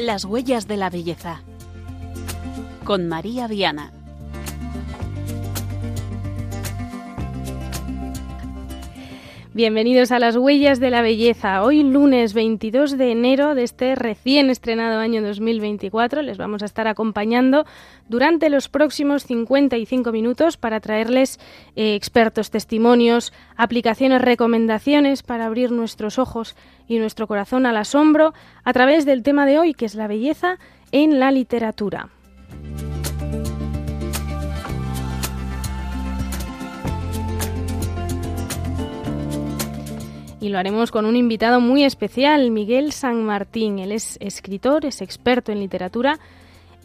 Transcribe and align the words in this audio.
Las 0.00 0.24
huellas 0.24 0.66
de 0.66 0.78
la 0.78 0.88
belleza. 0.88 1.42
Con 2.84 3.06
María 3.06 3.46
Viana. 3.48 3.92
Bienvenidos 9.52 10.12
a 10.12 10.20
las 10.20 10.36
huellas 10.36 10.78
de 10.78 10.90
la 10.90 11.02
belleza. 11.02 11.64
Hoy 11.64 11.82
lunes 11.82 12.34
22 12.34 12.96
de 12.96 13.10
enero 13.10 13.56
de 13.56 13.64
este 13.64 13.96
recién 13.96 14.48
estrenado 14.48 15.00
año 15.00 15.22
2024 15.22 16.22
les 16.22 16.38
vamos 16.38 16.62
a 16.62 16.66
estar 16.66 16.86
acompañando 16.86 17.66
durante 18.08 18.48
los 18.48 18.68
próximos 18.68 19.24
55 19.24 20.12
minutos 20.12 20.56
para 20.56 20.78
traerles 20.78 21.40
eh, 21.74 21.96
expertos, 21.96 22.52
testimonios, 22.52 23.32
aplicaciones, 23.56 24.22
recomendaciones 24.22 25.24
para 25.24 25.46
abrir 25.46 25.72
nuestros 25.72 26.20
ojos 26.20 26.54
y 26.86 26.98
nuestro 26.98 27.26
corazón 27.26 27.66
al 27.66 27.76
asombro 27.76 28.32
a 28.62 28.72
través 28.72 29.04
del 29.04 29.24
tema 29.24 29.46
de 29.46 29.58
hoy 29.58 29.74
que 29.74 29.86
es 29.86 29.96
la 29.96 30.06
belleza 30.06 30.58
en 30.92 31.18
la 31.18 31.32
literatura. 31.32 32.08
Y 40.40 40.48
lo 40.48 40.58
haremos 40.58 40.90
con 40.90 41.04
un 41.04 41.16
invitado 41.16 41.60
muy 41.60 41.84
especial, 41.84 42.50
Miguel 42.50 42.92
San 42.92 43.24
Martín. 43.24 43.78
Él 43.78 43.92
es 43.92 44.16
escritor, 44.20 44.86
es 44.86 45.02
experto 45.02 45.52
en 45.52 45.60
literatura. 45.60 46.18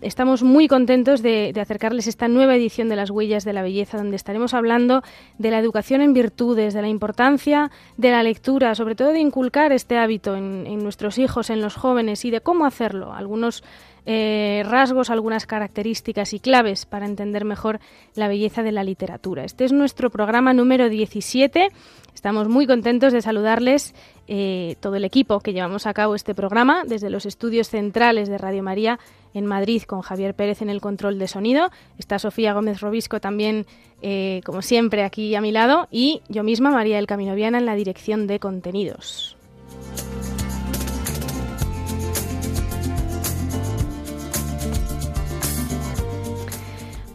Estamos 0.02 0.44
muy 0.44 0.68
contentos 0.68 1.22
de, 1.22 1.54
acercarles 1.59 2.08
esta 2.08 2.28
nueva 2.28 2.55
edición 2.55 2.90
de 2.90 2.98
Las 2.98 3.09
Huellas 3.09 3.45
de 3.45 3.54
la 3.54 3.64
Belleza, 3.64 3.98
donde 3.98 4.18
estaremos 4.18 4.54
hablando 4.54 5.04
de 5.38 5.52
la 5.52 5.59
educación 5.59 6.02
en 6.02 6.14
virtudes, 6.14 6.73
de 6.73 6.81
la 6.81 6.90
importancia 6.90 7.72
de 7.95 8.12
la 8.12 8.22
lectura, 8.23 8.76
sobre 8.76 8.95
todo 8.95 9.14
de 9.14 9.22
inculcar 9.22 9.72
este 9.72 9.97
hábito 9.97 10.36
en, 10.36 10.67
en 10.67 10.84
nuestros 10.84 11.17
hijos, 11.17 11.50
en 11.50 11.62
los 11.62 11.75
jóvenes 11.75 12.25
y 12.25 12.31
de 12.31 12.42
cómo 12.42 12.66
hacerlo. 12.66 13.14
Algunos 13.14 13.64
eh, 14.06 14.64
rasgos, 14.66 15.09
algunas 15.09 15.45
características 15.45 16.34
y 16.34 16.39
claves 16.39 16.86
para 16.86 17.06
entender 17.06 17.45
mejor 17.45 17.80
la 18.14 18.28
belleza 18.28 18.64
de 18.64 18.72
la 18.72 18.84
literatura. 18.84 19.44
Este 19.44 19.66
es 19.66 19.72
nuestro 19.72 20.09
programa 20.09 20.53
número 20.53 20.89
17. 20.89 21.70
Estamos 22.14 22.47
muy 22.47 22.67
contentos 22.67 23.14
de 23.14 23.22
saludarles 23.22 23.94
eh, 24.28 24.75
todo 24.80 24.95
el 24.95 25.06
equipo 25.06 25.39
que 25.39 25.53
llevamos 25.53 25.86
a 25.86 25.94
cabo 25.94 26.16
este 26.16 26.34
programa 26.34 26.84
desde 26.86 27.09
los 27.09 27.25
estudios 27.25 27.70
centrales 27.70 28.30
de 28.30 28.38
Radio 28.38 28.64
María 28.64 29.00
en 29.34 29.45
Madrid 29.45 29.84
con 29.84 30.02
Javier 30.02 30.34
Pérez 30.34 30.62
en 30.62 30.69
el 30.69 30.81
control 30.81 31.19
de 31.19 31.28
sonido. 31.28 31.69
Está 32.00 32.19
Sofía 32.19 32.53
Gómez 32.53 32.81
Robisco 32.81 33.19
también, 33.19 33.66
eh, 34.02 34.42
como 34.45 34.62
siempre, 34.62 35.03
aquí 35.03 35.36
a 35.36 35.42
mi 35.42 35.52
lado 35.52 35.88
y 35.92 36.22
yo 36.30 36.44
misma, 36.44 36.72
María 36.72 36.95
del 36.95 37.08
Camino 37.08 37.36
Viana, 37.36 37.58
en 37.58 37.66
la 37.66 37.75
dirección 37.75 38.28
de 38.28 38.40
contenidos. 38.40 39.36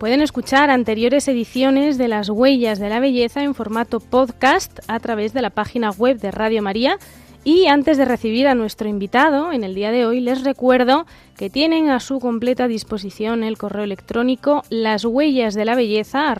Pueden 0.00 0.22
escuchar 0.22 0.70
anteriores 0.70 1.28
ediciones 1.28 1.98
de 1.98 2.08
Las 2.08 2.30
Huellas 2.30 2.78
de 2.78 2.88
la 2.88 3.00
Belleza 3.00 3.42
en 3.42 3.54
formato 3.54 4.00
podcast 4.00 4.80
a 4.88 4.98
través 4.98 5.34
de 5.34 5.42
la 5.42 5.50
página 5.50 5.90
web 5.90 6.18
de 6.18 6.30
Radio 6.30 6.62
María. 6.62 6.96
Y 7.44 7.66
antes 7.66 7.98
de 7.98 8.06
recibir 8.06 8.48
a 8.48 8.54
nuestro 8.54 8.88
invitado 8.88 9.52
en 9.52 9.62
el 9.62 9.74
día 9.74 9.90
de 9.90 10.06
hoy, 10.06 10.20
les 10.20 10.42
recuerdo 10.42 11.04
que 11.36 11.50
tienen 11.50 11.90
a 11.90 12.00
su 12.00 12.18
completa 12.18 12.66
disposición 12.66 13.44
el 13.44 13.58
correo 13.58 13.84
electrónico 13.84 14.62
las 14.70 15.04
huellas 15.04 15.52
de 15.52 15.66
la 15.66 15.74
belleza 15.74 16.34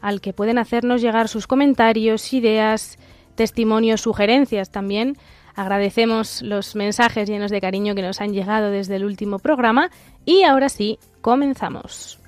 al 0.00 0.20
que 0.20 0.32
pueden 0.32 0.58
hacernos 0.58 1.02
llegar 1.02 1.26
sus 1.26 1.48
comentarios, 1.48 2.32
ideas, 2.32 3.00
testimonios, 3.34 4.00
sugerencias 4.00 4.70
también 4.70 5.16
Agradecemos 5.60 6.42
los 6.42 6.74
mensajes 6.76 7.28
llenos 7.28 7.50
de 7.50 7.60
cariño 7.60 7.94
que 7.94 8.02
nos 8.02 8.20
han 8.20 8.32
llegado 8.32 8.70
desde 8.70 8.96
el 8.96 9.04
último 9.04 9.38
programa 9.38 9.90
y 10.24 10.42
ahora 10.42 10.68
sí, 10.68 10.98
comenzamos. 11.20 12.20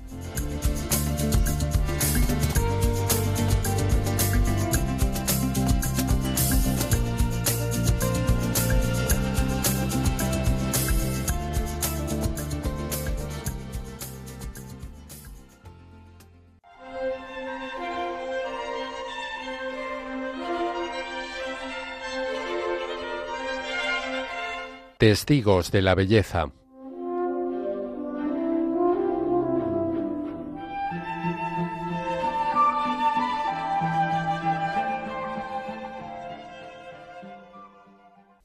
Testigos 25.02 25.72
de 25.72 25.82
la 25.82 25.96
Belleza. 25.96 26.52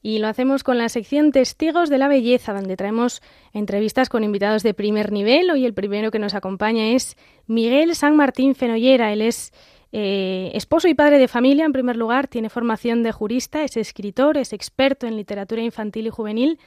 Y 0.08 0.20
lo 0.20 0.28
hacemos 0.28 0.64
con 0.64 0.78
la 0.78 0.88
sección 0.88 1.32
Testigos 1.32 1.90
de 1.90 1.98
la 1.98 2.08
Belleza, 2.08 2.54
donde 2.54 2.78
traemos 2.78 3.20
entrevistas 3.52 4.08
con 4.08 4.24
invitados 4.24 4.62
de 4.62 4.72
primer 4.72 5.12
nivel. 5.12 5.50
Hoy 5.50 5.66
el 5.66 5.74
primero 5.74 6.10
que 6.10 6.18
nos 6.18 6.32
acompaña 6.32 6.92
es 6.92 7.18
Miguel 7.46 7.94
San 7.94 8.16
Martín 8.16 8.54
Fenollera. 8.54 9.12
Él 9.12 9.20
es 9.20 9.52
eh, 9.92 10.50
esposo 10.54 10.88
y 10.88 10.94
padre 10.94 11.18
de 11.18 11.28
familia, 11.28 11.66
en 11.66 11.74
primer 11.74 11.96
lugar, 11.96 12.26
tiene 12.26 12.48
formación 12.48 13.02
de 13.02 13.12
jurista, 13.12 13.62
es 13.64 13.76
escritor, 13.76 14.38
es 14.38 14.54
experto 14.54 15.06
en 15.06 15.14
literatura 15.14 15.60
infantil 15.60 16.06
y 16.06 16.10
juvenil. 16.10 16.58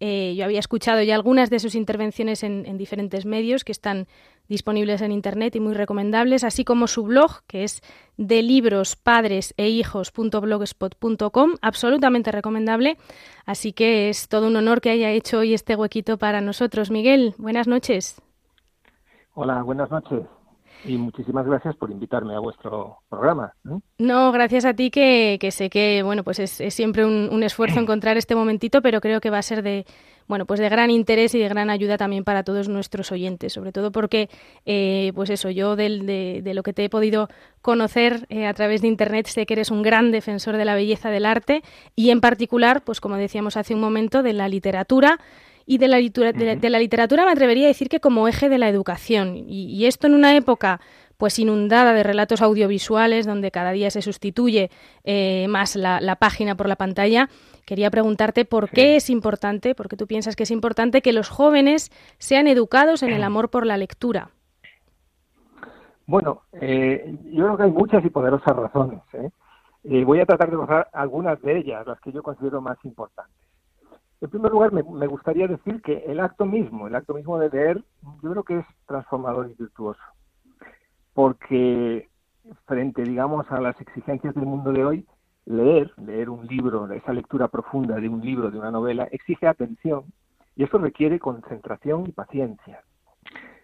Eh, 0.00 0.34
yo 0.36 0.44
había 0.44 0.58
escuchado 0.58 1.00
ya 1.00 1.14
algunas 1.14 1.50
de 1.50 1.60
sus 1.60 1.76
intervenciones 1.76 2.42
en, 2.42 2.76
diferentes 2.78 3.26
medios 3.26 3.62
que 3.62 3.70
están 3.70 4.08
disponibles 4.48 5.02
en 5.02 5.12
Internet 5.12 5.56
y 5.56 5.60
muy 5.60 5.74
recomendables, 5.74 6.44
así 6.44 6.64
como 6.64 6.86
su 6.86 7.04
blog, 7.04 7.42
que 7.46 7.64
es 7.64 7.82
de 8.16 8.42
libros, 8.42 8.96
padres 8.96 9.54
e 9.56 9.68
hijos.blogspot.com, 9.68 11.50
absolutamente 11.60 12.32
recomendable. 12.32 12.96
Así 13.44 13.72
que 13.72 14.08
es 14.08 14.28
todo 14.28 14.46
un 14.46 14.56
honor 14.56 14.80
que 14.80 14.90
haya 14.90 15.10
hecho 15.10 15.38
hoy 15.38 15.54
este 15.54 15.76
huequito 15.76 16.18
para 16.18 16.40
nosotros. 16.40 16.90
Miguel, 16.90 17.34
buenas 17.38 17.68
noches. 17.68 18.20
Hola, 19.34 19.62
buenas 19.62 19.90
noches 19.90 20.37
y 20.84 20.96
muchísimas 20.96 21.46
gracias 21.46 21.76
por 21.76 21.90
invitarme 21.90 22.34
a 22.34 22.38
vuestro 22.38 22.98
programa. 23.08 23.52
No, 23.98 24.32
gracias 24.32 24.64
a 24.64 24.74
ti 24.74 24.90
que, 24.90 25.38
sé 25.50 25.70
que 25.70 26.02
bueno 26.02 26.24
pues 26.24 26.38
es, 26.38 26.74
siempre 26.74 27.04
un, 27.04 27.42
esfuerzo 27.42 27.80
encontrar 27.80 28.16
este 28.16 28.34
momentito, 28.34 28.82
pero 28.82 29.00
creo 29.00 29.20
que 29.20 29.30
va 29.30 29.38
a 29.38 29.42
ser 29.42 29.62
de 29.62 29.86
bueno 30.26 30.44
pues 30.44 30.60
de 30.60 30.68
gran 30.68 30.90
interés 30.90 31.34
y 31.34 31.38
de 31.38 31.48
gran 31.48 31.70
ayuda 31.70 31.96
también 31.96 32.22
para 32.24 32.42
todos 32.42 32.68
nuestros 32.68 33.10
oyentes, 33.12 33.52
sobre 33.52 33.72
todo 33.72 33.90
porque 33.90 34.28
eh, 34.66 35.12
pues 35.14 35.30
eso 35.30 35.50
yo 35.50 35.74
de, 35.74 36.42
de, 36.42 36.54
lo 36.54 36.62
que 36.62 36.72
te 36.72 36.84
he 36.84 36.90
podido 36.90 37.28
conocer 37.62 38.26
eh, 38.28 38.46
a 38.46 38.54
través 38.54 38.82
de 38.82 38.88
internet 38.88 39.26
sé 39.26 39.46
que 39.46 39.54
eres 39.54 39.70
un 39.70 39.82
gran 39.82 40.10
defensor 40.10 40.56
de 40.56 40.64
la 40.64 40.74
belleza 40.74 41.10
del 41.10 41.26
arte 41.26 41.62
y 41.96 42.10
en 42.10 42.20
particular 42.20 42.82
pues 42.82 43.00
como 43.00 43.16
decíamos 43.16 43.56
hace 43.56 43.74
un 43.74 43.80
momento 43.80 44.22
de 44.22 44.34
la 44.34 44.48
literatura 44.48 45.18
y 45.68 45.76
de 45.76 45.86
la, 45.86 45.98
de, 45.98 46.70
la 46.70 46.78
literatura 46.78 47.26
me 47.26 47.30
atrevería 47.30 47.66
a 47.66 47.68
decir 47.68 47.90
que 47.90 48.00
como 48.00 48.26
eje 48.26 48.48
de 48.48 48.56
la 48.56 48.70
educación. 48.70 49.34
Y, 49.36 49.84
esto 49.84 50.06
en 50.06 50.14
una 50.14 50.34
época 50.34 50.80
pues 51.18 51.38
inundada 51.38 51.92
de 51.92 52.02
relatos 52.02 52.40
audiovisuales 52.40 53.26
donde 53.26 53.50
cada 53.50 53.72
día 53.72 53.90
se 53.90 54.00
sustituye 54.00 54.70
eh, 55.04 55.46
más 55.48 55.76
la, 55.76 56.16
página 56.18 56.54
por 56.54 56.68
la 56.68 56.76
pantalla, 56.76 57.28
quería 57.66 57.90
preguntarte 57.90 58.46
por 58.46 58.70
qué 58.70 58.96
es 58.96 59.10
importante, 59.10 59.74
porque 59.74 59.96
tú 59.96 60.06
piensas 60.06 60.36
que 60.36 60.44
es 60.44 60.50
importante 60.50 61.02
que 61.02 61.12
los 61.12 61.28
jóvenes 61.28 61.90
sean 62.16 62.46
educados 62.46 63.02
en 63.02 63.10
el 63.10 63.22
amor 63.22 63.50
por 63.50 63.66
la 63.66 63.76
lectura. 63.76 64.30
Bueno, 66.06 66.44
eh, 66.52 67.14
yo 67.24 67.44
creo 67.44 67.56
que 67.58 67.62
hay 67.64 67.72
muchas 67.72 68.02
y 68.06 68.08
poderosas 68.08 68.56
razones. 68.56 69.00
¿eh? 69.12 69.30
voy 70.04 70.20
a 70.20 70.24
tratar 70.24 70.50
de 70.50 70.56
mostrar 70.56 70.88
algunas 70.94 71.42
de 71.42 71.58
ellas, 71.58 71.86
las 71.86 72.00
que 72.00 72.10
yo 72.10 72.22
considero 72.22 72.62
más 72.62 72.78
importantes. 72.84 73.37
En 74.20 74.30
primer 74.30 74.50
lugar, 74.50 74.72
me, 74.72 75.06
gustaría 75.06 75.46
decir 75.46 75.80
que 75.80 75.98
el 76.06 76.18
acto 76.18 76.44
mismo, 76.44 76.88
el 76.88 76.96
acto 76.96 77.14
mismo 77.14 77.38
de 77.38 77.50
leer, 77.50 77.84
yo 78.22 78.30
creo 78.30 78.42
que 78.42 78.58
es 78.58 78.66
transformador 78.86 79.48
y 79.48 79.54
virtuoso. 79.54 80.02
Porque 81.14 82.08
frente, 82.66 83.02
digamos, 83.02 83.50
a 83.50 83.60
las 83.60 83.80
exigencias 83.80 84.34
del 84.34 84.46
mundo 84.46 84.72
de 84.72 84.84
hoy, 84.84 85.06
leer, 85.44 85.92
leer 85.98 86.30
un 86.30 86.46
libro, 86.46 86.90
esa 86.92 87.12
lectura 87.12 87.46
profunda 87.46 87.96
de 87.96 88.08
un 88.08 88.20
libro, 88.20 88.50
de 88.50 88.58
una 88.58 88.72
novela, 88.72 89.04
exige 89.12 89.46
atención 89.46 90.04
y 90.56 90.64
eso 90.64 90.78
requiere 90.78 91.20
concentración 91.20 92.06
y 92.08 92.12
paciencia. 92.12 92.82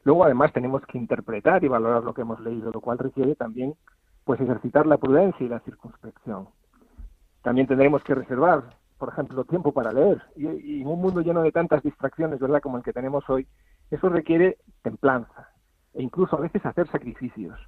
Luego, 0.05 0.25
además, 0.25 0.53
tenemos 0.53 0.83
que 0.87 0.99
interpretar 0.99 1.65
y 1.65 1.69
valorar 1.69 2.05
lo 2.05 2.15
que 2.15 2.21
hemos 2.21 2.39
leído, 2.41 2.71
lo 2.71 2.81
cual 2.81 2.99
requiere 2.99 3.35
también, 3.35 3.75
pues, 4.25 4.41
ejercitar 4.41 4.87
la 4.87 4.99
prudencia 4.99 5.45
y 5.45 5.49
la 5.49 5.61
circunspección. 5.61 6.49
También 7.43 7.67
tendremos 7.67 8.05
que 8.05 8.15
reservar 8.15 8.65
por 8.99 9.11
ejemplo, 9.11 9.45
tiempo 9.45 9.73
para 9.73 9.93
leer. 9.93 10.23
Y, 10.37 10.83
en 10.83 10.87
un 10.87 11.01
mundo 11.01 11.21
lleno 11.21 11.43
de 11.43 11.53
tantas 11.53 11.83
distracciones, 11.83 12.41
¿verdad?, 12.41 12.61
como 12.61 12.79
el 12.79 12.83
que 12.83 12.93
tenemos 12.93 13.29
hoy, 13.29 13.47
eso 13.91 14.09
requiere 14.09 14.59
templanza 14.83 15.51
e 15.93 16.03
incluso 16.03 16.37
a 16.37 16.41
veces 16.41 16.65
hacer 16.65 16.89
sacrificios. 16.89 17.59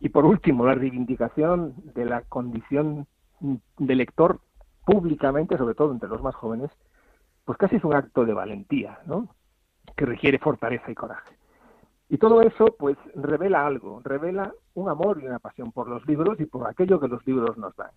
Y 0.00 0.10
por 0.10 0.24
último, 0.24 0.66
la 0.66 0.74
reivindicación 0.74 1.74
de 1.94 2.04
la 2.04 2.22
condición 2.22 3.06
de 3.40 3.94
lector 3.94 4.40
públicamente, 4.84 5.56
sobre 5.56 5.74
todo 5.74 5.92
entre 5.92 6.08
los 6.08 6.22
más 6.22 6.34
jóvenes, 6.34 6.70
pues 7.44 7.58
casi 7.58 7.76
es 7.76 7.84
un 7.84 7.94
acto 7.94 8.24
de 8.24 8.34
valentía, 8.34 9.00
¿no? 9.06 9.28
Que 9.96 10.04
requiere 10.04 10.38
fortaleza 10.38 10.90
y 10.90 10.94
coraje. 10.94 11.36
Y 12.08 12.18
todo 12.18 12.40
eso, 12.40 12.76
pues, 12.78 12.96
revela 13.14 13.66
algo, 13.66 14.00
revela 14.04 14.52
un 14.74 14.88
amor 14.88 15.20
y 15.20 15.26
una 15.26 15.38
pasión 15.38 15.72
por 15.72 15.88
los 15.88 16.06
libros 16.06 16.38
y 16.38 16.46
por 16.46 16.68
aquello 16.68 17.00
que 17.00 17.08
los 17.08 17.26
libros 17.26 17.56
nos 17.56 17.74
dan. 17.76 17.90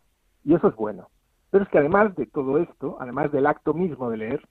Y 0.44 0.56
eso 0.56 0.70
es 0.70 0.76
bueno. 0.76 1.10
Pero 1.52 1.64
es 1.64 1.70
que 1.70 1.80
además 1.80 2.16
de 2.16 2.26
todo 2.28 2.58
esto, 2.58 2.98
además 3.00 3.32
del 3.32 3.48
acto 3.48 3.74
mismo 3.74 4.10
de 4.10 4.18
leer, 4.18 4.48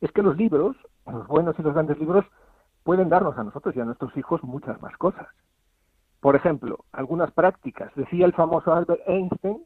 es 0.00 0.10
que 0.12 0.22
los 0.22 0.36
libros, 0.36 0.76
los 1.06 1.26
buenos 1.26 1.58
y 1.58 1.62
los 1.62 1.74
grandes 1.74 1.98
libros, 1.98 2.24
pueden 2.82 3.08
darnos 3.08 3.36
a 3.36 3.44
nosotros 3.44 3.76
y 3.76 3.80
a 3.80 3.84
nuestros 3.84 4.16
hijos 4.16 4.42
muchas 4.42 4.80
más 4.80 4.96
cosas. 4.96 5.28
Por 6.20 6.34
ejemplo, 6.34 6.84
algunas 6.92 7.30
prácticas. 7.32 7.94
Decía 7.94 8.26
el 8.26 8.32
famoso 8.32 8.72
Albert 8.72 9.02
Einstein, 9.06 9.62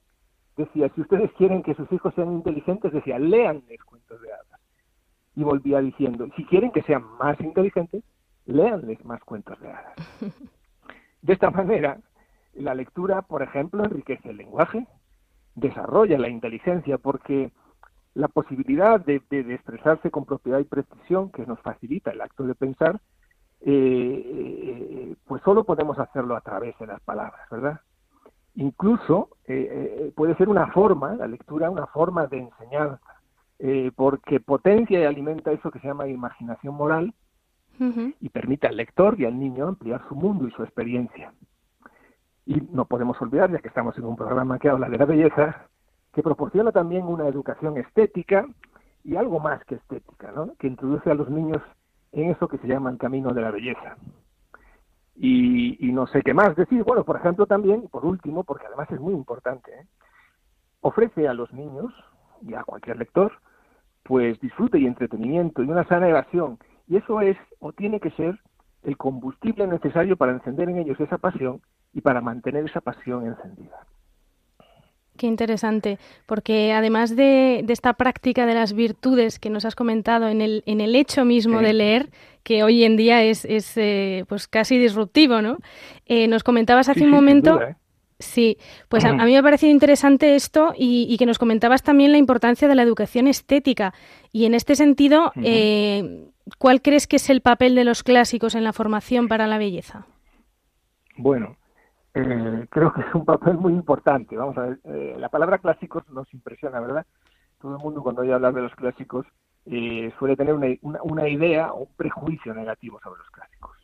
decía, 0.56 0.90
si 0.94 1.00
ustedes 1.00 1.32
quieren 1.34 1.62
que 1.62 1.74
sus 1.74 1.90
hijos 1.92 2.14
sean 2.14 2.32
inteligentes, 2.32 2.92
decía, 2.92 3.18
leanles 3.18 3.82
cuentos 3.84 4.20
de 4.20 4.32
hadas. 4.32 4.60
Y 5.34 5.44
volvía 5.44 5.80
diciendo, 5.80 6.26
si 6.36 6.44
quieren 6.44 6.72
que 6.72 6.82
sean 6.82 7.04
más 7.18 7.40
inteligentes, 7.40 8.04
léanles 8.44 9.02
más 9.04 9.22
cuentos 9.24 9.58
de 9.60 9.70
hadas. 9.70 9.94
De 11.22 11.32
esta 11.34 11.50
manera, 11.50 12.00
la 12.54 12.74
lectura, 12.74 13.22
por 13.22 13.42
ejemplo, 13.42 13.84
enriquece 13.84 14.30
el 14.30 14.38
lenguaje, 14.38 14.86
desarrolla 15.54 16.18
la 16.18 16.28
inteligencia, 16.28 16.98
porque 16.98 17.52
la 18.14 18.28
posibilidad 18.28 19.00
de, 19.00 19.22
expresarse 19.30 20.10
con 20.10 20.24
propiedad 20.24 20.58
y 20.58 20.64
precisión, 20.64 21.30
que 21.30 21.46
nos 21.46 21.60
facilita 21.60 22.10
el 22.10 22.20
acto 22.20 22.44
de 22.44 22.54
pensar, 22.54 23.00
eh, 23.60 24.22
eh, 24.24 25.14
pues 25.26 25.42
solo 25.42 25.64
podemos 25.64 25.98
hacerlo 25.98 26.36
a 26.36 26.40
través 26.40 26.76
de 26.78 26.86
las 26.86 27.00
palabras, 27.00 27.48
¿verdad? 27.50 27.80
Incluso 28.54 29.30
eh, 29.46 30.12
puede 30.14 30.34
ser 30.36 30.48
una 30.48 30.66
forma, 30.72 31.14
la 31.14 31.26
lectura, 31.26 31.70
una 31.70 31.86
forma 31.86 32.26
de 32.26 32.38
enseñanza, 32.38 33.00
porque 33.94 34.40
potencia 34.40 35.00
y 35.00 35.04
alimenta 35.04 35.52
eso 35.52 35.70
que 35.70 35.78
se 35.78 35.86
llama 35.86 36.08
imaginación 36.08 36.74
moral 36.74 37.14
y 37.78 38.28
permite 38.28 38.66
al 38.66 38.76
lector 38.76 39.18
y 39.20 39.24
al 39.24 39.38
niño 39.38 39.68
ampliar 39.68 40.02
su 40.08 40.16
mundo 40.16 40.46
y 40.48 40.50
su 40.50 40.62
experiencia. 40.62 41.32
Y 42.44 42.60
no 42.72 42.86
podemos 42.86 43.20
olvidar, 43.20 43.50
ya 43.50 43.58
que 43.58 43.68
estamos 43.68 43.96
en 43.98 44.04
un 44.04 44.16
programa 44.16 44.58
que 44.58 44.68
habla 44.68 44.88
de 44.88 44.98
la 44.98 45.04
belleza, 45.04 45.66
que 46.12 46.22
proporciona 46.22 46.72
también 46.72 47.06
una 47.06 47.28
educación 47.28 47.76
estética 47.78 48.46
y 49.04 49.16
algo 49.16 49.40
más 49.40 49.64
que 49.64 49.76
estética, 49.76 50.32
¿no? 50.32 50.54
que 50.58 50.66
introduce 50.66 51.10
a 51.10 51.14
los 51.14 51.30
niños 51.30 51.62
en 52.12 52.30
eso 52.30 52.48
que 52.48 52.58
se 52.58 52.68
llama 52.68 52.90
el 52.90 52.98
camino 52.98 53.32
de 53.32 53.40
la 53.40 53.50
belleza. 53.50 53.96
Y, 55.14 55.90
no 55.92 56.06
sé 56.06 56.22
qué 56.22 56.34
más 56.34 56.56
decir. 56.56 56.82
Bueno, 56.84 57.04
por 57.04 57.16
ejemplo, 57.16 57.46
también, 57.46 57.86
por 57.88 58.04
último, 58.04 58.44
porque 58.44 58.66
además 58.66 58.90
es 58.90 58.98
muy 58.98 59.12
importante, 59.12 59.70
¿eh? 59.72 59.86
ofrece 60.80 61.28
a 61.28 61.34
los 61.34 61.52
niños 61.52 61.92
y 62.40 62.54
a 62.54 62.64
cualquier 62.64 62.98
lector, 62.98 63.32
pues 64.02 64.40
disfrute 64.40 64.78
y 64.78 64.86
entretenimiento 64.86 65.62
y 65.62 65.68
una 65.68 65.84
sana 65.84 66.08
evasión. 66.08 66.58
Y 66.88 66.96
eso 66.96 67.20
es 67.20 67.36
o 67.60 67.72
tiene 67.72 68.00
que 68.00 68.10
ser 68.10 68.40
el 68.82 68.96
combustible 68.96 69.66
necesario 69.66 70.16
para 70.16 70.32
encender 70.32 70.68
en 70.68 70.78
ellos 70.78 70.98
esa 70.98 71.18
pasión 71.18 71.60
y 71.92 72.00
para 72.00 72.20
mantener 72.20 72.64
esa 72.64 72.80
pasión 72.80 73.26
encendida. 73.26 73.86
Qué 75.16 75.26
interesante, 75.26 75.98
porque 76.26 76.72
además 76.72 77.14
de, 77.14 77.64
esta 77.68 77.92
práctica 77.92 78.46
de 78.46 78.54
las 78.54 78.72
virtudes 78.72 79.38
que 79.38 79.50
nos 79.50 79.64
has 79.66 79.74
comentado 79.74 80.28
en 80.28 80.40
el, 80.40 80.62
en 80.66 80.80
el 80.80 80.96
hecho 80.96 81.24
mismo 81.24 81.60
de 81.60 81.74
leer, 81.74 82.10
que 82.42 82.64
hoy 82.64 82.82
en 82.84 82.96
día 82.96 83.22
es, 83.22 83.44
es 83.44 83.76
eh, 83.76 84.24
pues 84.26 84.48
casi 84.48 84.78
disruptivo, 84.78 85.42
¿no? 85.42 85.58
Eh, 86.06 86.28
nos 86.28 86.42
comentabas 86.42 86.88
hace 86.88 87.04
un 87.04 87.10
momento... 87.10 87.60
¿eh? 87.60 87.76
Sí, 88.18 88.56
pues 88.88 89.04
a, 89.04 89.12
mí 89.12 89.32
me 89.32 89.38
ha 89.38 89.42
parecido 89.42 89.72
interesante 89.72 90.36
esto 90.36 90.74
y, 90.78 91.16
que 91.18 91.26
nos 91.26 91.40
comentabas 91.40 91.82
también 91.82 92.12
la 92.12 92.18
importancia 92.18 92.68
de 92.68 92.76
la 92.76 92.84
educación 92.84 93.26
estética. 93.26 93.94
Y 94.30 94.44
en 94.44 94.54
este 94.54 94.76
sentido, 94.76 95.32
¿cuál 96.58 96.82
crees 96.82 97.08
que 97.08 97.16
es 97.16 97.30
el 97.30 97.40
papel 97.40 97.74
de 97.74 97.82
los 97.82 98.04
clásicos 98.04 98.54
en 98.54 98.62
la 98.62 98.72
formación 98.72 99.26
para 99.26 99.48
la 99.48 99.58
belleza? 99.58 100.06
Bueno, 101.16 101.56
eh, 102.14 102.66
creo 102.70 102.92
que 102.92 103.00
es 103.00 103.14
un 103.14 103.24
papel 103.24 103.54
muy 103.54 103.72
importante. 103.72 104.36
Vamos 104.36 104.56
a 104.58 104.62
ver, 104.62 104.80
eh, 104.84 105.16
la 105.18 105.28
palabra 105.28 105.58
clásicos 105.58 106.08
nos 106.10 106.32
impresiona, 106.34 106.80
¿verdad? 106.80 107.06
Todo 107.60 107.76
el 107.76 107.82
mundo 107.82 108.02
cuando 108.02 108.22
oye 108.22 108.32
hablar 108.32 108.52
de 108.52 108.62
los 108.62 108.74
clásicos 108.74 109.26
eh, 109.66 110.12
suele 110.18 110.36
tener 110.36 110.54
una, 110.54 111.02
una, 111.02 111.28
idea 111.28 111.72
o 111.72 111.84
un 111.84 111.94
prejuicio 111.96 112.52
negativo 112.52 113.00
sobre 113.02 113.18
los 113.18 113.30
clásicos. 113.30 113.76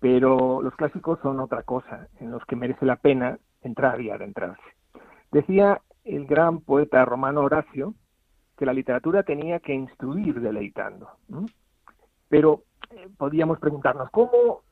Pero 0.00 0.62
los 0.62 0.74
clásicos 0.74 1.18
son 1.20 1.40
otra 1.40 1.62
cosa, 1.62 2.08
en 2.20 2.30
los 2.30 2.44
que 2.46 2.56
merece 2.56 2.86
la 2.86 2.96
pena 2.96 3.38
entrar 3.62 4.00
y 4.00 4.10
adentrarse. 4.10 4.62
Decía 5.30 5.80
el 6.04 6.26
gran 6.26 6.60
poeta 6.60 7.04
romano 7.04 7.42
Horacio 7.42 7.94
que 8.56 8.66
la 8.66 8.72
literatura 8.72 9.22
tenía 9.22 9.60
que 9.60 9.74
instruir 9.74 10.40
deleitando. 10.40 11.10
Pero 12.28 12.62
podíamos 13.18 13.58
preguntarnos, 13.58 14.10
¿cómo 14.10 14.62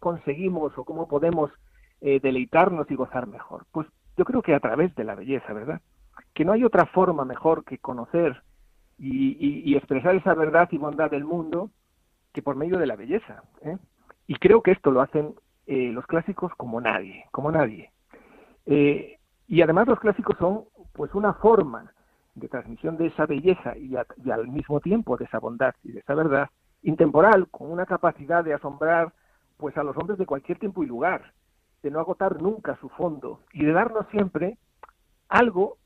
conseguimos 0.00 0.76
o 0.76 0.84
cómo 0.84 1.06
podemos 1.06 1.50
eh, 2.00 2.20
deleitarnos 2.20 2.90
y 2.90 2.94
gozar 2.94 3.26
mejor? 3.26 3.66
Pues 3.72 3.86
yo 4.16 4.24
creo 4.24 4.42
que 4.42 4.54
a 4.54 4.60
través 4.60 4.94
de 4.94 5.04
la 5.04 5.14
belleza, 5.14 5.52
¿verdad? 5.52 5.80
Que 6.34 6.44
no 6.44 6.52
hay 6.52 6.64
otra 6.64 6.86
forma 6.86 7.24
mejor 7.24 7.64
que 7.64 7.78
conocer 7.78 8.42
y, 8.98 9.76
expresar 9.76 10.16
esa 10.16 10.34
verdad 10.34 10.68
y 10.72 10.78
bondad 10.78 11.10
del 11.10 11.24
mundo 11.24 11.70
que 12.32 12.42
por 12.42 12.56
medio 12.56 12.78
de 12.78 12.86
la 12.86 12.96
belleza. 12.96 13.42
¿eh? 13.62 13.76
Y 14.26 14.34
creo 14.36 14.62
que 14.62 14.72
esto 14.72 14.90
lo 14.90 15.00
hacen 15.00 15.34
eh, 15.66 15.90
los 15.92 16.06
clásicos 16.06 16.52
como 16.56 16.80
nadie, 16.80 17.26
como 17.30 17.52
nadie. 17.52 17.92
y 18.66 19.62
además 19.62 19.86
los 19.86 20.00
clásicos 20.00 20.36
son 20.38 20.64
pues 20.92 21.14
una 21.14 21.34
forma 21.34 21.92
de 22.34 22.48
transmisión 22.48 22.96
de 22.96 23.06
esa 23.06 23.26
belleza 23.26 23.76
y, 23.76 23.94
y, 24.24 24.30
al 24.30 24.48
mismo 24.48 24.80
tiempo 24.80 25.16
de 25.16 25.24
esa 25.24 25.38
bondad 25.38 25.74
y 25.82 25.92
de 25.92 26.00
esa 26.00 26.14
verdad 26.14 26.48
intemporal, 26.82 27.48
con 27.50 27.70
una 27.70 27.86
capacidad 27.86 28.44
de 28.44 28.54
asombrar 28.54 29.12
pues 29.56 29.76
a 29.76 29.82
los 29.82 29.96
hombres 29.96 30.18
de 30.18 30.26
cualquier 30.26 30.58
tiempo 30.58 30.82
y 30.82 30.86
lugar, 30.86 31.32
de 31.82 31.90
no 31.90 32.00
agotar 32.00 32.40
nunca 32.40 32.76
su 32.80 32.88
fondo 32.90 33.40
y 33.52 33.64
de 33.64 33.72
darnos 33.72 34.06
siempre 34.10 34.58
algo 35.28 35.78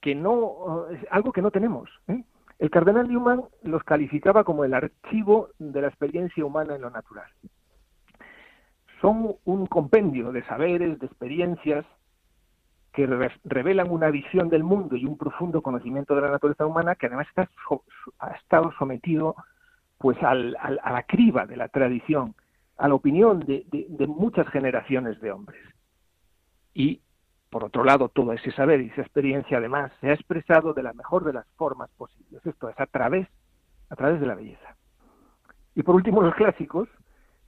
que 0.00 0.14
no 0.14 0.86
algo 1.10 1.32
que 1.32 1.42
no 1.42 1.50
tenemos. 1.50 1.88
¿eh? 2.08 2.24
El 2.58 2.70
cardenal 2.70 3.08
Newman 3.08 3.42
los 3.62 3.82
calificaba 3.84 4.44
como 4.44 4.64
el 4.64 4.74
archivo 4.74 5.48
de 5.58 5.80
la 5.80 5.88
experiencia 5.88 6.44
humana 6.44 6.76
en 6.76 6.82
lo 6.82 6.90
natural. 6.90 7.30
Son 9.00 9.36
un 9.44 9.66
compendio 9.66 10.32
de 10.32 10.44
saberes, 10.44 10.98
de 10.98 11.06
experiencias 11.06 11.84
que 12.92 13.06
revelan 13.44 13.90
una 13.90 14.08
visión 14.10 14.48
del 14.48 14.62
mundo 14.62 14.94
y 14.94 15.04
un 15.04 15.18
profundo 15.18 15.62
conocimiento 15.62 16.14
de 16.14 16.22
la 16.22 16.30
naturaleza 16.30 16.64
humana 16.64 16.94
que 16.94 17.06
además 17.06 17.26
está 17.28 17.50
ha 18.20 18.30
estado 18.32 18.72
sometido 18.78 19.34
pues 19.98 20.16
al, 20.22 20.56
a 20.60 20.92
la 20.92 21.02
criba 21.02 21.44
de 21.44 21.56
la 21.56 21.68
tradición 21.68 22.34
a 22.76 22.88
la 22.88 22.94
opinión 22.94 23.40
de, 23.40 23.64
muchas 24.08 24.48
generaciones 24.48 25.20
de 25.20 25.32
hombres. 25.32 25.62
Y, 26.72 27.00
por 27.50 27.64
otro 27.64 27.84
lado, 27.84 28.08
todo 28.08 28.32
ese 28.32 28.50
saber 28.52 28.80
y 28.80 28.88
esa 28.88 29.02
experiencia, 29.02 29.58
además, 29.58 29.92
se 30.00 30.10
ha 30.10 30.14
expresado 30.14 30.74
de 30.74 30.82
la 30.82 30.92
mejor 30.92 31.24
de 31.24 31.32
las 31.32 31.46
formas 31.56 31.90
posibles. 31.96 32.44
Esto 32.44 32.68
es 32.68 32.78
a 32.80 32.86
través, 32.86 33.28
a 33.90 33.96
través 33.96 34.20
de 34.20 34.26
la 34.26 34.34
belleza. 34.34 34.76
Y 35.74 35.82
por 35.82 35.94
último, 35.94 36.22
los 36.22 36.34
clásicos, 36.34 36.88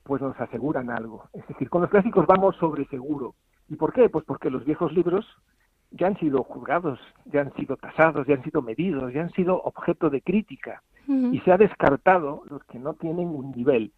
pues 0.03 0.21
nos 0.21 0.39
aseguran 0.39 0.89
algo. 0.89 1.29
Es 1.33 1.45
decir, 1.47 1.69
con 1.69 1.81
los 1.81 1.91
clásicos 1.91 2.25
vamos 2.25 2.55
sobre 2.57 2.85
seguro. 2.85 3.35
¿Y 3.67 3.75
por 3.75 3.91
qué? 3.93 4.09
Pues 4.09 4.23
porque 4.25 4.49
los 4.49 4.63
viejos 4.63 4.93
libros 4.93 5.25
ya 5.91 6.07
han 6.07 6.17
sido 6.17 6.43
juzgados, 6.43 6.99
ya 7.25 7.41
han 7.41 7.53
sido 7.55 7.77
tasados, 7.77 8.27
ya 8.27 8.35
han 8.35 8.43
sido 8.43 8.61
medidos, 8.61 9.13
ya 9.13 9.21
han 9.21 9.31
sido 9.31 9.61
objeto 9.61 10.09
de 10.09 10.21
crítica. 10.21 10.83
Y 11.07 11.39
se 11.39 11.53
ha 11.53 11.57
descartado 11.57 12.43
los 12.49 12.61
que 12.65 12.79
no 12.79 12.93
tienen 12.93 13.29
un 13.29 13.51
nivel. 13.51 13.93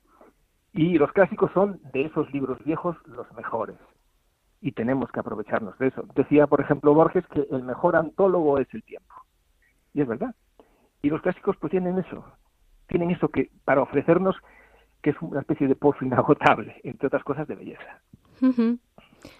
Y 0.73 0.97
los 0.97 1.11
clásicos 1.11 1.51
son 1.53 1.79
de 1.93 2.05
esos 2.05 2.31
libros 2.31 2.63
viejos 2.63 2.95
los 3.05 3.31
mejores. 3.33 3.77
Y 4.61 4.73
tenemos 4.73 5.11
que 5.11 5.19
aprovecharnos 5.19 5.77
de 5.79 5.87
eso. 5.87 6.03
Decía, 6.15 6.47
por 6.47 6.61
ejemplo, 6.61 6.93
Borges 6.93 7.25
que 7.27 7.47
el 7.51 7.63
mejor 7.63 7.95
antólogo 7.95 8.59
es 8.59 8.67
el 8.73 8.83
tiempo. 8.83 9.13
Y 9.93 10.01
es 10.01 10.07
verdad. 10.07 10.35
Y 11.01 11.09
los 11.09 11.21
clásicos 11.21 11.55
pues 11.57 11.71
tienen 11.71 11.97
eso. 11.97 12.23
Tienen 12.87 13.11
eso 13.11 13.29
que 13.29 13.49
para 13.63 13.81
ofrecernos 13.81 14.35
que 15.01 15.11
es 15.11 15.21
una 15.21 15.39
especie 15.39 15.67
de 15.67 15.75
pozo 15.75 16.03
inagotable, 16.03 16.79
entre 16.83 17.07
otras 17.07 17.23
cosas 17.23 17.47
de 17.47 17.55
belleza. 17.55 18.01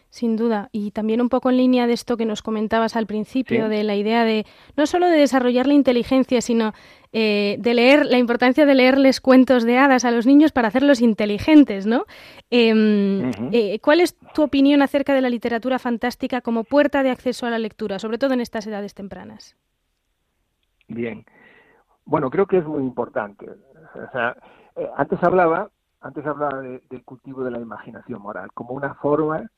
Sin 0.09 0.36
duda. 0.36 0.69
Y 0.71 0.91
también 0.91 1.21
un 1.21 1.29
poco 1.29 1.51
en 1.51 1.57
línea 1.57 1.86
de 1.86 1.93
esto 1.93 2.17
que 2.17 2.25
nos 2.25 2.41
comentabas 2.41 2.95
al 2.95 3.05
principio, 3.05 3.69
de 3.69 3.83
la 3.83 3.95
idea 3.95 4.24
de 4.24 4.45
no 4.75 4.88
solo 4.88 5.07
de 5.07 5.17
desarrollar 5.17 5.67
la 5.67 5.75
inteligencia, 5.75 6.41
sino 6.41 6.74
eh, 7.13 7.57
de 7.59 7.74
leer, 7.75 8.05
la 8.07 8.17
importancia 8.17 8.65
de 8.65 8.74
leerles 8.74 9.21
cuentos 9.21 9.63
de 9.63 9.77
hadas 9.77 10.05
a 10.05 10.12
los 10.12 10.25
niños 10.25 10.51
para 10.51 10.69
hacerlos 10.69 11.01
inteligentes, 11.01 11.86
¿no? 11.86 12.05
Em, 12.50 13.31
eh, 13.51 13.79
¿Cuál 13.81 14.00
es 14.01 14.17
tu 14.33 14.41
opinión 14.41 14.81
acerca 14.81 15.13
de 15.13 15.21
la 15.21 15.29
literatura 15.29 15.77
fantástica 15.77 16.41
como 16.41 16.63
puerta 16.63 17.03
de 17.03 17.12
acceso 17.12 17.45
a 17.45 17.51
la 17.51 17.59
lectura, 17.59 18.00
sobre 18.00 18.17
todo 18.17 18.33
en 18.33 18.41
estas 18.41 18.65
edades 18.65 18.95
tempranas? 18.95 19.55
Bien. 20.88 21.24
Bueno, 22.05 22.31
creo 22.31 22.48
que 22.48 22.57
es 22.57 22.65
muy 22.65 22.81
importante. 22.81 23.45
Eh, 23.45 24.89
antes 24.98 25.21
hablaba, 25.24 25.69
antes 26.01 26.25
hablaba 26.25 26.62
del 26.62 27.03
cultivo 27.03 27.43
de 27.43 27.51
la 27.51 27.59
imaginación 27.59 28.21
moral 28.21 28.51
como 28.53 28.74
una 28.74 28.95
forma 28.95 29.50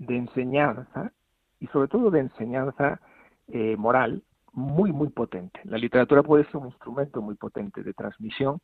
de 0.00 0.16
enseñanza 0.16 1.12
y 1.60 1.66
sobre 1.68 1.88
todo 1.88 2.10
de 2.10 2.20
enseñanza 2.20 3.00
eh, 3.48 3.76
moral 3.76 4.22
muy, 4.52 4.92
muy 4.92 5.08
potente. 5.08 5.60
La 5.64 5.78
literatura 5.78 6.22
puede 6.22 6.44
ser 6.46 6.56
un 6.56 6.66
instrumento 6.66 7.22
muy 7.22 7.36
potente 7.36 7.82
de 7.82 7.92
transmisión, 7.92 8.60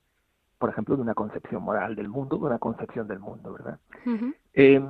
por 0.59 0.71
ejemplo, 0.71 0.97
de 0.97 1.03
una 1.03 1.15
concepción 1.15 1.63
moral 1.63 1.95
del 1.95 2.09
mundo, 2.09 2.39
de 2.39 2.47
una 2.47 2.59
concepción 2.59 3.07
del 3.07 3.21
mundo, 3.21 3.53
¿verdad? 3.53 3.79
Em, 4.55 4.89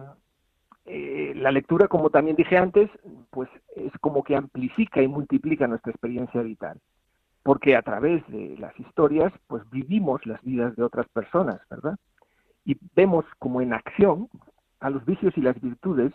eh, 0.85 1.33
la 1.35 1.51
lectura, 1.51 1.89
como 1.89 2.11
también 2.11 2.37
dije 2.37 2.57
antes, 2.57 2.89
pues 3.31 3.51
es 3.75 3.93
como 4.01 4.23
que 4.23 4.37
amplifica 4.37 5.03
y 5.03 5.09
multiplica 5.09 5.67
nuestra 5.67 5.91
experiencia 5.91 6.41
vital, 6.43 6.81
porque 7.43 7.75
a 7.75 7.83
través 7.83 8.27
de 8.29 8.57
las 8.59 8.79
historias, 8.79 9.33
pues 9.49 9.69
vivimos 9.71 10.25
las 10.25 10.41
vidas 10.43 10.77
de 10.77 10.85
otras 10.85 11.09
personas, 11.09 11.61
¿verdad? 11.69 11.97
Y 12.65 12.77
vemos 12.95 13.25
como 13.41 13.61
en 13.61 13.73
acción 13.73 14.29
a 14.79 14.91
los 14.91 15.05
vicios 15.05 15.37
y 15.37 15.41
las 15.41 15.61
virtudes, 15.61 16.13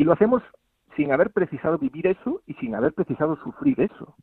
y 0.00 0.04
lo 0.04 0.14
hacemos 0.14 0.42
sin 0.96 1.12
haber 1.12 1.30
precisado 1.30 1.76
vivir 1.76 2.06
eso 2.06 2.40
y 2.46 2.54
sin 2.54 2.74
haber 2.74 2.94
precisado 2.94 3.36
sufrir 3.36 3.78
eso. 3.82 4.14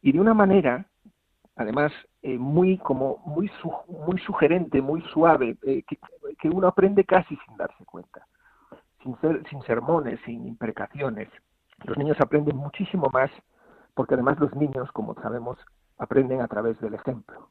Y 0.00 0.12
de 0.12 0.20
una 0.20 0.32
manera, 0.32 0.86
además, 1.56 1.90
eh, 2.22 2.38
muy 2.38 2.78
como 2.78 3.18
muy 3.26 3.50
muy 3.88 4.20
sugerente, 4.20 4.80
muy 4.80 5.02
suave, 5.12 5.58
eh, 5.62 5.82
que, 5.88 5.98
que, 6.38 6.48
uno 6.48 6.68
aprende 6.68 7.02
casi 7.02 7.36
sin 7.44 7.56
darse 7.56 7.84
cuenta, 7.84 8.24
sin 9.02 9.16
sin 9.50 9.60
sermones, 9.62 10.20
sin 10.24 10.46
imprecaciones. 10.46 11.28
Los 11.82 11.98
niños 11.98 12.18
aprenden 12.20 12.56
muchísimo 12.56 13.10
más, 13.12 13.32
porque 13.94 14.14
además 14.14 14.38
los 14.38 14.54
niños, 14.54 14.92
como 14.92 15.14
sabemos, 15.14 15.58
aprenden 15.98 16.42
a 16.42 16.46
través 16.46 16.78
del 16.80 16.94
ejemplo. 16.94 17.48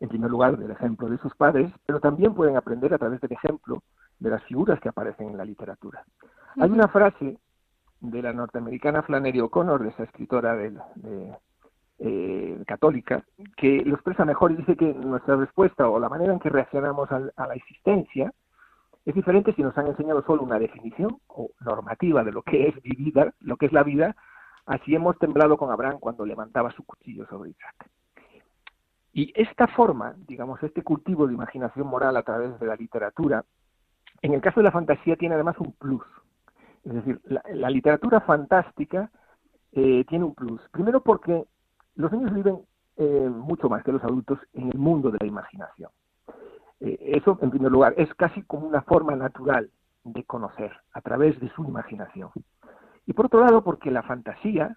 En 0.00 0.08
primer 0.08 0.30
lugar, 0.30 0.56
del 0.56 0.70
ejemplo 0.70 1.10
de 1.10 1.18
sus 1.18 1.34
padres, 1.34 1.70
pero 1.84 2.00
también 2.00 2.34
pueden 2.34 2.56
aprender 2.56 2.94
a 2.94 2.98
través 2.98 3.20
del 3.20 3.32
ejemplo 3.32 3.82
de 4.18 4.30
las 4.30 4.42
figuras 4.44 4.80
que 4.80 4.88
aparecen 4.88 5.28
en 5.28 5.36
la 5.36 5.44
literatura. 5.44 6.04
Hay 6.60 6.70
una 6.70 6.88
frase 6.88 7.38
de 8.00 8.22
la 8.22 8.32
norteamericana 8.32 9.02
Flannery 9.02 9.40
O'Connor, 9.40 9.82
de 9.82 9.88
esa 9.88 10.04
escritora 10.04 10.54
de, 10.54 10.72
eh, 11.98 12.62
católica, 12.66 13.24
que 13.56 13.82
lo 13.84 13.94
expresa 13.94 14.24
mejor 14.24 14.52
y 14.52 14.56
dice 14.56 14.76
que 14.76 14.92
nuestra 14.94 15.36
respuesta 15.36 15.88
o 15.88 15.98
la 15.98 16.08
manera 16.08 16.32
en 16.32 16.38
que 16.38 16.50
reaccionamos 16.50 17.10
a, 17.10 17.20
la 17.20 17.54
existencia 17.54 18.32
es 19.04 19.14
diferente 19.14 19.52
si 19.54 19.62
nos 19.62 19.76
han 19.76 19.88
enseñado 19.88 20.22
solo 20.22 20.42
una 20.42 20.58
definición 20.58 21.18
o 21.26 21.50
normativa 21.60 22.24
de 22.24 22.32
lo 22.32 22.42
que 22.42 22.68
es 22.68 22.82
vivir, 22.82 23.32
lo 23.40 23.56
que 23.56 23.66
es 23.66 23.72
la 23.72 23.82
vida, 23.82 24.16
así 24.66 24.94
hemos 24.94 25.18
temblado 25.18 25.56
con 25.56 25.70
Abraham 25.70 25.98
cuando 25.98 26.24
levantaba 26.24 26.70
su 26.70 26.84
cuchillo 26.84 27.26
sobre 27.26 27.50
Isaac. 27.50 27.90
Y 29.12 29.32
esta 29.34 29.66
forma, 29.68 30.14
digamos, 30.26 30.62
este 30.62 30.82
cultivo 30.82 31.26
de 31.26 31.34
imaginación 31.34 31.86
moral 31.86 32.16
a 32.16 32.22
través 32.22 32.58
de 32.58 32.66
la 32.66 32.76
literatura, 32.76 33.44
en 34.22 34.34
el 34.34 34.40
caso 34.40 34.60
de 34.60 34.64
la 34.64 34.72
fantasía 34.72 35.16
tiene 35.16 35.34
además 35.34 35.56
un 35.58 35.72
plus, 35.72 36.02
es 36.84 36.92
decir, 36.92 37.20
la, 37.24 37.70
literatura 37.70 38.20
fantástica 38.20 39.10
eh, 39.72 40.04
tiene 40.06 40.24
un 40.26 40.34
plus. 40.34 40.60
Primero 40.70 41.02
porque 41.02 41.46
los 41.96 42.12
niños 42.12 42.34
viven 42.34 42.60
eh, 42.96 43.28
mucho 43.30 43.68
más 43.68 43.82
que 43.82 43.92
los 43.92 44.04
adultos 44.04 44.38
en 44.52 44.70
el 44.70 44.78
mundo 44.78 45.10
de 45.10 45.18
la 45.20 45.26
imaginación. 45.26 45.90
Eh, 46.80 46.98
eso, 47.16 47.38
en 47.40 47.50
primer 47.50 47.72
lugar, 47.72 47.94
es 47.96 48.12
casi 48.14 48.42
como 48.42 48.66
una 48.66 48.82
forma 48.82 49.16
natural 49.16 49.70
de 50.04 50.24
conocer 50.24 50.72
a 50.92 51.00
través 51.00 51.40
de 51.40 51.48
su 51.50 51.64
imaginación. 51.64 52.30
Y 53.06 53.14
por 53.14 53.26
otro 53.26 53.40
lado, 53.40 53.64
porque 53.64 53.90
la 53.90 54.02
fantasía 54.02 54.76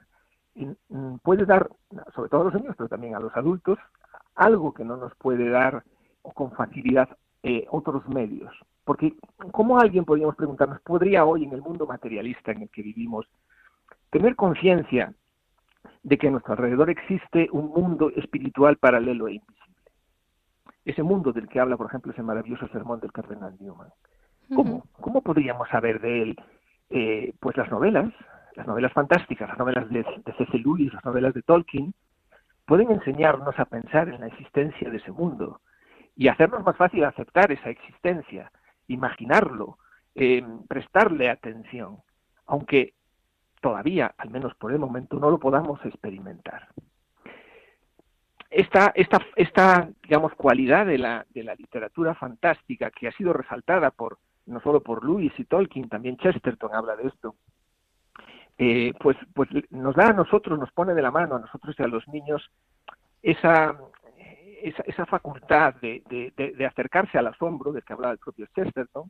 puede 1.21 1.45
dar, 1.45 1.69
sobre 2.15 2.29
todo 2.29 2.41
a 2.41 2.43
los 2.45 2.53
niños, 2.55 2.75
pero 2.77 2.89
también 2.89 3.15
a 3.15 3.19
los 3.19 3.35
adultos, 3.35 3.77
algo 4.33 4.73
que 4.73 4.85
no 4.85 4.97
nos 4.97 5.13
puede 5.15 5.49
dar 5.49 5.83
con 6.33 6.51
facilidad 6.51 7.09
otros 7.69 8.07
medios. 8.09 8.51
Porque, 8.87 9.15
¿cómo 9.51 9.77
alguien, 9.77 10.05
podríamos 10.05 10.37
preguntarnos, 10.37 10.79
podría 10.79 11.25
hoy 11.25 11.43
en 11.43 11.51
el 11.51 11.61
mundo 11.61 11.85
materialista 11.85 12.53
en 12.53 12.61
el 12.61 12.69
que 12.69 12.81
vivimos 12.81 13.27
tener 14.11 14.37
conciencia 14.37 15.13
de 16.03 16.17
que 16.17 16.29
a 16.29 16.31
nuestro 16.31 16.53
alrededor 16.53 16.89
existe 16.89 17.49
un 17.51 17.65
mundo 17.65 18.09
espiritual 18.15 18.77
paralelo 18.77 19.27
e 19.27 19.33
invisible? 19.33 19.75
Ese 20.85 21.03
mundo 21.03 21.33
del 21.33 21.49
que 21.49 21.59
habla, 21.59 21.75
por 21.75 21.87
ejemplo, 21.87 22.13
ese 22.13 22.23
maravilloso 22.23 22.65
sermón 22.69 23.01
del 23.01 23.11
cardenal 23.11 23.57
Newman. 23.59 23.89
¿Cómo, 24.55 24.85
¿Cómo 25.01 25.21
podríamos 25.21 25.67
saber 25.67 25.99
de 25.99 26.21
él? 26.21 26.37
Eh, 26.89 27.33
pues 27.41 27.57
las 27.57 27.69
novelas, 27.69 28.13
las 28.55 28.67
novelas 28.67 28.93
fantásticas, 28.93 29.49
las 29.49 29.59
novelas 29.59 29.89
de, 29.89 30.03
de 30.03 30.33
C.C. 30.37 30.59
Lewis, 30.59 30.93
las 30.93 31.03
novelas 31.03 31.33
de 31.33 31.41
Tolkien, 31.41 31.93
pueden 32.65 32.89
enseñarnos 32.89 33.59
a 33.59 33.65
pensar 33.65 34.07
en 34.07 34.21
la 34.21 34.27
existencia 34.27 34.89
de 34.89 34.95
ese 34.95 35.11
mundo 35.11 35.59
y 36.15 36.29
hacernos 36.29 36.63
más 36.63 36.77
fácil 36.77 37.03
aceptar 37.03 37.51
esa 37.51 37.69
existencia 37.69 38.49
imaginarlo, 38.87 39.77
eh, 40.15 40.43
prestarle 40.67 41.29
atención, 41.29 41.97
aunque 42.45 42.93
todavía, 43.61 44.13
al 44.17 44.29
menos 44.29 44.55
por 44.55 44.71
el 44.71 44.79
momento, 44.79 45.19
no 45.19 45.29
lo 45.29 45.39
podamos 45.39 45.83
experimentar. 45.85 46.67
Esta, 48.49 48.93
esta, 48.95 49.19
esta 49.35 49.89
digamos, 50.01 50.33
cualidad 50.35 50.85
de 50.85 50.97
la, 50.97 51.25
de 51.29 51.43
la 51.43 51.55
literatura 51.55 52.15
fantástica 52.15 52.91
que 52.91 53.07
ha 53.07 53.11
sido 53.11 53.33
resaltada 53.33 53.91
por 53.91 54.19
no 54.45 54.61
solo 54.61 54.81
por 54.81 55.03
Lewis 55.03 55.33
y 55.37 55.43
Tolkien, 55.43 55.89
también 55.89 56.17
Chesterton 56.17 56.73
habla 56.73 56.95
de 56.95 57.07
esto, 57.07 57.35
eh, 58.57 58.93
pues, 58.99 59.17
pues 59.33 59.49
nos 59.69 59.95
da 59.95 60.07
a 60.07 60.13
nosotros, 60.13 60.57
nos 60.57 60.71
pone 60.71 60.93
de 60.93 61.01
la 61.01 61.11
mano 61.11 61.35
a 61.35 61.39
nosotros 61.39 61.75
y 61.77 61.83
a 61.83 61.87
los 61.87 62.07
niños 62.07 62.49
esa, 63.21 63.77
esa, 64.61 64.83
esa 64.85 65.05
facultad 65.05 65.75
de, 65.75 66.65
acercarse 66.65 67.17
al 67.17 67.27
asombro, 67.27 67.71
del 67.71 67.83
que 67.83 67.93
hablaba 67.93 68.13
el 68.13 68.19
propio 68.19 68.47
Chesterton, 68.55 69.09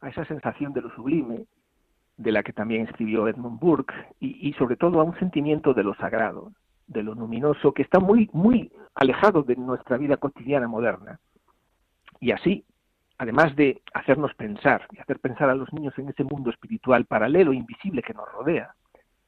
a 0.00 0.08
esa 0.08 0.24
sensación 0.24 0.72
de 0.72 0.82
lo 0.82 0.90
sublime, 0.94 1.46
de 2.16 2.32
la 2.32 2.42
que 2.42 2.52
también 2.52 2.82
escribió 2.86 3.28
Edmund 3.28 3.60
Burke, 3.60 3.94
y, 4.20 4.48
y, 4.48 4.52
sobre 4.54 4.76
todo 4.76 5.00
a 5.00 5.04
un 5.04 5.18
sentimiento 5.18 5.74
de 5.74 5.84
lo 5.84 5.94
sagrado, 5.94 6.52
de 6.86 7.02
lo 7.02 7.14
luminoso, 7.14 7.72
que 7.72 7.82
está 7.82 8.00
muy, 8.00 8.28
muy 8.32 8.72
alejado 8.94 9.42
de 9.42 9.56
nuestra 9.56 9.96
vida 9.96 10.16
cotidiana 10.16 10.66
moderna. 10.66 11.20
Y 12.20 12.32
así, 12.32 12.64
además 13.18 13.54
de 13.56 13.82
hacernos 13.94 14.34
pensar, 14.34 14.86
y 14.92 14.98
hacer 14.98 15.20
pensar 15.20 15.50
a 15.50 15.54
los 15.54 15.72
niños 15.72 15.96
en 15.98 16.08
ese 16.08 16.24
mundo 16.24 16.50
espiritual 16.50 17.04
paralelo, 17.04 17.52
invisible 17.52 18.02
que 18.02 18.14
nos 18.14 18.30
rodea, 18.32 18.74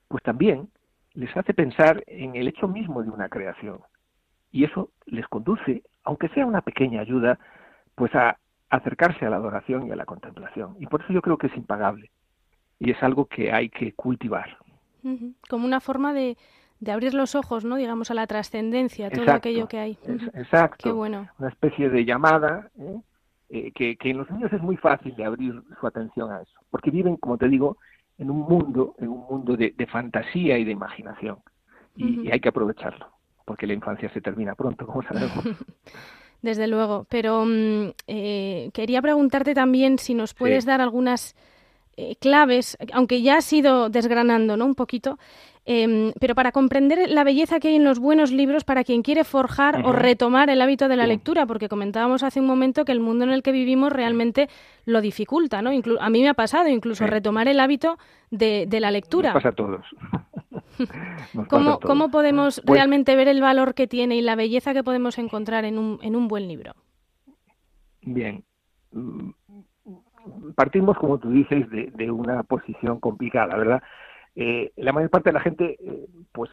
pues 0.09 0.23
también 0.23 0.69
les 1.15 1.37
hace 1.37 1.55
pensar 1.55 2.03
en 2.07 2.37
el 2.37 2.49
hecho 2.49 2.69
mismo 2.69 3.03
de 3.03 3.11
una 3.11 3.29
creación, 3.29 3.81
y 4.53 4.65
eso 4.65 4.91
les 5.07 5.27
conduce, 5.29 5.83
aunque 6.05 6.29
sea 6.31 6.47
una 6.47 6.63
pequeña 6.63 7.01
ayuda, 7.01 7.39
pues 7.95 8.15
a 8.15 8.39
acercarse 8.69 9.27
a 9.27 9.31
la 9.31 9.37
adoración 9.37 9.87
y 9.87 9.91
a 9.91 9.97
la 9.97 10.05
contemplación. 10.05 10.77
Y 10.79 10.87
por 10.87 11.03
eso 11.03 11.13
yo 11.13 11.23
creo 11.23 11.39
que 11.39 11.49
es 11.49 11.57
impagable 11.57 12.11
y 12.79 12.91
es 12.91 13.03
algo 13.03 13.27
que 13.27 13.53
hay 13.53 13.69
que 13.69 13.93
cultivar. 13.93 14.57
Como 15.49 15.65
una 15.65 15.81
forma 15.81 16.13
de, 16.13 16.37
de 16.79 16.93
abrir 16.93 17.15
los 17.15 17.35
ojos, 17.35 17.65
¿no? 17.65 17.77
Digamos, 17.77 18.11
a 18.11 18.15
la 18.15 18.27
trascendencia, 18.27 19.11
todo 19.11 19.31
aquello 19.33 19.67
que 19.67 19.79
hay. 19.79 19.99
exacto. 20.35 20.85
Qué 20.85 20.93
bueno. 20.93 21.29
Una 21.39 21.49
especie 21.49 21.89
de 21.89 22.05
llamada 22.05 22.71
¿eh? 22.79 23.01
Eh, 23.49 23.73
que, 23.73 23.97
que 23.97 24.11
en 24.11 24.19
los 24.19 24.31
niños 24.31 24.53
es 24.53 24.63
muy 24.63 24.77
fácil 24.77 25.15
de 25.17 25.25
abrir 25.25 25.63
su 25.81 25.87
atención 25.87 26.31
a 26.31 26.43
eso, 26.43 26.61
porque 26.71 26.91
viven, 26.91 27.17
como 27.17 27.39
te 27.39 27.49
digo, 27.49 27.79
en 28.19 28.31
un 28.31 28.41
mundo, 28.41 28.95
en 28.99 29.09
un 29.09 29.27
mundo 29.29 29.57
de, 29.57 29.75
fantasía 29.91 30.59
y 30.59 30.65
de 30.65 30.73
imaginación, 30.73 31.39
y 31.97 32.31
hay 32.31 32.41
que 32.41 32.51
aprovecharlo 32.51 33.20
porque 33.51 33.67
la 33.67 33.73
infancia 33.73 34.09
se 34.13 34.21
termina 34.21 34.55
pronto, 34.55 34.87
como 34.87 35.03
sabemos. 35.03 35.45
Desde 36.41 36.69
luego, 36.69 37.05
pero 37.11 37.45
mm, 37.45 37.89
eh, 38.07 38.71
quería 38.73 39.03
preguntarte 39.03 39.55
también 39.55 39.99
si 39.99 40.15
nos 40.15 40.35
puedes 40.35 40.65
dar 40.65 40.81
algunas 40.81 41.35
eh, 41.97 42.15
claves, 42.21 42.79
aunque 42.93 43.23
ya 43.23 43.39
has 43.39 43.53
ido 43.53 43.91
desgranando 43.91 44.57
¿no? 44.57 44.67
un 44.67 44.77
poquito, 44.77 45.19
em, 45.67 46.13
pero 46.21 46.37
para 46.37 46.53
comprender 46.53 47.11
la 47.11 47.25
belleza 47.25 47.59
que 47.59 47.67
hay 47.67 47.75
en 47.75 47.83
los 47.83 47.99
buenos 47.99 48.31
libros 48.31 48.63
para 48.63 48.85
quien 48.85 49.03
quiere 49.03 49.25
forjar 49.25 49.85
o 49.85 49.91
retomar 49.91 50.49
el 50.49 50.63
hábito 50.63 50.87
de 50.87 50.97
la 50.97 51.09
lectura, 51.09 51.45
porque 51.45 51.69
comentábamos 51.69 52.23
hace 52.23 52.39
un 52.39 52.47
momento 52.47 52.85
que 52.85 52.93
el 52.93 53.01
mundo 53.01 53.25
en 53.25 53.33
el 53.33 53.43
que 53.43 53.51
vivimos 53.51 53.93
realmente 53.93 54.49
lo 54.87 55.01
dificulta, 55.01 55.61
¿no? 55.61 55.71
a 55.71 56.09
mí 56.11 56.23
me 56.23 56.29
ha 56.29 56.35
pasado 56.35 56.69
incluso 56.69 57.05
retomar 57.09 57.49
el 57.49 57.59
hábito 57.59 57.99
de, 58.31 58.67
de 58.69 58.79
la 58.79 58.93
lectura. 58.93 59.33
Nos 59.33 59.43
pasa 59.43 59.49
a 59.49 59.57
todos. 59.57 59.85
¿Cómo, 61.49 61.81
¿Cómo, 61.81 62.11
podemos 62.11 62.63
pues 62.65 62.79
realmente 62.79 63.17
ver 63.17 63.29
el 63.29 63.41
valor 63.41 63.75
que 63.75 63.87
tiene 63.87 64.17
y 64.17 64.23
la 64.23 64.37
belleza 64.37 64.73
que 64.73 64.85
podemos 64.85 65.19
encontrar 65.19 65.65
en 65.65 65.79
un, 65.79 65.99
en 66.03 66.17
un 66.17 66.29
buen 66.29 66.49
libro? 66.49 66.75
Bien. 68.03 68.45
Mm, 68.93 69.31
partimos, 70.55 70.97
como 70.99 71.19
tú 71.19 71.31
dices, 71.31 71.69
de, 71.71 72.11
una 72.11 72.43
posición 72.43 73.01
complicada, 73.01 73.57
¿verdad? 73.57 73.83
Eh, 74.35 74.73
la 74.77 74.93
mayor 74.93 75.11
parte 75.11 75.31
de 75.31 75.35
la 75.35 75.41
gente, 75.41 75.77
eh, 75.81 76.07
pues, 76.33 76.51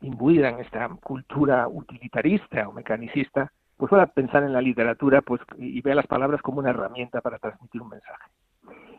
imbuida 0.00 0.50
en 0.50 0.60
esta 0.60 0.88
cultura 0.88 1.68
utilitarista 1.68 2.68
o 2.68 2.72
mecanicista, 2.72 3.52
pues 3.76 3.90
pueda 3.90 4.06
pensar 4.06 4.42
en 4.42 4.52
la 4.52 4.62
literatura 4.62 5.20
pues, 5.22 5.40
y 5.58 5.80
ve 5.82 5.94
las 5.94 6.06
palabras 6.06 6.40
como 6.40 6.60
una 6.60 6.70
herramienta 6.70 7.20
para 7.20 7.38
transmitir 7.38 7.82
un 7.82 7.90
mensaje. 7.90 8.30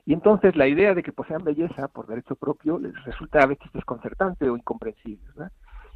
Y 0.08 0.14
entonces 0.14 0.56
la 0.56 0.70
idea 0.70 0.94
de 0.94 1.04
que 1.04 1.12
posean 1.12 1.44
belleza 1.44 1.90
por 1.90 2.08
derecho 2.08 2.38
propio 2.38 2.80
les 2.80 2.94
resulta 3.04 3.44
a 3.44 3.46
veces 3.46 3.70
desconcertante 3.74 4.50
o 4.50 4.56
incomprensible. 4.56 5.20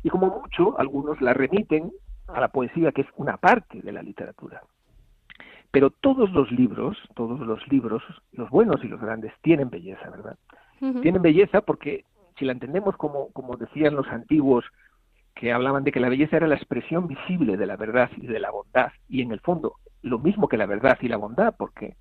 Y 0.03 0.10
como 0.10 0.41
mucho, 0.41 0.77
algunos 0.77 1.22
la 1.22 1.34
remiten 1.34 1.94
a 2.27 2.41
la 2.41 2.50
poesía, 2.50 2.91
que 2.91 3.03
es 3.03 3.08
una 3.15 3.38
parte 3.38 3.82
de 3.82 3.91
la 3.94 4.03
literatura. 4.03 4.63
Pero 5.72 5.91
todos 5.91 6.30
los 6.34 6.51
libros, 6.51 6.98
todos 7.15 7.39
los 7.39 7.65
libros, 7.70 8.03
los 8.34 8.50
buenos 8.50 8.84
y 8.84 8.89
los 8.89 9.00
grandes, 9.00 9.32
tienen 9.44 9.70
belleza, 9.70 10.10
¿verdad? 10.10 10.38
Tienen 11.01 11.22
belleza 11.22 11.62
porque 11.62 12.03
si 12.38 12.44
la 12.44 12.51
entendemos 12.51 12.98
como, 12.98 13.32
como 13.32 13.56
decían 13.56 13.96
los 13.96 14.08
antiguos, 14.10 14.65
que 15.36 15.53
hablaban 15.53 15.86
de 15.86 15.94
que 15.94 16.01
la 16.01 16.10
belleza 16.10 16.36
era 16.36 16.48
la 16.48 16.56
expresión 16.56 17.08
visible 17.08 17.56
de 17.56 17.65
la 17.65 17.77
verdad 17.77 18.10
y 18.18 18.27
de 18.27 18.41
la 18.41 18.51
bondad, 18.51 18.91
y 19.08 19.22
en 19.22 19.32
el 19.32 19.39
fondo 19.39 19.75
lo 20.01 20.20
mismo 20.20 20.50
que 20.50 20.58
la 20.58 20.65
verdad 20.65 20.98
y 21.00 21.08
la 21.08 21.15
bondad, 21.15 21.56
porque 21.58 21.96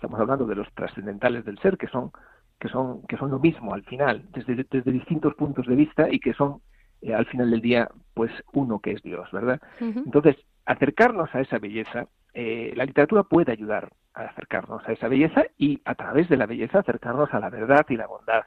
estamos 0.00 0.18
hablando 0.18 0.46
de 0.46 0.54
los 0.54 0.72
trascendentales 0.72 1.44
del 1.44 1.58
ser, 1.58 1.76
que 1.76 1.86
son, 1.88 2.10
que 2.58 2.70
son, 2.70 3.02
que 3.06 3.18
son 3.18 3.30
lo 3.30 3.38
mismo 3.38 3.74
al 3.74 3.84
final, 3.84 4.24
desde, 4.32 4.64
desde 4.70 4.92
distintos 4.92 5.34
puntos 5.34 5.66
de 5.66 5.76
vista 5.76 6.08
y 6.10 6.18
que 6.18 6.32
son 6.32 6.62
eh, 7.02 7.12
al 7.12 7.26
final 7.26 7.50
del 7.50 7.60
día, 7.60 7.90
pues 8.14 8.32
uno 8.54 8.80
que 8.80 8.92
es 8.92 9.02
Dios, 9.02 9.30
¿verdad? 9.30 9.60
Entonces, 9.78 10.36
acercarnos 10.64 11.28
a 11.34 11.42
esa 11.42 11.58
belleza, 11.58 12.06
eh, 12.32 12.72
la 12.76 12.86
literatura 12.86 13.24
puede 13.24 13.52
ayudar 13.52 13.90
a 14.14 14.22
acercarnos 14.22 14.88
a 14.88 14.92
esa 14.92 15.06
belleza 15.06 15.44
y 15.58 15.82
a 15.84 15.94
través 15.94 16.30
de 16.30 16.38
la 16.38 16.46
belleza 16.46 16.78
acercarnos 16.78 17.32
a 17.34 17.40
la 17.40 17.50
verdad 17.50 17.84
y 17.90 17.96
la 17.98 18.06
bondad 18.06 18.44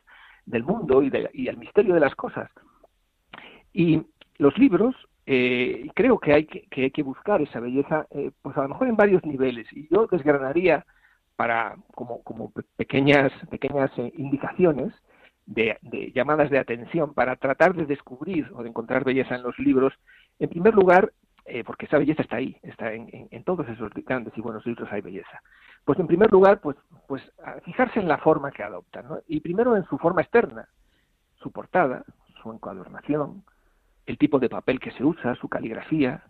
del 0.48 0.64
mundo 0.64 1.04
y, 1.04 1.12
y 1.34 1.50
al 1.50 1.58
misterio 1.58 1.94
de 1.94 2.00
las 2.00 2.16
cosas. 2.16 2.50
Y 3.74 4.02
los 4.40 4.58
libros, 4.58 4.96
eh, 5.28 5.88
creo 5.94 6.18
que 6.18 6.34
hay 6.34 6.46
que, 6.46 6.82
hay 6.82 6.90
que 6.90 7.04
buscar 7.04 7.44
esa 7.44 7.60
belleza, 7.60 8.08
eh, 8.10 8.32
pues 8.42 8.58
a 8.58 8.64
lo 8.64 8.70
mejor 8.70 8.88
en 8.88 8.96
varios 8.96 9.24
niveles. 9.24 9.68
Y 9.72 9.88
yo 9.94 10.08
desgranaría 10.08 10.84
para 11.36 11.76
como, 11.94 12.24
como 12.24 12.52
pequeñas 12.76 13.32
pequeñas 13.50 13.92
eh, 13.98 14.12
indicaciones 14.18 14.94
de, 15.46 15.78
llamadas 16.14 16.50
de 16.50 16.60
atención 16.60 17.14
para 17.14 17.36
tratar 17.36 17.76
de 17.76 17.86
descubrir 17.86 18.50
o 18.54 18.64
de 18.64 18.70
encontrar 18.70 19.04
belleza 19.04 19.36
en 19.36 19.44
los 19.44 19.58
libros. 19.60 19.94
En 20.40 20.50
primer 20.50 20.74
lugar, 20.74 21.12
porque 21.66 21.86
esa 21.86 21.98
belleza 21.98 22.22
está 22.22 22.38
ahí, 22.38 22.58
está 22.64 22.94
en, 22.94 23.28
en, 23.30 23.44
todos 23.44 23.68
esos 23.68 23.92
grandes 23.94 24.34
y 24.38 24.42
buenos 24.42 24.66
libros 24.66 24.88
hay 24.92 25.02
belleza. 25.02 25.42
Pues 25.84 26.00
en 26.00 26.08
primer 26.08 26.32
lugar, 26.32 26.62
pues, 26.62 26.78
pues 27.08 27.22
fijarse 27.66 28.00
en 28.00 28.08
la 28.08 28.18
forma 28.20 28.52
que 28.52 28.64
adoptan, 28.64 29.10
¿no? 29.10 29.20
y 29.28 29.42
primero 29.42 29.76
en 29.76 29.84
su 29.86 29.98
forma 29.98 30.22
externa, 30.22 30.70
su 31.36 31.52
portada, 31.52 32.06
su 32.42 32.52
encuadernación, 32.52 33.44
el 34.06 34.18
tipo 34.18 34.40
de 34.40 34.50
papel 34.50 34.80
que 34.80 34.92
se 34.92 35.04
usa, 35.04 35.36
su 35.36 35.50
caligrafía, 35.50 36.24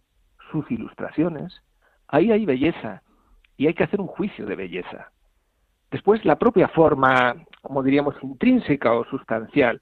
sus 0.51 0.69
ilustraciones. 0.71 1.61
Ahí 2.07 2.31
hay 2.31 2.45
belleza 2.45 3.01
y 3.57 3.67
hay 3.67 3.73
que 3.73 3.83
hacer 3.83 4.01
un 4.01 4.07
juicio 4.07 4.45
de 4.45 4.55
belleza. 4.55 5.11
Después, 5.91 6.25
la 6.25 6.37
propia 6.37 6.67
forma, 6.69 7.35
como 7.61 7.83
diríamos, 7.83 8.15
intrínseca 8.23 8.93
o 8.93 9.05
sustancial, 9.05 9.79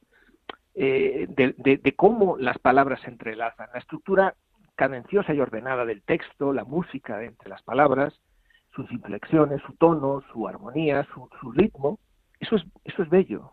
eh, 0.74 1.28
de, 1.30 1.96
cómo 1.96 2.38
las 2.38 2.58
palabras 2.58 3.02
se 3.02 3.10
entrelazan, 3.10 3.70
la 3.74 3.80
estructura 3.80 4.36
cadenciosa 4.76 5.34
y 5.34 5.40
ordenada 5.40 5.86
del 5.86 6.02
texto, 6.02 6.54
la 6.54 6.64
música 6.64 7.24
entre 7.24 7.50
las 7.50 7.62
palabras, 7.64 8.14
sus 8.74 8.90
inflexiones, 8.92 9.62
su 9.66 9.74
tono, 9.74 10.22
su 10.32 10.48
armonía, 10.48 11.06
su, 11.14 11.52
ritmo, 11.52 12.00
eso 12.40 12.56
es, 12.56 12.64
eso 12.86 13.04
es 13.04 13.10
bello. 13.10 13.52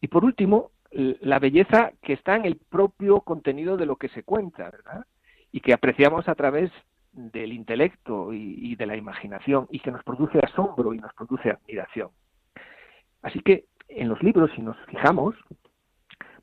Y 0.00 0.08
por 0.08 0.24
último, 0.24 0.70
la 0.90 1.38
belleza 1.38 1.92
que 2.02 2.12
está 2.12 2.36
en 2.36 2.44
el 2.44 2.56
propio 2.56 3.20
contenido 3.20 3.76
de 3.76 3.86
lo 3.86 3.96
que 3.96 4.08
se 4.08 4.22
cuenta, 4.22 4.70
¿verdad? 4.70 5.06
Y 5.50 5.60
que 5.60 5.72
apreciamos 5.72 6.28
a 6.28 6.34
través 6.34 6.70
del 7.18 7.52
intelecto 7.52 8.32
y, 8.32 8.76
de 8.76 8.86
la 8.86 8.96
imaginación 8.96 9.66
y 9.70 9.80
que 9.80 9.90
nos 9.90 10.04
produce 10.04 10.38
asombro 10.38 10.94
y 10.94 10.98
nos 10.98 11.12
produce 11.14 11.50
admiración. 11.50 12.10
Así 13.22 13.40
que 13.40 13.64
en 13.88 14.08
los 14.08 14.22
libros, 14.22 14.50
si 14.54 14.62
nos 14.62 14.76
fijamos, 14.86 15.34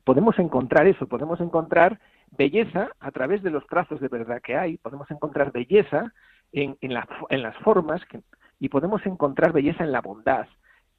podemos 0.04 0.38
encontrar 0.38 0.86
eso, 0.86 1.08
podemos 1.08 1.40
encontrar 1.40 1.98
belleza 2.36 2.90
a 3.00 3.10
través 3.10 3.42
de 3.42 3.50
los 3.50 3.66
trazos 3.66 4.00
de 4.00 4.08
verdad 4.08 4.42
que 4.42 4.56
hay, 4.56 4.76
podemos 4.76 5.10
encontrar 5.10 5.50
belleza 5.50 6.12
en, 6.52 6.76
las 6.90 7.56
formas 7.58 8.02
y 8.60 8.68
podemos 8.68 9.04
encontrar 9.06 9.52
belleza 9.52 9.84
en 9.84 9.92
la 9.92 10.00
bondad 10.00 10.46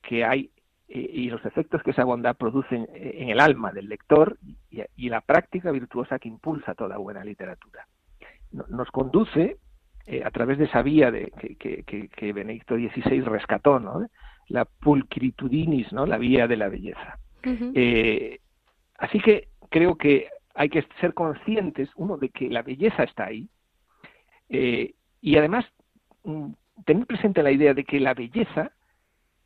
que 0.01 0.25
hay 0.25 0.51
y, 0.87 1.29
los 1.29 1.45
efectos 1.45 1.83
que 1.83 1.91
esa 1.91 2.05
bondad 2.05 2.35
produce 2.35 2.75
en, 2.75 3.29
el 3.29 3.39
alma 3.39 3.71
del 3.71 3.89
lector 3.89 4.37
y, 4.71 5.09
la 5.09 5.21
práctica 5.21 5.71
virtuosa 5.71 6.17
que 6.17 6.29
impulsa 6.29 6.73
toda 6.73 6.97
buena 6.97 7.23
literatura. 7.23 7.87
Nos 8.51 8.89
conduce 8.91 9.57
eh, 10.07 10.23
a 10.23 10.31
través 10.31 10.57
de 10.57 10.65
esa 10.65 10.81
vía 10.81 11.11
de, 11.11 11.31
que, 11.59 12.33
Benedicto 12.33 12.75
XVI 12.75 13.21
rescató, 13.21 13.79
¿no? 13.79 14.07
la 14.47 14.65
pulcritudinis, 14.65 15.91
¿no? 15.91 16.05
la 16.05 16.17
vía 16.17 16.47
de 16.47 16.57
la 16.57 16.69
belleza. 16.69 17.19
Eh, 17.43 18.39
así 18.97 19.19
que 19.19 19.49
creo 19.69 19.95
que 19.95 20.27
hay 20.55 20.69
que 20.69 20.85
ser 20.99 21.13
conscientes, 21.13 21.89
uno, 21.95 22.17
de 22.17 22.29
que 22.29 22.49
la 22.49 22.61
belleza 22.61 23.03
está 23.03 23.25
ahí, 23.25 23.47
eh, 24.49 24.93
y 25.21 25.37
además 25.37 25.65
mm, 26.23 26.51
tener 26.85 27.05
presente 27.05 27.43
la 27.43 27.51
idea 27.51 27.73
de 27.73 27.83
que 27.83 27.99
la 27.99 28.13
belleza, 28.13 28.71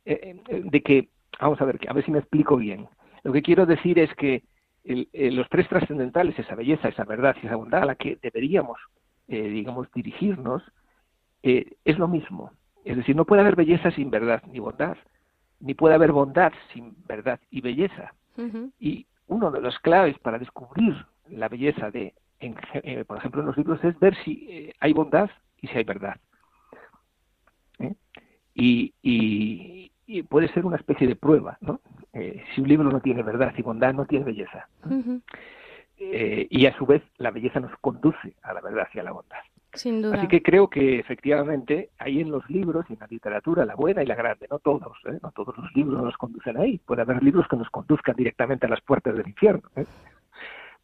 de 0.04 0.82
que 0.82 1.08
Vamos 1.40 1.60
a 1.60 1.64
ver, 1.64 1.78
a 1.88 1.92
ver 1.92 2.04
si 2.04 2.10
me 2.10 2.18
explico 2.18 2.56
bien. 2.56 2.88
Lo 3.24 3.32
que 3.32 3.42
quiero 3.42 3.66
decir 3.66 3.98
es 3.98 4.14
que 4.14 4.44
los 4.84 5.48
tres 5.48 5.68
trascendentales, 5.68 6.38
esa 6.38 6.54
belleza, 6.54 6.88
esa 6.88 7.04
verdad 7.04 7.36
y 7.42 7.46
esa 7.46 7.56
bondad 7.56 7.82
a 7.82 7.86
la 7.86 7.94
que 7.94 8.18
deberíamos, 8.22 8.78
eh, 9.28 9.48
digamos, 9.48 9.90
dirigirnos, 9.92 10.62
eh, 11.42 11.76
es 11.84 11.98
lo 11.98 12.08
mismo. 12.08 12.52
Es 12.84 12.96
decir, 12.96 13.14
no 13.14 13.24
puede 13.24 13.42
haber 13.42 13.56
belleza 13.56 13.90
sin 13.92 14.10
verdad 14.10 14.42
ni 14.50 14.58
bondad, 14.58 14.96
ni 15.60 15.74
puede 15.74 15.94
haber 15.94 16.12
bondad 16.12 16.52
sin 16.72 16.94
verdad 17.06 17.40
y 17.50 17.60
belleza. 17.60 18.14
Y 18.78 19.06
uno 19.28 19.50
de 19.50 19.60
los 19.60 19.78
claves 19.78 20.18
para 20.18 20.38
descubrir 20.38 20.94
la 21.28 21.48
belleza 21.48 21.90
de, 21.90 22.14
eh, 22.40 23.04
por 23.06 23.18
ejemplo, 23.18 23.40
en 23.40 23.46
los 23.46 23.56
libros 23.56 23.82
es 23.84 23.98
ver 24.00 24.16
si 24.24 24.72
hay 24.80 24.92
bondad 24.92 25.30
y 25.60 25.68
si 25.68 25.78
hay 25.78 25.84
verdad. 25.84 26.16
Y, 28.54 28.92
y, 29.02 29.92
y 30.06 30.22
puede 30.24 30.48
ser 30.48 30.66
una 30.66 30.76
especie 30.76 31.06
de 31.06 31.16
prueba, 31.16 31.56
¿no? 31.60 31.80
Eh, 32.12 32.44
si 32.54 32.60
un 32.60 32.68
libro 32.68 32.90
no 32.90 33.00
tiene 33.00 33.22
verdad 33.22 33.54
y 33.56 33.62
bondad, 33.62 33.94
no 33.94 34.04
tiene 34.04 34.26
belleza. 34.26 34.68
Eh, 36.04 36.46
y 36.50 36.66
a 36.66 36.76
su 36.76 36.84
vez, 36.84 37.02
la 37.18 37.30
belleza 37.30 37.60
nos 37.60 37.76
conduce 37.80 38.34
a 38.42 38.52
la 38.52 38.60
verdad 38.60 38.88
y 38.92 38.98
a 38.98 39.02
la 39.04 39.12
bondad. 39.12 39.38
Sin 39.74 40.02
duda. 40.02 40.18
Así 40.18 40.28
que 40.28 40.42
creo 40.42 40.68
que 40.68 40.98
efectivamente 40.98 41.90
hay 41.98 42.20
en 42.20 42.30
los 42.30 42.48
libros 42.50 42.84
y 42.90 42.94
en 42.94 42.98
la 42.98 43.06
literatura 43.06 43.64
la 43.64 43.74
buena 43.74 44.02
y 44.02 44.06
la 44.06 44.14
grande, 44.14 44.46
no 44.50 44.58
todos, 44.58 44.98
¿eh? 45.06 45.18
no 45.22 45.30
todos 45.30 45.56
los 45.56 45.74
libros 45.74 46.02
nos 46.02 46.16
conducen 46.16 46.58
ahí. 46.58 46.78
Puede 46.78 47.02
haber 47.02 47.22
libros 47.22 47.46
que 47.48 47.56
nos 47.56 47.70
conduzcan 47.70 48.16
directamente 48.16 48.66
a 48.66 48.70
las 48.70 48.82
puertas 48.82 49.16
del 49.16 49.28
infierno, 49.28 49.70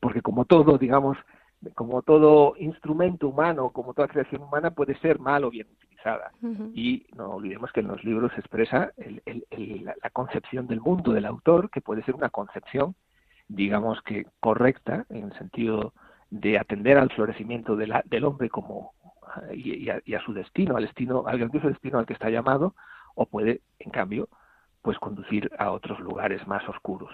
porque 0.00 0.22
como 0.22 0.46
todo, 0.46 0.78
digamos, 0.78 1.18
como 1.74 2.02
todo 2.02 2.54
instrumento 2.58 3.28
humano, 3.28 3.70
como 3.70 3.92
toda 3.92 4.08
creación 4.08 4.42
humana, 4.42 4.70
puede 4.70 4.96
ser 5.00 5.18
mal 5.18 5.44
o 5.44 5.50
bien 5.50 5.66
utilizada. 5.70 6.30
Y 6.74 7.06
no 7.16 7.30
olvidemos 7.30 7.72
que 7.72 7.80
en 7.80 7.88
los 7.88 8.02
libros 8.04 8.32
se 8.32 8.40
expresa 8.40 8.92
la, 8.96 10.10
concepción 10.10 10.66
del 10.66 10.80
mundo 10.80 11.12
del 11.12 11.26
autor, 11.26 11.70
que 11.70 11.80
puede 11.80 12.02
ser 12.04 12.14
una 12.14 12.30
concepción, 12.30 12.94
digamos 13.48 14.00
que 14.02 14.26
correcta, 14.40 15.06
en 15.08 15.24
el 15.24 15.32
sentido 15.38 15.92
de 16.30 16.58
atender 16.58 16.98
al 16.98 17.10
florecimiento 17.10 17.76
del 17.76 18.24
hombre 18.24 18.50
como 18.50 18.92
y, 19.52 19.88
a, 19.88 20.20
su 20.24 20.32
destino, 20.32 20.76
al 20.76 20.84
destino, 20.84 21.24
al 21.26 21.38
destino 21.48 21.98
al 21.98 22.06
que 22.06 22.12
está 22.12 22.30
llamado, 22.30 22.74
o 23.14 23.26
puede, 23.26 23.62
en 23.78 23.90
cambio, 23.90 24.28
pues 24.82 24.98
conducir 24.98 25.50
a 25.58 25.70
otros 25.70 25.98
lugares 26.00 26.46
más 26.46 26.66
oscuros. 26.68 27.10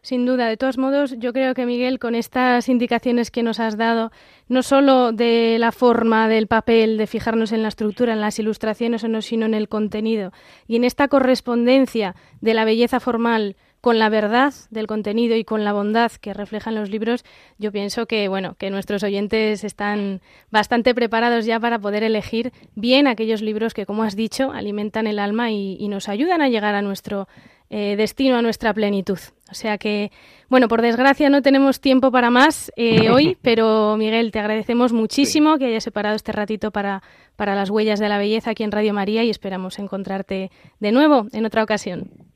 Sin 0.00 0.24
duda, 0.26 0.48
de 0.48 0.56
todos 0.56 0.78
modos, 0.78 1.14
yo 1.18 1.32
creo 1.32 1.54
que 1.54 1.66
Miguel, 1.66 1.98
con 1.98 2.14
estas 2.14 2.68
indicaciones 2.68 3.30
que 3.30 3.42
nos 3.42 3.60
has 3.60 3.76
dado, 3.76 4.10
no 4.48 4.62
solo 4.62 5.12
de 5.12 5.58
la 5.58 5.72
forma 5.72 6.28
del 6.28 6.46
papel, 6.46 6.96
de 6.96 7.06
fijarnos 7.06 7.52
en 7.52 7.62
la 7.62 7.68
estructura, 7.68 8.12
en 8.12 8.20
las 8.20 8.38
ilustraciones, 8.38 9.06
sino 9.20 9.46
en 9.46 9.54
el 9.54 9.68
contenido, 9.68 10.32
y 10.66 10.76
en 10.76 10.84
esta 10.84 11.08
correspondencia 11.08 12.14
de 12.40 12.54
la 12.54 12.64
belleza 12.64 13.00
formal 13.00 13.56
con 13.84 13.98
la 13.98 14.08
verdad 14.08 14.54
del 14.70 14.86
contenido 14.86 15.36
y 15.36 15.44
con 15.44 15.62
la 15.62 15.74
bondad 15.74 16.10
que 16.10 16.32
reflejan 16.32 16.74
los 16.74 16.88
libros, 16.88 17.22
yo 17.58 17.70
pienso 17.70 18.06
que 18.06 18.28
bueno, 18.28 18.54
que 18.58 18.70
nuestros 18.70 19.02
oyentes 19.02 19.62
están 19.62 20.22
bastante 20.50 20.94
preparados 20.94 21.44
ya 21.44 21.60
para 21.60 21.78
poder 21.78 22.02
elegir 22.02 22.54
bien 22.74 23.06
aquellos 23.06 23.42
libros 23.42 23.74
que, 23.74 23.84
como 23.84 24.02
has 24.02 24.16
dicho, 24.16 24.52
alimentan 24.52 25.06
el 25.06 25.18
alma 25.18 25.50
y 25.50 25.86
nos 25.88 26.08
ayudan 26.08 26.40
a 26.40 26.48
llegar 26.48 26.74
a 26.74 26.80
nuestro 26.80 27.28
eh, 27.70 27.96
destino 27.96 28.36
a 28.36 28.42
nuestra 28.42 28.72
plenitud. 28.72 29.18
O 29.50 29.54
sea 29.54 29.78
que, 29.78 30.12
bueno, 30.48 30.68
por 30.68 30.80
desgracia 30.80 31.28
no 31.28 31.42
tenemos 31.42 31.80
tiempo 31.80 32.12
para 32.12 32.30
más 32.30 32.70
eh, 32.76 33.10
hoy, 33.10 33.36
pero 33.42 33.96
Miguel, 33.96 34.32
te 34.32 34.38
agradecemos 34.38 34.92
muchísimo 34.92 35.58
que 35.58 35.66
hayas 35.66 35.84
separado 35.84 36.14
este 36.14 36.32
ratito 36.32 36.70
para, 36.70 37.02
para 37.36 37.54
las 37.54 37.70
huellas 37.70 37.98
de 37.98 38.08
la 38.08 38.18
belleza 38.18 38.50
aquí 38.50 38.62
en 38.62 38.70
Radio 38.70 38.94
María 38.94 39.24
y 39.24 39.30
esperamos 39.30 39.78
encontrarte 39.78 40.50
de 40.78 40.92
nuevo 40.92 41.26
en 41.32 41.46
otra 41.46 41.62
ocasión. 41.62 42.33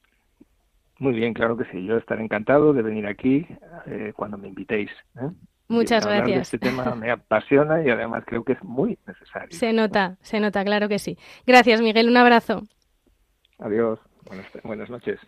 Muy 0.98 1.12
bien, 1.12 1.32
claro 1.32 1.56
que 1.56 1.64
sí. 1.66 1.84
Yo 1.84 1.96
estaré 1.96 2.24
encantado 2.24 2.72
de 2.72 2.82
venir 2.82 3.06
aquí 3.06 3.46
eh, 3.86 4.12
cuando 4.16 4.36
me 4.36 4.48
invitéis. 4.48 4.90
Muchas 5.68 6.04
gracias. 6.04 6.52
este 6.52 6.58
tema 6.58 6.94
me 6.94 7.10
apasiona 7.10 7.82
y 7.84 7.90
además 7.90 8.24
creo 8.26 8.42
que 8.42 8.54
es 8.54 8.64
muy 8.64 8.98
necesario. 9.06 9.56
Se 9.56 9.72
nota, 9.72 10.16
se 10.22 10.40
nota, 10.40 10.64
claro 10.64 10.88
que 10.88 10.98
sí. 10.98 11.16
Gracias, 11.46 11.80
Miguel. 11.82 12.08
Un 12.08 12.16
abrazo. 12.16 12.62
Adiós. 13.58 13.98
Buenas, 14.64 14.90
noches. 14.90 15.20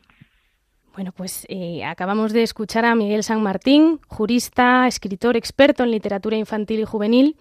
Bueno, 0.95 1.13
pues 1.13 1.47
eh, 1.49 1.85
acabamos 1.85 2.33
de 2.33 2.43
escuchar 2.43 2.85
a 2.85 2.95
Miguel 2.95 3.23
San 3.23 3.43
Martín, 3.43 4.01
jurista, 4.09 4.87
escritor, 4.87 5.37
experto 5.37 5.85
en 5.85 5.91
literatura 5.91 6.37
infantil 6.37 6.81
y 6.81 6.85
juvenil. 6.85 7.37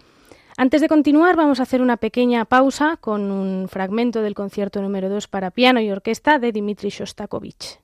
Antes 0.56 0.80
de 0.80 0.88
continuar, 0.88 1.36
vamos 1.36 1.60
a 1.60 1.64
hacer 1.64 1.82
una 1.82 1.96
pequeña 1.96 2.44
pausa 2.44 2.96
con 2.98 3.30
un 3.30 3.68
fragmento 3.68 4.22
del 4.22 4.34
concierto 4.34 4.80
número 4.80 5.08
2 5.08 5.26
para 5.28 5.50
piano 5.50 5.80
y 5.80 5.90
orquesta 5.90 6.38
de 6.38 6.52
Dmitri 6.52 6.90
Shostakovich. 6.90 7.80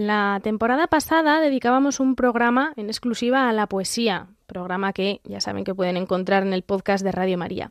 La 0.00 0.40
temporada 0.42 0.86
pasada 0.86 1.42
dedicábamos 1.42 2.00
un 2.00 2.14
programa 2.14 2.72
en 2.76 2.86
exclusiva 2.86 3.50
a 3.50 3.52
la 3.52 3.66
poesía, 3.66 4.28
programa 4.46 4.94
que 4.94 5.20
ya 5.24 5.42
saben 5.42 5.62
que 5.62 5.74
pueden 5.74 5.98
encontrar 5.98 6.42
en 6.42 6.54
el 6.54 6.62
podcast 6.62 7.04
de 7.04 7.12
Radio 7.12 7.36
María. 7.36 7.70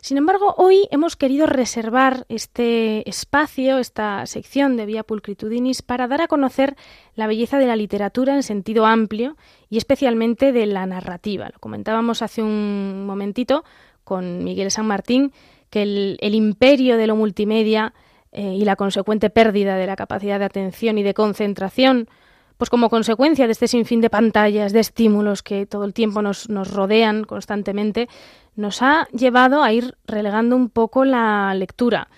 Sin 0.00 0.16
embargo, 0.16 0.54
hoy 0.56 0.88
hemos 0.90 1.16
querido 1.16 1.46
reservar 1.46 2.24
este 2.30 3.06
espacio, 3.06 3.76
esta 3.76 4.24
sección 4.24 4.78
de 4.78 4.86
Vía 4.86 5.02
Pulcritudinis, 5.02 5.82
para 5.82 6.08
dar 6.08 6.22
a 6.22 6.28
conocer 6.28 6.76
la 7.14 7.26
belleza 7.26 7.58
de 7.58 7.66
la 7.66 7.76
literatura 7.76 8.34
en 8.34 8.42
sentido 8.42 8.86
amplio 8.86 9.36
y 9.68 9.76
especialmente 9.76 10.52
de 10.52 10.64
la 10.64 10.86
narrativa. 10.86 11.50
Lo 11.52 11.58
comentábamos 11.58 12.22
hace 12.22 12.42
un 12.42 13.04
momentito 13.04 13.64
con 14.02 14.44
Miguel 14.44 14.70
San 14.70 14.86
Martín, 14.86 15.30
que 15.68 15.82
el, 15.82 16.34
imperio 16.34 16.96
de 16.96 17.06
lo 17.06 17.16
multimedia 17.16 17.92
eh, 18.36 18.54
y 18.54 18.64
la 18.64 18.76
consecuente 18.76 19.30
pérdida 19.30 19.76
de 19.76 19.86
la 19.86 19.96
capacidad 19.96 20.38
de 20.38 20.44
atención 20.44 20.98
y 20.98 21.02
de 21.02 21.14
concentración 21.14 22.08
pues 22.56 22.70
como 22.70 22.88
consecuencia 22.88 23.46
de 23.46 23.52
este 23.52 23.68
sinfín 23.68 24.00
de 24.00 24.08
pantallas, 24.08 24.72
de 24.72 24.80
estímulos 24.80 25.42
que 25.42 25.66
todo 25.66 25.84
el 25.84 25.92
tiempo 25.92 26.22
nos, 26.22 26.48
nos 26.48 26.72
rodean 26.72 27.24
constantemente, 27.24 28.08
nos 28.54 28.80
ha 28.80 29.08
llevado 29.12 29.62
a 29.62 29.72
ir 29.72 29.94
relegando 30.06 30.56
un 30.56 30.70
poco 30.70 31.04
la 31.04 31.52
lectura 31.54 32.08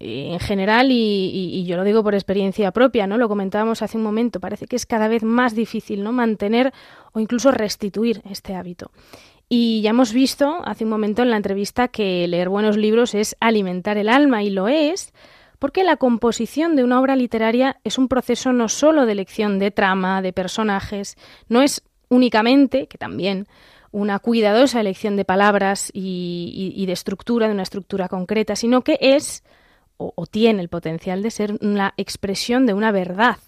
en 0.00 0.38
general 0.38 0.88
y, 0.90 1.64
yo 1.66 1.76
lo 1.76 1.84
digo 1.84 2.04
por 2.04 2.14
experiencia 2.14 2.70
propia, 2.70 3.06
¿no? 3.06 3.18
Lo 3.18 3.28
comentábamos 3.28 3.82
hace 3.82 3.96
un 3.96 4.04
momento, 4.04 4.38
parece 4.40 4.66
que 4.66 4.76
es 4.76 4.86
cada 4.86 5.08
vez 5.08 5.22
más 5.24 5.54
difícil, 5.54 6.04
¿no? 6.04 6.12
Mantener 6.12 6.72
o 7.12 7.20
incluso 7.20 7.50
restituir 7.50 8.22
este 8.30 8.54
hábito. 8.54 8.90
Y 9.48 9.80
ya 9.80 9.90
hemos 9.90 10.12
visto 10.12 10.60
hace 10.64 10.84
un 10.84 10.90
momento 10.90 11.22
en 11.22 11.30
la 11.30 11.36
entrevista 11.36 11.88
que 11.88 12.28
leer 12.28 12.48
buenos 12.48 12.76
libros 12.76 13.14
es 13.14 13.36
alimentar 13.40 13.96
el 13.96 14.08
alma 14.08 14.42
y 14.42 14.50
lo 14.50 14.68
es, 14.68 15.12
porque 15.58 15.84
la 15.84 15.96
composición 15.96 16.76
de 16.76 16.84
una 16.84 17.00
obra 17.00 17.16
literaria 17.16 17.80
es 17.84 17.98
un 17.98 18.08
proceso 18.08 18.52
no 18.52 18.68
solo 18.68 19.06
de 19.06 19.12
elección 19.12 19.58
de 19.58 19.70
trama, 19.70 20.22
de 20.22 20.32
personajes, 20.32 21.16
no 21.48 21.62
es 21.62 21.82
únicamente, 22.08 22.86
que 22.86 22.98
también, 22.98 23.46
una 23.90 24.18
cuidadosa 24.18 24.80
elección 24.80 25.16
de 25.16 25.24
palabras 25.24 25.90
y, 25.92 26.84
de 26.86 26.92
estructura, 26.92 27.48
de 27.48 27.54
una 27.54 27.62
estructura 27.62 28.08
concreta, 28.08 28.54
sino 28.56 28.82
que 28.82 28.98
es 29.00 29.42
o, 29.96 30.26
tiene 30.26 30.62
el 30.62 30.68
potencial 30.68 31.22
de 31.22 31.30
ser 31.30 31.56
la 31.60 31.94
expresión 31.96 32.66
de 32.66 32.74
una 32.74 32.92
verdad. 32.92 33.38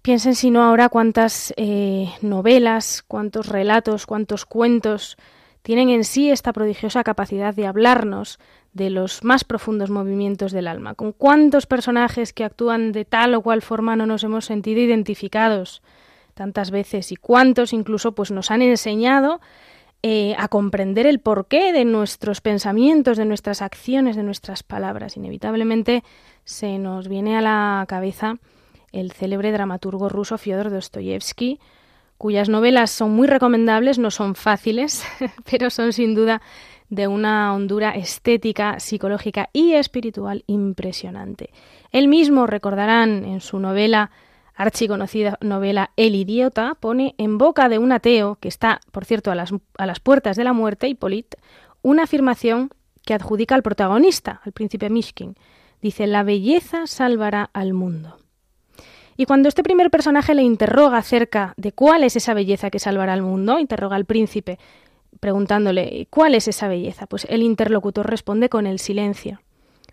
Piensen 0.00 0.34
si 0.34 0.50
no 0.50 0.64
ahora 0.64 0.88
cuántas 0.88 1.54
eh, 1.56 2.08
novelas, 2.22 3.04
cuántos 3.06 3.46
relatos, 3.46 4.04
cuántos 4.04 4.44
cuentos 4.44 5.16
tienen 5.62 5.90
en 5.90 6.02
sí 6.02 6.30
esta 6.30 6.52
prodigiosa 6.52 7.04
capacidad 7.04 7.54
de 7.54 7.68
hablarnos 7.68 8.40
de 8.72 8.90
los 8.90 9.22
más 9.22 9.44
profundos 9.44 9.90
movimientos 9.90 10.52
del 10.52 10.66
alma. 10.66 10.94
Con 10.94 11.12
cuántos 11.12 11.66
personajes 11.66 12.32
que 12.32 12.44
actúan 12.44 12.92
de 12.92 13.04
tal 13.04 13.34
o 13.34 13.42
cual 13.42 13.62
forma 13.62 13.96
no 13.96 14.06
nos 14.06 14.24
hemos 14.24 14.46
sentido 14.46 14.80
identificados 14.80 15.82
tantas 16.34 16.70
veces 16.70 17.12
y 17.12 17.16
cuántos 17.16 17.72
incluso 17.72 18.12
pues 18.12 18.30
nos 18.30 18.50
han 18.50 18.62
enseñado 18.62 19.40
eh, 20.02 20.34
a 20.38 20.48
comprender 20.48 21.06
el 21.06 21.20
porqué 21.20 21.72
de 21.72 21.84
nuestros 21.84 22.40
pensamientos, 22.40 23.18
de 23.18 23.24
nuestras 23.24 23.62
acciones, 23.62 24.16
de 24.16 24.22
nuestras 24.22 24.62
palabras. 24.62 25.16
Inevitablemente 25.16 26.02
se 26.44 26.78
nos 26.78 27.08
viene 27.08 27.36
a 27.36 27.40
la 27.40 27.84
cabeza 27.86 28.38
el 28.90 29.12
célebre 29.12 29.52
dramaturgo 29.52 30.08
ruso 30.08 30.38
Fyodor 30.38 30.70
Dostoyevsky, 30.70 31.60
cuyas 32.18 32.48
novelas 32.48 32.90
son 32.90 33.12
muy 33.12 33.26
recomendables, 33.26 33.98
no 33.98 34.10
son 34.10 34.34
fáciles, 34.34 35.04
pero 35.50 35.70
son 35.70 35.92
sin 35.92 36.14
duda 36.14 36.42
de 36.92 37.08
una 37.08 37.54
hondura 37.54 37.92
estética, 37.92 38.78
psicológica 38.78 39.48
y 39.54 39.72
espiritual 39.72 40.44
impresionante. 40.46 41.48
Él 41.90 42.06
mismo, 42.06 42.46
recordarán 42.46 43.24
en 43.24 43.40
su 43.40 43.58
novela, 43.58 44.10
archiconocida 44.54 45.38
novela 45.40 45.92
El 45.96 46.14
idiota, 46.14 46.76
pone 46.78 47.14
en 47.16 47.38
boca 47.38 47.70
de 47.70 47.78
un 47.78 47.92
ateo, 47.92 48.36
que 48.36 48.48
está, 48.48 48.82
por 48.90 49.06
cierto, 49.06 49.30
a 49.30 49.34
las, 49.34 49.54
a 49.78 49.86
las 49.86 50.00
puertas 50.00 50.36
de 50.36 50.44
la 50.44 50.52
muerte, 50.52 50.86
Hippolyte, 50.86 51.38
una 51.80 52.02
afirmación 52.02 52.68
que 53.06 53.14
adjudica 53.14 53.54
al 53.54 53.62
protagonista, 53.62 54.42
al 54.44 54.52
príncipe 54.52 54.90
Mishkin. 54.90 55.34
Dice, 55.80 56.06
la 56.06 56.24
belleza 56.24 56.86
salvará 56.86 57.48
al 57.54 57.72
mundo. 57.72 58.18
Y 59.16 59.24
cuando 59.24 59.48
este 59.48 59.62
primer 59.62 59.90
personaje 59.90 60.34
le 60.34 60.42
interroga 60.42 60.98
acerca 60.98 61.54
de 61.56 61.72
cuál 61.72 62.04
es 62.04 62.16
esa 62.16 62.34
belleza 62.34 62.68
que 62.68 62.78
salvará 62.78 63.14
al 63.14 63.22
mundo, 63.22 63.58
interroga 63.58 63.96
al 63.96 64.04
príncipe, 64.04 64.58
preguntándole 65.20 66.06
¿cuál 66.10 66.34
es 66.34 66.48
esa 66.48 66.68
belleza? 66.68 67.06
Pues 67.06 67.26
el 67.28 67.42
interlocutor 67.42 68.08
responde 68.08 68.48
con 68.48 68.66
el 68.66 68.78
silencio. 68.78 69.40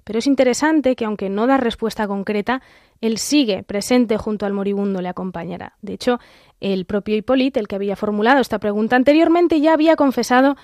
Pero 0.04 0.20
es 0.20 0.28
interesante 0.28 0.96
que 0.96 1.06
aunque 1.06 1.30
no 1.30 1.46
da 1.46 1.58
respuesta 1.58 2.08
concreta, 2.08 2.62
él 3.00 3.18
sigue 3.18 3.62
presente 3.64 4.18
junto 4.18 4.46
al 4.46 4.54
moribundo, 4.54 5.02
le 5.02 5.10
acompañará. 5.10 5.74
De 5.82 5.94
hecho, 5.94 6.20
el 6.60 6.86
propio 6.86 7.16
Hipólito, 7.16 7.60
el 7.60 7.68
que 7.68 7.76
había 7.76 7.96
formulado 7.96 8.42
esta 8.42 8.60
pregunta 8.60 8.96
anteriormente, 8.96 9.62
ya 9.62 9.74
había 9.74 9.96
confesado 9.96 10.58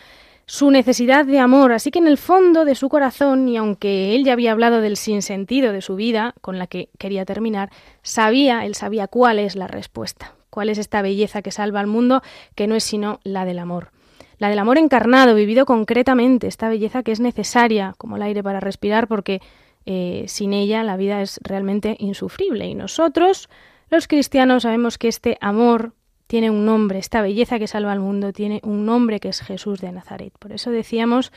su 0.48 0.70
necesidad 0.70 1.26
de 1.26 1.40
amor, 1.40 1.72
así 1.72 1.92
que 1.92 2.00
en 2.00 2.08
el 2.08 2.18
fondo 2.18 2.66
de 2.66 2.76
su 2.76 2.90
corazón, 2.90 3.48
y 3.48 3.58
aunque 3.58 4.16
él 4.16 4.24
ya 4.24 4.34
había 4.34 4.52
hablado 4.52 4.82
del 4.82 4.98
sinsentido 4.98 5.72
de 5.72 5.82
su 5.82 5.96
vida, 5.96 6.36
con 6.42 6.60
la 6.60 6.68
que 6.68 6.90
quería 6.98 7.26
terminar, 7.26 7.72
sabía, 8.04 8.66
él 8.66 8.76
sabía 8.76 9.08
cuál 9.08 9.40
es 9.40 9.56
la 9.56 9.68
respuesta, 9.68 10.36
cuál 10.50 10.70
es 10.70 10.78
esta 10.78 11.02
belleza 11.02 11.42
que 11.42 11.52
salva 11.52 11.80
al 11.80 11.88
mundo, 11.88 12.22
que 12.54 12.68
no 12.68 12.76
es 12.76 12.84
sino 12.84 13.20
la 13.24 13.46
del 13.46 13.60
amor 13.60 13.95
la 14.38 14.50
del 14.50 14.60
amor 14.60 14.78
encarnado, 14.78 15.36
vivido 15.36 15.66
concretamente, 15.66 16.48
esta 16.48 16.70
belleza 16.70 17.04
que 17.04 17.12
es 17.12 17.20
necesaria 17.20 17.94
como 17.98 18.18
el 18.18 18.22
aire 18.22 18.44
para 18.44 18.60
respirar, 18.60 19.08
porque 19.08 19.42
eh, 19.86 20.26
sin 20.28 20.54
ella 20.54 20.84
la 20.84 20.98
vida 20.98 21.22
es 21.22 21.40
realmente 21.44 21.96
insufrible. 22.00 22.68
Y 22.68 22.76
nosotros, 22.76 23.50
los 23.90 24.08
cristianos, 24.08 24.64
sabemos 24.64 24.98
que 24.98 25.08
este 25.08 25.38
amor 25.42 25.94
tiene 26.28 26.50
un 26.50 26.66
nombre, 26.66 27.00
esta 27.00 27.22
belleza 27.22 27.60
que 27.60 27.68
salva 27.68 27.92
al 27.92 28.00
mundo 28.00 28.34
tiene 28.34 28.60
un 28.64 28.86
nombre 28.86 29.20
que 29.20 29.30
es 29.30 29.42
Jesús 29.42 29.80
de 29.80 29.92
Nazaret. 29.92 30.34
Por 30.40 30.52
eso 30.52 30.72
decíamos 30.72 31.32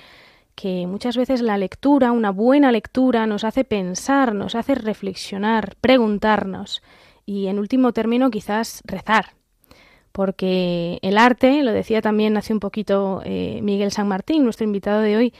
que 0.55 0.87
muchas 0.87 1.17
veces 1.17 1.41
la 1.41 1.59
lectura, 1.59 2.11
una 2.11 2.31
buena 2.31 2.73
lectura, 2.73 3.27
nos 3.27 3.45
hace 3.45 3.65
pensar, 3.65 4.35
nos 4.35 4.55
hace 4.55 4.75
reflexionar, 4.75 5.77
preguntarnos 5.81 6.83
y, 7.25 7.47
en 7.47 7.59
último 7.59 7.93
término, 7.93 8.31
quizás 8.31 8.83
rezar, 8.85 9.38
porque 10.19 10.99
el 11.03 11.17
arte, 11.17 11.63
lo 11.63 11.71
decía 11.71 12.03
también 12.03 12.37
hace 12.37 12.53
un 12.53 12.59
poquito 12.59 13.23
eh, 13.25 13.61
Miguel 13.63 13.93
San 13.93 14.09
Martín, 14.09 14.43
nuestro 14.43 14.65
invitado 14.65 15.01
de 15.01 15.17
hoy, 15.17 15.33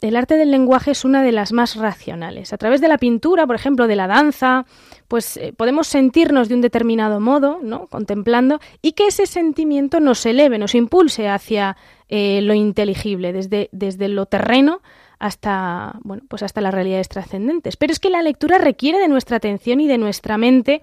el 0.00 0.16
arte 0.16 0.38
del 0.38 0.50
lenguaje 0.50 0.92
es 0.92 1.04
una 1.04 1.22
de 1.22 1.30
las 1.30 1.52
más 1.52 1.76
racionales. 1.76 2.54
A 2.54 2.56
través 2.56 2.80
de 2.80 2.88
la 2.88 2.96
pintura, 2.96 3.46
por 3.46 3.54
ejemplo, 3.54 3.86
de 3.86 3.96
la 3.96 4.06
danza, 4.06 4.64
pues 5.08 5.36
eh, 5.36 5.52
podemos 5.54 5.88
sentirnos 5.88 6.48
de 6.48 6.54
un 6.54 6.62
determinado 6.62 7.20
modo, 7.20 7.58
¿no? 7.62 7.86
Contemplando, 7.88 8.60
y 8.80 8.92
que 8.92 9.08
ese 9.08 9.26
sentimiento 9.26 10.00
nos 10.00 10.24
eleve, 10.24 10.56
nos 10.56 10.74
impulse 10.74 11.28
hacia 11.28 11.76
eh, 12.08 12.40
lo 12.40 12.54
inteligible, 12.54 13.34
desde, 13.34 13.68
desde 13.72 14.08
lo 14.08 14.24
terreno 14.24 14.80
hasta, 15.18 15.98
bueno, 16.02 16.22
pues 16.30 16.42
hasta 16.42 16.62
las 16.62 16.72
realidades 16.72 17.10
trascendentes. 17.10 17.76
Pero 17.76 17.92
es 17.92 18.00
que 18.00 18.08
la 18.08 18.22
lectura 18.22 18.56
requiere 18.56 19.00
de 19.00 19.08
nuestra 19.08 19.36
atención 19.36 19.82
y 19.82 19.86
de 19.86 19.98
nuestra 19.98 20.38
mente 20.38 20.80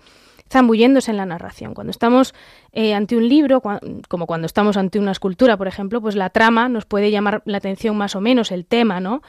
zambulléndose 0.50 1.12
en 1.12 1.18
la 1.18 1.26
narración. 1.26 1.74
Cuando 1.74 1.92
estamos 1.92 2.34
eh, 2.72 2.94
ante 2.94 3.16
un 3.16 3.28
libro, 3.28 3.62
como 4.08 4.28
cuando 4.28 4.46
estamos 4.46 4.78
ante 4.78 5.00
una 5.00 5.12
escultura, 5.12 5.58
por 5.58 5.68
ejemplo, 5.68 6.02
pues 6.02 6.16
la 6.16 6.30
trama 6.30 6.70
nos 6.70 6.86
puede 6.86 7.12
llamar 7.12 7.42
la 7.46 7.58
atención 7.58 7.98
más 7.98 8.16
o 8.16 8.22
menos, 8.22 8.52
el 8.52 8.66
tema, 8.66 9.00
¿no? 9.00 9.22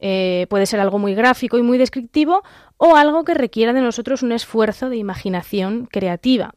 Eh, 0.00 0.46
puede 0.50 0.66
ser 0.66 0.80
algo 0.80 0.98
muy 0.98 1.14
gráfico 1.14 1.56
y 1.56 1.62
muy 1.62 1.78
descriptivo 1.78 2.42
o 2.76 2.96
algo 2.96 3.24
que 3.24 3.34
requiera 3.34 3.72
de 3.72 3.80
nosotros 3.80 4.22
un 4.22 4.32
esfuerzo 4.32 4.90
de 4.90 4.96
imaginación 4.96 5.86
creativa. 5.86 6.54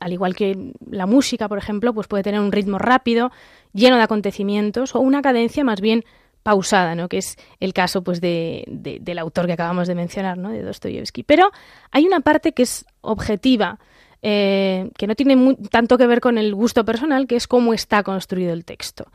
Al 0.00 0.12
igual 0.12 0.34
que 0.34 0.72
la 0.90 1.06
música, 1.06 1.48
por 1.48 1.58
ejemplo, 1.58 1.94
pues 1.94 2.08
puede 2.08 2.24
tener 2.24 2.40
un 2.40 2.50
ritmo 2.50 2.78
rápido, 2.78 3.30
lleno 3.72 3.96
de 3.96 4.02
acontecimientos, 4.02 4.96
o 4.96 5.00
una 5.00 5.22
cadencia 5.22 5.62
más 5.62 5.80
bien 5.80 6.04
pausada, 6.42 6.94
¿no? 6.94 7.08
que 7.08 7.18
es 7.18 7.36
el 7.60 7.72
caso 7.72 8.02
pues, 8.02 8.20
de, 8.20 8.64
del 8.68 9.18
autor 9.18 9.46
que 9.46 9.52
acabamos 9.52 9.88
de 9.88 9.94
mencionar, 9.94 10.38
¿no? 10.38 10.50
de 10.50 10.62
Dostoyevsky. 10.62 11.22
Pero 11.22 11.50
hay 11.90 12.06
una 12.06 12.20
parte 12.20 12.52
que 12.52 12.62
es 12.62 12.84
objetiva, 13.00 13.78
eh, 14.22 14.90
que 14.96 15.06
no 15.06 15.14
tiene 15.14 15.56
tanto 15.70 15.98
que 15.98 16.06
ver 16.06 16.20
con 16.20 16.38
el 16.38 16.54
gusto 16.54 16.84
personal, 16.84 17.26
que 17.26 17.36
es 17.36 17.46
cómo 17.46 17.74
está 17.74 18.02
construido 18.02 18.52
el 18.52 18.64
texto. 18.64 19.06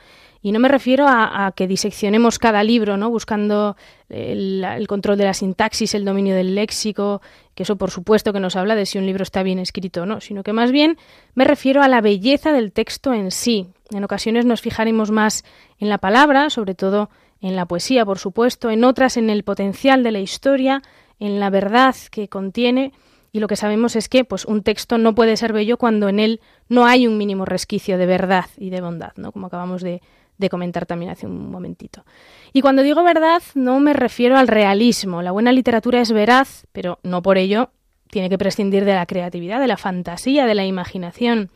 Y 0.41 0.51
no 0.51 0.59
me 0.59 0.67
refiero 0.67 1.05
a, 1.07 1.51
que 1.55 1.67
diseccionemos 1.67 2.39
cada 2.39 2.63
libro, 2.63 2.95
¿no? 2.95 3.09
buscando 3.09 3.75
el, 4.07 4.63
el, 4.63 4.87
control 4.87 5.17
de 5.17 5.25
la 5.25 5.33
sintaxis, 5.33 5.95
el 5.95 6.05
dominio 6.05 6.35
del 6.35 6.55
léxico, 6.55 7.21
que 7.55 7.63
eso 7.63 7.75
por 7.75 7.89
supuesto 7.89 8.33
que 8.33 8.39
nos 8.39 8.55
habla 8.55 8.75
de 8.75 8.85
si 8.85 8.97
un 8.97 9.05
libro 9.05 9.23
está 9.23 9.43
bien 9.43 9.59
escrito 9.59 10.03
o 10.03 10.05
no, 10.05 10.21
sino 10.21 10.43
que 10.43 10.53
más 10.53 10.71
bien 10.71 10.97
me 11.33 11.43
refiero 11.43 11.81
a 11.81 11.87
la 11.87 12.01
belleza 12.01 12.51
del 12.51 12.71
texto 12.71 13.13
en 13.13 13.31
sí. 13.31 13.67
En 13.91 14.04
ocasiones 14.04 14.45
nos 14.45 14.62
fijaremos 14.62 15.12
más 15.12 15.43
en 15.80 15.89
la 15.89 15.97
palabra, 15.97 16.50
sobre 16.50 16.76
todo 16.76 17.10
en 17.41 17.56
la 17.56 17.65
poesía, 17.65 18.06
por 18.06 18.19
supuesto, 18.19 18.69
en 18.69 18.84
otras 18.84 19.17
en 19.17 19.30
el 19.30 19.43
potencial 19.43 20.04
de 20.04 20.12
la 20.12 20.19
historia, 20.19 20.82
en 21.19 21.39
la 21.39 21.50
verdad 21.50 21.95
que 22.12 22.28
contiene, 22.28 22.91
y 23.32 23.39
lo 23.39 23.47
que 23.47 23.56
sabemos 23.56 23.95
es 23.95 24.10
que 24.10 24.26
pues 24.26 24.45
un 24.45 24.63
texto 24.63 24.97
no 24.97 25.13
puede 25.13 25.38
ser 25.38 25.54
bello 25.54 25.78
cuando 25.78 26.10
en 26.10 26.19
él 26.19 26.41
no 26.69 26.86
hay 26.86 27.08
un 27.08 27.17
mínimo 27.17 27.45
resquicio 27.45 27.97
de 27.97 28.06
verdad 28.06 28.45
y 28.58 28.69
de 28.69 28.82
bondad, 28.82 29.12
¿no? 29.15 29.32
Como 29.32 29.47
acabamos 29.47 29.82
de, 29.82 30.02
de 30.38 30.50
comentar 30.50 30.86
también 30.86 31.12
hace 31.12 31.28
un 31.28 31.52
momentito. 31.52 32.04
Y 32.54 32.62
cuando 32.62 32.82
digo 32.82 33.04
verdad, 33.04 33.41
no 33.54 33.80
me 33.80 33.93
refiero 33.93 34.38
al 34.38 34.47
realismo. 34.47 35.21
La 35.21 35.32
buena 35.32 35.52
literatura 35.52 36.02
es 36.02 36.12
veraz, 36.12 36.65
pero 36.71 37.00
no 37.04 37.21
por 37.21 37.38
ello 37.38 37.69
tiene 38.10 38.30
que 38.30 38.38
prescindir 38.38 38.86
de 38.86 38.93
la 38.93 39.06
creatividad, 39.06 39.60
de 39.60 39.67
la 39.67 39.78
fantasía, 39.78 40.45
de 40.45 40.56
la 40.56 40.65
imaginación. 40.65 41.52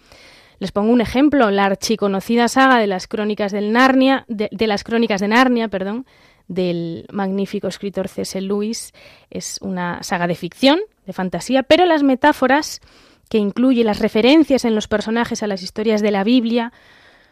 Les 0.61 0.71
pongo 0.71 0.93
un 0.93 1.01
ejemplo, 1.01 1.49
la 1.49 1.65
archiconocida 1.65 2.47
saga 2.47 2.77
de 2.77 2.85
las 2.85 3.07
crónicas 3.07 3.51
del 3.51 3.71
Narnia, 3.71 4.25
de, 4.27 4.67
las 4.67 4.83
crónicas 4.83 5.19
de 5.19 5.27
Narnia, 5.27 5.69
perdón, 5.69 6.05
del 6.47 7.07
magnífico 7.11 7.67
escritor 7.67 8.07
C.S. 8.07 8.39
Lewis, 8.41 8.93
es 9.31 9.57
una 9.63 10.03
saga 10.03 10.27
de 10.27 10.35
ficción, 10.35 10.79
de 11.07 11.13
fantasía, 11.13 11.63
pero 11.63 11.87
las 11.87 12.03
metáforas 12.03 12.79
que 13.27 13.39
incluye 13.39 13.83
las 13.83 13.97
referencias 13.97 14.63
en 14.63 14.75
los 14.75 14.87
personajes 14.87 15.41
a 15.41 15.47
las 15.47 15.63
historias 15.63 16.03
de 16.03 16.11
la 16.11 16.23
Biblia 16.23 16.71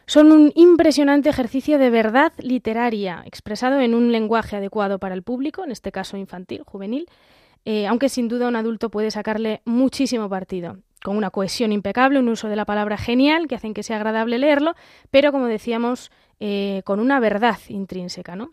son 0.07 0.31
un 0.31 0.51
impresionante 0.55 1.29
ejercicio 1.29 1.77
de 1.77 1.91
verdad 1.91 2.33
literaria, 2.39 3.21
expresado 3.27 3.79
en 3.79 3.93
un 3.93 4.11
lenguaje 4.11 4.55
adecuado 4.55 4.97
para 4.97 5.13
el 5.13 5.21
público, 5.21 5.63
en 5.63 5.69
este 5.69 5.91
caso 5.91 6.17
infantil, 6.17 6.63
juvenil, 6.65 7.05
eh, 7.63 7.85
aunque 7.85 8.09
sin 8.09 8.27
duda 8.27 8.47
un 8.47 8.55
adulto 8.55 8.89
puede 8.89 9.11
sacarle 9.11 9.61
muchísimo 9.65 10.27
partido 10.29 10.79
con 11.03 11.17
una 11.17 11.29
cohesión 11.29 11.71
impecable, 11.71 12.19
un 12.19 12.29
uso 12.29 12.49
de 12.49 12.55
la 12.55 12.65
palabra 12.65 12.97
genial 12.97 13.47
que 13.47 13.55
hacen 13.55 13.73
que 13.73 13.83
sea 13.83 13.97
agradable 13.97 14.37
leerlo, 14.37 14.75
pero 15.11 15.31
como 15.31 15.45
decíamos, 15.45 16.11
eh, 16.39 16.81
con 16.85 16.99
una 16.99 17.19
verdad 17.19 17.57
intrínseca, 17.67 18.35
¿no? 18.35 18.51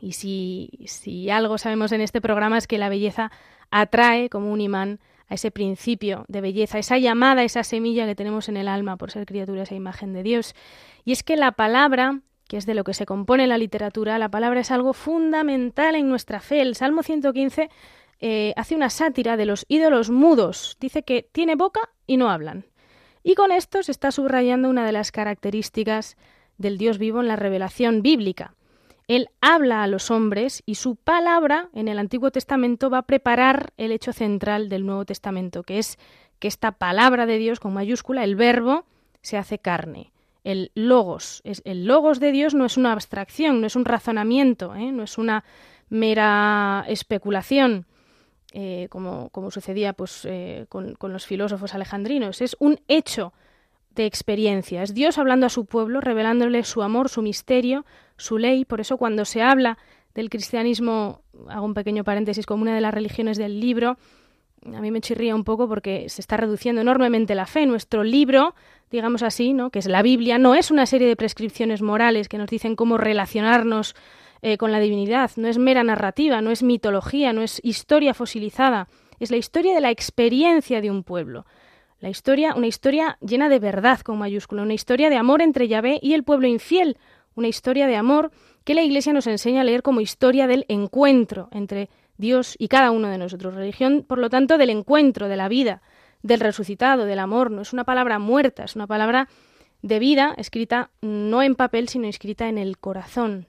Y 0.00 0.12
si, 0.12 0.70
si 0.86 1.30
algo 1.30 1.58
sabemos 1.58 1.92
en 1.92 2.00
este 2.00 2.20
programa 2.20 2.58
es 2.58 2.66
que 2.66 2.78
la 2.78 2.88
belleza 2.88 3.30
atrae 3.70 4.30
como 4.30 4.50
un 4.52 4.60
imán 4.60 5.00
a 5.28 5.34
ese 5.34 5.50
principio 5.50 6.24
de 6.28 6.40
belleza, 6.40 6.78
esa 6.78 6.98
llamada, 6.98 7.44
esa 7.44 7.62
semilla 7.62 8.06
que 8.06 8.14
tenemos 8.14 8.48
en 8.48 8.56
el 8.56 8.66
alma 8.66 8.96
por 8.96 9.10
ser 9.10 9.26
criaturas 9.26 9.70
e 9.70 9.76
imagen 9.76 10.12
de 10.12 10.22
Dios. 10.22 10.54
Y 11.04 11.12
es 11.12 11.22
que 11.22 11.36
la 11.36 11.52
palabra, 11.52 12.20
que 12.48 12.56
es 12.56 12.66
de 12.66 12.74
lo 12.74 12.82
que 12.82 12.94
se 12.94 13.06
compone 13.06 13.46
la 13.46 13.58
literatura, 13.58 14.18
la 14.18 14.28
palabra 14.28 14.60
es 14.60 14.70
algo 14.72 14.92
fundamental 14.92 15.94
en 15.94 16.08
nuestra 16.08 16.40
fe. 16.40 16.62
El 16.62 16.74
Salmo 16.74 17.02
115 17.02 17.70
eh, 18.20 18.52
hace 18.56 18.74
una 18.74 18.90
sátira 18.90 19.36
de 19.36 19.46
los 19.46 19.64
ídolos 19.68 20.10
mudos. 20.10 20.76
Dice 20.80 21.02
que 21.02 21.28
tiene 21.32 21.56
boca 21.56 21.80
y 22.06 22.16
no 22.16 22.30
hablan. 22.30 22.66
Y 23.22 23.34
con 23.34 23.52
esto 23.52 23.82
se 23.82 23.92
está 23.92 24.10
subrayando 24.12 24.68
una 24.68 24.86
de 24.86 24.92
las 24.92 25.12
características 25.12 26.16
del 26.58 26.78
Dios 26.78 26.98
vivo 26.98 27.20
en 27.20 27.28
la 27.28 27.36
revelación 27.36 28.02
bíblica. 28.02 28.54
Él 29.08 29.28
habla 29.40 29.82
a 29.82 29.86
los 29.86 30.10
hombres 30.10 30.62
y 30.66 30.76
su 30.76 30.94
palabra 30.94 31.68
en 31.74 31.88
el 31.88 31.98
Antiguo 31.98 32.30
Testamento 32.30 32.90
va 32.90 32.98
a 32.98 33.06
preparar 33.06 33.72
el 33.76 33.90
hecho 33.90 34.12
central 34.12 34.68
del 34.68 34.86
Nuevo 34.86 35.04
Testamento, 35.04 35.64
que 35.64 35.78
es 35.78 35.98
que 36.38 36.48
esta 36.48 36.72
palabra 36.72 37.26
de 37.26 37.38
Dios 37.38 37.58
con 37.58 37.74
mayúscula, 37.74 38.22
el 38.22 38.36
verbo, 38.36 38.84
se 39.20 39.36
hace 39.36 39.58
carne. 39.58 40.12
El 40.44 40.70
logos, 40.74 41.42
es, 41.44 41.60
el 41.64 41.86
logos 41.86 42.20
de 42.20 42.32
Dios 42.32 42.54
no 42.54 42.64
es 42.64 42.76
una 42.76 42.92
abstracción, 42.92 43.60
no 43.60 43.66
es 43.66 43.76
un 43.76 43.84
razonamiento, 43.84 44.74
¿eh? 44.74 44.92
no 44.92 45.02
es 45.02 45.18
una 45.18 45.44
mera 45.88 46.84
especulación, 46.88 47.86
eh, 48.52 48.88
como, 48.90 49.28
como, 49.30 49.50
sucedía 49.50 49.92
pues, 49.92 50.24
eh, 50.24 50.66
con, 50.68 50.96
los 51.00 51.26
filósofos 51.26 51.74
alejandrinos. 51.74 52.40
Es 52.40 52.56
un 52.58 52.80
hecho 52.88 53.32
de 53.94 54.06
experiencia. 54.06 54.82
Es 54.82 54.94
Dios 54.94 55.18
hablando 55.18 55.46
a 55.46 55.50
su 55.50 55.66
pueblo, 55.66 56.00
revelándole 56.00 56.64
su 56.64 56.82
amor, 56.82 57.08
su 57.08 57.22
misterio, 57.22 57.84
su 58.16 58.38
ley. 58.38 58.64
Por 58.64 58.80
eso 58.80 58.96
cuando 58.96 59.24
se 59.24 59.42
habla 59.42 59.78
del 60.14 60.30
cristianismo, 60.30 61.22
hago 61.48 61.64
un 61.64 61.74
pequeño 61.74 62.04
paréntesis, 62.04 62.46
como 62.46 62.62
una 62.62 62.74
de 62.74 62.80
las 62.80 62.94
religiones 62.94 63.38
del 63.38 63.60
libro, 63.60 63.96
a 64.66 64.80
mí 64.80 64.90
me 64.90 65.00
chirría 65.00 65.34
un 65.34 65.44
poco 65.44 65.68
porque 65.68 66.08
se 66.08 66.20
está 66.20 66.36
reduciendo 66.36 66.80
enormemente 66.82 67.34
la 67.34 67.46
fe. 67.46 67.66
Nuestro 67.66 68.04
libro, 68.04 68.54
digamos 68.90 69.22
así, 69.22 69.52
¿no? 69.54 69.70
que 69.70 69.78
es 69.78 69.86
la 69.86 70.02
Biblia, 70.02 70.38
no 70.38 70.54
es 70.54 70.70
una 70.70 70.86
serie 70.86 71.08
de 71.08 71.16
prescripciones 71.16 71.82
morales 71.82 72.28
que 72.28 72.38
nos 72.38 72.50
dicen 72.50 72.76
cómo 72.76 72.98
relacionarnos 72.98 73.94
eh, 74.42 74.56
con 74.56 74.72
la 74.72 74.80
divinidad, 74.80 75.30
no 75.36 75.48
es 75.48 75.58
mera 75.58 75.84
narrativa, 75.84 76.40
no 76.40 76.50
es 76.50 76.62
mitología, 76.62 77.32
no 77.32 77.42
es 77.42 77.60
historia 77.62 78.14
fosilizada, 78.14 78.88
es 79.18 79.30
la 79.30 79.36
historia 79.36 79.74
de 79.74 79.80
la 79.80 79.90
experiencia 79.90 80.80
de 80.80 80.90
un 80.90 81.02
pueblo. 81.04 81.44
La 82.00 82.08
historia, 82.08 82.54
una 82.54 82.66
historia 82.66 83.18
llena 83.20 83.50
de 83.50 83.58
verdad 83.58 84.00
con 84.00 84.18
mayúscula, 84.18 84.62
una 84.62 84.72
historia 84.72 85.10
de 85.10 85.16
amor 85.16 85.42
entre 85.42 85.68
Yahvé 85.68 85.98
y 86.02 86.14
el 86.14 86.24
pueblo 86.24 86.46
infiel, 86.46 86.96
una 87.34 87.48
historia 87.48 87.86
de 87.86 87.96
amor 87.96 88.30
que 88.64 88.74
la 88.74 88.82
Iglesia 88.82 89.12
nos 89.12 89.26
enseña 89.26 89.60
a 89.60 89.64
leer 89.64 89.82
como 89.82 90.00
historia 90.00 90.46
del 90.46 90.64
encuentro 90.68 91.48
entre 91.52 91.90
Dios 92.16 92.54
y 92.58 92.68
cada 92.68 92.90
uno 92.90 93.08
de 93.08 93.18
nosotros. 93.18 93.54
Religión, 93.54 94.04
por 94.06 94.18
lo 94.18 94.30
tanto, 94.30 94.56
del 94.56 94.70
encuentro, 94.70 95.28
de 95.28 95.36
la 95.36 95.48
vida, 95.48 95.82
del 96.22 96.40
resucitado, 96.40 97.04
del 97.04 97.18
amor. 97.18 97.50
No 97.50 97.62
es 97.62 97.72
una 97.72 97.84
palabra 97.84 98.18
muerta, 98.18 98.64
es 98.64 98.76
una 98.76 98.86
palabra 98.86 99.28
de 99.82 99.98
vida 99.98 100.34
escrita 100.36 100.90
no 101.00 101.42
en 101.42 101.54
papel, 101.54 101.88
sino 101.88 102.06
escrita 102.06 102.48
en 102.48 102.58
el 102.58 102.78
corazón. 102.78 103.46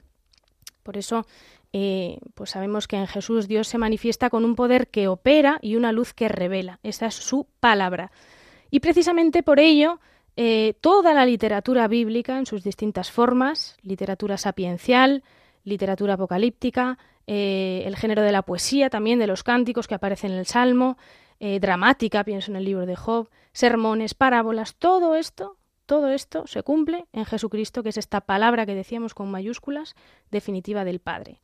Por 0.83 0.97
eso, 0.97 1.25
eh, 1.73 2.19
pues 2.33 2.51
sabemos 2.51 2.87
que 2.87 2.97
en 2.97 3.07
Jesús 3.07 3.47
Dios 3.47 3.67
se 3.67 3.77
manifiesta 3.77 4.29
con 4.29 4.43
un 4.43 4.55
poder 4.55 4.87
que 4.87 5.07
opera 5.07 5.59
y 5.61 5.75
una 5.75 5.91
luz 5.91 6.13
que 6.13 6.27
revela. 6.27 6.79
Esa 6.83 7.07
es 7.07 7.15
su 7.15 7.47
palabra. 7.59 8.11
Y 8.69 8.79
precisamente 8.79 9.43
por 9.43 9.59
ello, 9.59 9.99
eh, 10.35 10.75
toda 10.81 11.13
la 11.13 11.25
literatura 11.25 11.87
bíblica 11.87 12.37
en 12.37 12.45
sus 12.45 12.63
distintas 12.63 13.11
formas, 13.11 13.77
literatura 13.81 14.37
sapiencial, 14.37 15.23
literatura 15.63 16.15
apocalíptica, 16.15 16.97
eh, 17.27 17.83
el 17.85 17.95
género 17.95 18.21
de 18.21 18.31
la 18.31 18.41
poesía 18.41 18.89
también, 18.89 19.19
de 19.19 19.27
los 19.27 19.43
cánticos 19.43 19.87
que 19.87 19.95
aparecen 19.95 20.31
en 20.31 20.39
el 20.39 20.45
Salmo, 20.45 20.97
dramática, 21.59 22.23
pienso 22.23 22.51
en 22.51 22.57
el 22.57 22.65
libro 22.65 22.85
de 22.85 22.95
Job, 22.95 23.27
sermones, 23.51 24.13
parábolas, 24.13 24.75
todo 24.75 25.15
esto 25.15 25.57
todo 25.91 26.07
esto 26.07 26.47
se 26.47 26.63
cumple 26.63 27.05
en 27.11 27.25
Jesucristo, 27.25 27.83
que 27.83 27.89
es 27.89 27.97
esta 27.97 28.21
palabra 28.21 28.65
que 28.65 28.75
decíamos 28.75 29.13
con 29.13 29.29
mayúsculas, 29.29 29.93
definitiva 30.31 30.85
del 30.85 30.99
Padre. 30.99 31.41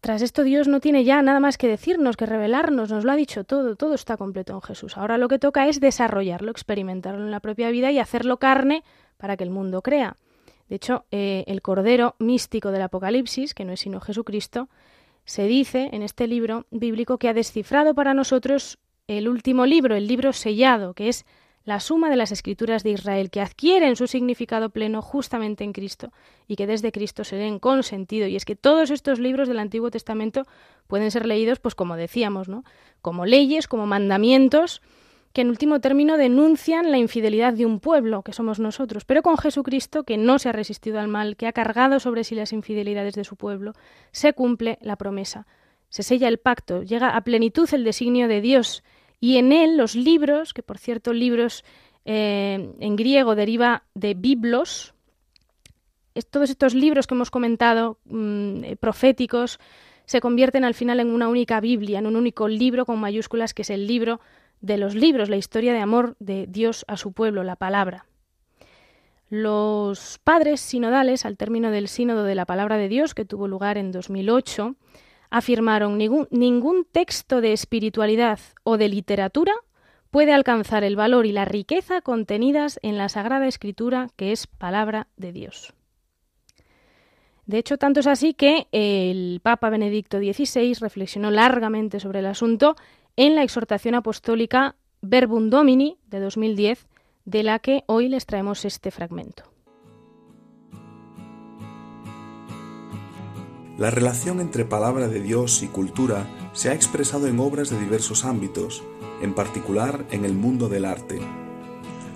Tras 0.00 0.20
esto 0.20 0.42
Dios 0.42 0.66
no 0.66 0.80
tiene 0.80 1.04
ya 1.04 1.22
nada 1.22 1.38
más 1.38 1.58
que 1.58 1.68
decirnos, 1.68 2.16
que 2.16 2.26
revelarnos, 2.26 2.90
nos 2.90 3.04
lo 3.04 3.12
ha 3.12 3.14
dicho 3.14 3.44
todo, 3.44 3.76
todo 3.76 3.94
está 3.94 4.16
completo 4.16 4.52
en 4.54 4.62
Jesús. 4.62 4.96
Ahora 4.96 5.16
lo 5.16 5.28
que 5.28 5.38
toca 5.38 5.68
es 5.68 5.78
desarrollarlo, 5.78 6.50
experimentarlo 6.50 7.22
en 7.22 7.30
la 7.30 7.38
propia 7.38 7.70
vida 7.70 7.92
y 7.92 8.00
hacerlo 8.00 8.38
carne 8.38 8.82
para 9.16 9.36
que 9.36 9.44
el 9.44 9.50
mundo 9.50 9.80
crea. 9.82 10.16
De 10.68 10.74
hecho, 10.74 11.04
eh, 11.12 11.44
el 11.46 11.62
Cordero 11.62 12.16
místico 12.18 12.72
del 12.72 12.82
Apocalipsis, 12.82 13.54
que 13.54 13.64
no 13.64 13.74
es 13.74 13.78
sino 13.78 14.00
Jesucristo, 14.00 14.68
se 15.24 15.44
dice 15.44 15.88
en 15.92 16.02
este 16.02 16.26
libro 16.26 16.66
bíblico 16.72 17.18
que 17.18 17.28
ha 17.28 17.32
descifrado 17.32 17.94
para 17.94 18.12
nosotros 18.12 18.80
el 19.06 19.28
último 19.28 19.66
libro, 19.66 19.94
el 19.94 20.08
libro 20.08 20.32
sellado, 20.32 20.94
que 20.94 21.08
es 21.08 21.24
la 21.64 21.80
suma 21.80 22.10
de 22.10 22.16
las 22.16 22.32
escrituras 22.32 22.82
de 22.82 22.90
Israel 22.90 23.30
que 23.30 23.40
adquieren 23.40 23.96
su 23.96 24.06
significado 24.06 24.70
pleno 24.70 25.00
justamente 25.02 25.64
en 25.64 25.72
Cristo 25.72 26.12
y 26.48 26.56
que 26.56 26.66
desde 26.66 26.92
Cristo 26.92 27.24
se 27.24 27.36
leen 27.36 27.58
con 27.58 27.82
sentido. 27.82 28.26
Y 28.26 28.36
es 28.36 28.44
que 28.44 28.56
todos 28.56 28.90
estos 28.90 29.18
libros 29.18 29.48
del 29.48 29.58
Antiguo 29.58 29.90
Testamento 29.90 30.44
pueden 30.86 31.10
ser 31.10 31.26
leídos, 31.26 31.60
pues 31.60 31.74
como 31.74 31.96
decíamos, 31.96 32.48
¿no? 32.48 32.64
como 33.00 33.26
leyes, 33.26 33.68
como 33.68 33.86
mandamientos, 33.86 34.82
que 35.32 35.40
en 35.40 35.48
último 35.48 35.80
término 35.80 36.16
denuncian 36.16 36.90
la 36.90 36.98
infidelidad 36.98 37.54
de 37.54 37.64
un 37.64 37.80
pueblo, 37.80 38.22
que 38.22 38.32
somos 38.32 38.58
nosotros, 38.58 39.04
pero 39.04 39.22
con 39.22 39.38
Jesucristo, 39.38 40.04
que 40.04 40.18
no 40.18 40.38
se 40.38 40.48
ha 40.48 40.52
resistido 40.52 41.00
al 41.00 41.08
mal, 41.08 41.36
que 41.36 41.46
ha 41.46 41.52
cargado 41.52 42.00
sobre 42.00 42.24
sí 42.24 42.34
las 42.34 42.52
infidelidades 42.52 43.14
de 43.14 43.24
su 43.24 43.36
pueblo, 43.36 43.72
se 44.10 44.34
cumple 44.34 44.78
la 44.82 44.96
promesa, 44.96 45.46
se 45.88 46.02
sella 46.02 46.28
el 46.28 46.38
pacto, 46.38 46.82
llega 46.82 47.16
a 47.16 47.20
plenitud 47.22 47.68
el 47.72 47.84
designio 47.84 48.28
de 48.28 48.40
Dios 48.40 48.82
y 49.22 49.36
en 49.36 49.52
él 49.52 49.76
los 49.76 49.94
libros, 49.94 50.52
que 50.52 50.64
por 50.64 50.78
cierto 50.78 51.12
libros 51.12 51.64
eh, 52.04 52.74
en 52.80 52.96
griego 52.96 53.36
deriva 53.36 53.84
de 53.94 54.14
biblos, 54.14 54.94
todos 56.28 56.50
estos 56.50 56.74
libros 56.74 57.06
que 57.06 57.14
hemos 57.14 57.30
comentado, 57.30 58.00
mm, 58.06 58.64
eh, 58.64 58.76
proféticos, 58.76 59.60
se 60.06 60.20
convierten 60.20 60.64
al 60.64 60.74
final 60.74 60.98
en 60.98 61.12
una 61.12 61.28
única 61.28 61.60
Biblia, 61.60 62.00
en 62.00 62.08
un 62.08 62.16
único 62.16 62.48
libro 62.48 62.84
con 62.84 62.98
mayúsculas, 62.98 63.54
que 63.54 63.62
es 63.62 63.70
el 63.70 63.86
libro 63.86 64.20
de 64.60 64.76
los 64.76 64.96
libros, 64.96 65.28
la 65.28 65.36
historia 65.36 65.72
de 65.72 65.78
amor 65.78 66.16
de 66.18 66.48
Dios 66.48 66.84
a 66.88 66.96
su 66.96 67.12
pueblo, 67.12 67.44
la 67.44 67.54
palabra. 67.54 68.06
Los 69.30 70.18
padres 70.24 70.60
sinodales, 70.60 71.24
al 71.24 71.36
término 71.36 71.70
del 71.70 71.86
sínodo 71.86 72.24
de 72.24 72.34
la 72.34 72.44
palabra 72.44 72.76
de 72.76 72.88
Dios, 72.88 73.14
que 73.14 73.24
tuvo 73.24 73.46
lugar 73.46 73.78
en 73.78 73.92
2008, 73.92 74.74
afirmaron 75.32 75.96
ningún, 75.96 76.28
ningún 76.30 76.84
texto 76.84 77.40
de 77.40 77.54
espiritualidad 77.54 78.38
o 78.64 78.76
de 78.76 78.90
literatura 78.90 79.54
puede 80.10 80.34
alcanzar 80.34 80.84
el 80.84 80.94
valor 80.94 81.24
y 81.24 81.32
la 81.32 81.46
riqueza 81.46 82.02
contenidas 82.02 82.78
en 82.82 82.98
la 82.98 83.08
Sagrada 83.08 83.46
Escritura, 83.46 84.10
que 84.16 84.32
es 84.32 84.46
palabra 84.46 85.08
de 85.16 85.32
Dios. 85.32 85.72
De 87.46 87.56
hecho, 87.56 87.78
tanto 87.78 88.00
es 88.00 88.06
así 88.06 88.34
que 88.34 88.68
el 88.72 89.40
Papa 89.42 89.70
Benedicto 89.70 90.18
XVI 90.18 90.74
reflexionó 90.74 91.30
largamente 91.30 91.98
sobre 91.98 92.18
el 92.18 92.26
asunto 92.26 92.76
en 93.16 93.34
la 93.34 93.42
exhortación 93.42 93.94
apostólica 93.94 94.76
Verbum 95.00 95.48
Domini 95.48 95.96
de 96.08 96.20
2010, 96.20 96.86
de 97.24 97.42
la 97.42 97.58
que 97.58 97.84
hoy 97.86 98.10
les 98.10 98.26
traemos 98.26 98.66
este 98.66 98.90
fragmento. 98.90 99.51
La 103.82 103.90
relación 103.90 104.38
entre 104.38 104.64
palabra 104.64 105.08
de 105.08 105.20
Dios 105.20 105.60
y 105.64 105.66
cultura 105.66 106.28
se 106.52 106.70
ha 106.70 106.72
expresado 106.72 107.26
en 107.26 107.40
obras 107.40 107.68
de 107.68 107.80
diversos 107.80 108.24
ámbitos, 108.24 108.84
en 109.20 109.34
particular 109.34 110.06
en 110.12 110.24
el 110.24 110.34
mundo 110.34 110.68
del 110.68 110.84
arte. 110.84 111.18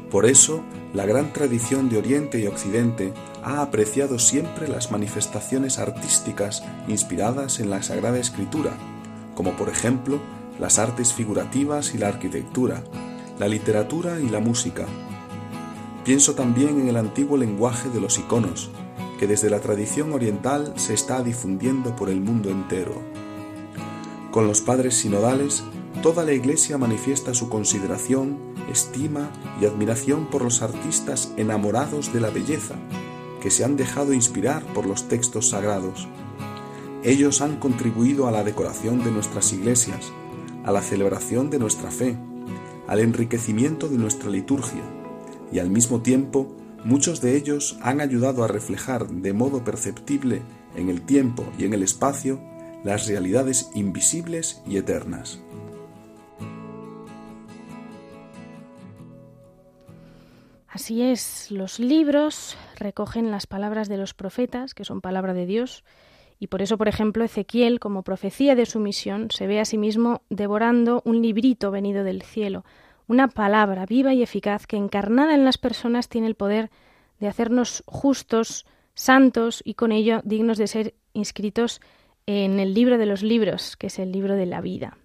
Por 0.08 0.26
eso, 0.26 0.62
la 0.94 1.06
gran 1.06 1.32
tradición 1.32 1.88
de 1.88 1.98
Oriente 1.98 2.38
y 2.38 2.46
Occidente 2.46 3.12
ha 3.42 3.62
apreciado 3.62 4.20
siempre 4.20 4.68
las 4.68 4.92
manifestaciones 4.92 5.80
artísticas 5.80 6.62
inspiradas 6.86 7.58
en 7.58 7.68
la 7.68 7.82
Sagrada 7.82 8.20
Escritura, 8.20 8.70
como 9.34 9.56
por 9.56 9.68
ejemplo 9.68 10.20
las 10.60 10.78
artes 10.78 11.12
figurativas 11.12 11.96
y 11.96 11.98
la 11.98 12.06
arquitectura, 12.06 12.84
la 13.40 13.48
literatura 13.48 14.20
y 14.20 14.28
la 14.28 14.38
música. 14.38 14.86
Pienso 16.04 16.36
también 16.36 16.78
en 16.78 16.86
el 16.86 16.96
antiguo 16.96 17.36
lenguaje 17.36 17.88
de 17.88 18.00
los 18.00 18.20
iconos, 18.20 18.70
que 19.18 19.26
desde 19.26 19.50
la 19.50 19.60
tradición 19.60 20.12
oriental 20.12 20.74
se 20.76 20.94
está 20.94 21.22
difundiendo 21.22 21.96
por 21.96 22.10
el 22.10 22.20
mundo 22.20 22.50
entero. 22.50 22.94
Con 24.30 24.46
los 24.46 24.60
padres 24.60 24.96
sinodales, 24.96 25.64
toda 26.02 26.24
la 26.24 26.32
Iglesia 26.32 26.76
manifiesta 26.78 27.32
su 27.32 27.48
consideración, 27.48 28.38
estima 28.70 29.30
y 29.60 29.64
admiración 29.64 30.26
por 30.26 30.42
los 30.42 30.62
artistas 30.62 31.32
enamorados 31.36 32.12
de 32.12 32.20
la 32.20 32.30
belleza, 32.30 32.74
que 33.40 33.50
se 33.50 33.64
han 33.64 33.76
dejado 33.76 34.12
inspirar 34.12 34.62
por 34.74 34.86
los 34.86 35.08
textos 35.08 35.50
sagrados. 35.50 36.06
Ellos 37.02 37.40
han 37.40 37.56
contribuido 37.56 38.26
a 38.26 38.32
la 38.32 38.44
decoración 38.44 39.04
de 39.04 39.10
nuestras 39.10 39.52
iglesias, 39.52 40.12
a 40.64 40.72
la 40.72 40.82
celebración 40.82 41.48
de 41.48 41.58
nuestra 41.58 41.90
fe, 41.90 42.16
al 42.88 43.00
enriquecimiento 43.00 43.88
de 43.88 43.96
nuestra 43.96 44.28
liturgia, 44.28 44.82
y 45.52 45.60
al 45.60 45.70
mismo 45.70 46.02
tiempo 46.02 46.48
muchos 46.86 47.20
de 47.20 47.36
ellos 47.36 47.76
han 47.82 48.00
ayudado 48.00 48.44
a 48.44 48.48
reflejar 48.48 49.08
de 49.08 49.32
modo 49.32 49.64
perceptible 49.64 50.42
en 50.76 50.88
el 50.88 51.02
tiempo 51.02 51.44
y 51.58 51.64
en 51.64 51.74
el 51.74 51.82
espacio 51.82 52.40
las 52.84 53.08
realidades 53.08 53.70
invisibles 53.74 54.62
y 54.68 54.76
eternas. 54.76 55.40
Así 60.68 61.02
es, 61.02 61.50
los 61.50 61.80
libros 61.80 62.56
recogen 62.76 63.32
las 63.32 63.48
palabras 63.48 63.88
de 63.88 63.96
los 63.96 64.14
profetas, 64.14 64.72
que 64.72 64.84
son 64.84 65.00
palabra 65.00 65.34
de 65.34 65.46
Dios, 65.46 65.82
y 66.38 66.46
por 66.48 66.62
eso, 66.62 66.78
por 66.78 66.86
ejemplo, 66.86 67.24
Ezequiel, 67.24 67.80
como 67.80 68.02
profecía 68.02 68.54
de 68.54 68.66
su 68.66 68.78
misión, 68.78 69.30
se 69.32 69.48
ve 69.48 69.58
a 69.58 69.64
sí 69.64 69.78
mismo 69.78 70.22
devorando 70.28 71.02
un 71.04 71.20
librito 71.22 71.72
venido 71.72 72.04
del 72.04 72.22
cielo, 72.22 72.64
una 73.08 73.28
palabra 73.28 73.86
viva 73.86 74.14
y 74.14 74.22
eficaz 74.22 74.66
que 74.66 74.76
encarnada 74.76 75.34
en 75.34 75.44
las 75.44 75.58
personas 75.58 76.08
tiene 76.08 76.26
el 76.26 76.34
poder 76.34 76.70
de 77.20 77.28
hacernos 77.28 77.82
justos, 77.86 78.66
santos 78.94 79.62
y 79.64 79.74
con 79.74 79.92
ello 79.92 80.20
dignos 80.24 80.58
de 80.58 80.66
ser 80.66 80.94
inscritos 81.12 81.80
en 82.26 82.58
el 82.58 82.74
libro 82.74 82.98
de 82.98 83.06
los 83.06 83.22
libros, 83.22 83.76
que 83.76 83.86
es 83.86 83.98
el 83.98 84.12
libro 84.12 84.34
de 84.34 84.46
la 84.46 84.60
vida. 84.60 84.98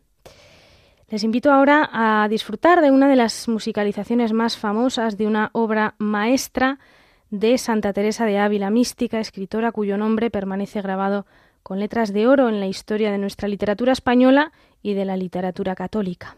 Les 1.09 1.23
invito 1.23 1.51
ahora 1.51 1.89
a 1.91 2.27
disfrutar 2.29 2.81
de 2.81 2.89
una 2.89 3.09
de 3.09 3.17
las 3.17 3.47
musicalizaciones 3.47 4.31
más 4.31 4.57
famosas 4.57 5.17
de 5.17 5.27
una 5.27 5.49
obra 5.53 5.95
maestra 5.97 6.79
de 7.29 7.57
Santa 7.57 7.93
Teresa 7.93 8.25
de 8.25 8.39
Ávila, 8.39 8.69
mística, 8.69 9.19
escritora 9.19 9.71
cuyo 9.71 9.97
nombre 9.97 10.31
permanece 10.31 10.81
grabado 10.81 11.25
con 11.63 11.79
letras 11.79 12.13
de 12.13 12.27
oro 12.27 12.49
en 12.49 12.59
la 12.59 12.67
historia 12.67 13.11
de 13.11 13.17
nuestra 13.17 13.47
literatura 13.47 13.93
española 13.93 14.51
y 14.81 14.93
de 14.93 15.05
la 15.05 15.17
literatura 15.17 15.75
católica. 15.75 16.37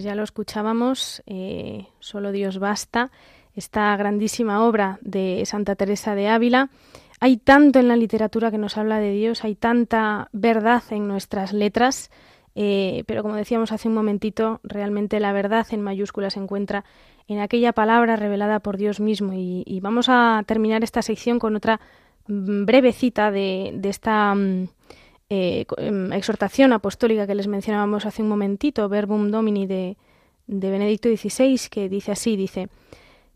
Pues 0.00 0.06
ya 0.06 0.14
lo 0.14 0.22
escuchábamos, 0.22 1.22
eh, 1.26 1.88
Solo 1.98 2.32
Dios 2.32 2.58
basta, 2.58 3.10
esta 3.54 3.94
grandísima 3.98 4.64
obra 4.64 4.98
de 5.02 5.42
Santa 5.44 5.74
Teresa 5.74 6.14
de 6.14 6.26
Ávila. 6.26 6.70
Hay 7.20 7.36
tanto 7.36 7.80
en 7.80 7.88
la 7.88 7.96
literatura 7.96 8.50
que 8.50 8.56
nos 8.56 8.78
habla 8.78 8.98
de 8.98 9.12
Dios, 9.12 9.44
hay 9.44 9.56
tanta 9.56 10.30
verdad 10.32 10.82
en 10.88 11.06
nuestras 11.06 11.52
letras, 11.52 12.10
eh, 12.54 13.04
pero 13.06 13.20
como 13.22 13.34
decíamos 13.34 13.72
hace 13.72 13.88
un 13.88 13.94
momentito, 13.94 14.60
realmente 14.62 15.20
la 15.20 15.34
verdad 15.34 15.66
en 15.70 15.82
mayúsculas 15.82 16.32
se 16.32 16.40
encuentra 16.40 16.86
en 17.28 17.40
aquella 17.40 17.74
palabra 17.74 18.16
revelada 18.16 18.60
por 18.60 18.78
Dios 18.78 19.00
mismo. 19.00 19.34
Y, 19.34 19.80
vamos 19.82 20.06
a 20.08 20.42
terminar 20.46 20.82
esta 20.82 21.02
sección 21.02 21.38
con 21.38 21.56
otra 21.56 21.78
mm, 22.26 22.64
breve 22.64 22.94
cita 22.94 23.30
de, 23.30 23.78
esta 23.84 24.34
mm, 24.34 24.68
eh, 25.30 25.64
em, 25.78 26.12
exhortación 26.12 26.72
apostólica 26.72 27.26
que 27.26 27.34
les 27.34 27.46
mencionábamos 27.46 28.04
hace 28.04 28.22
un 28.22 28.28
momentito, 28.28 28.88
Verbum 28.88 29.30
Domini 29.30 29.66
de, 29.66 29.96
de 30.46 30.70
Benedicto 30.70 31.08
XVI, 31.08 31.58
que 31.70 31.88
dice 31.88 32.12
así, 32.12 32.36
dice, 32.36 32.68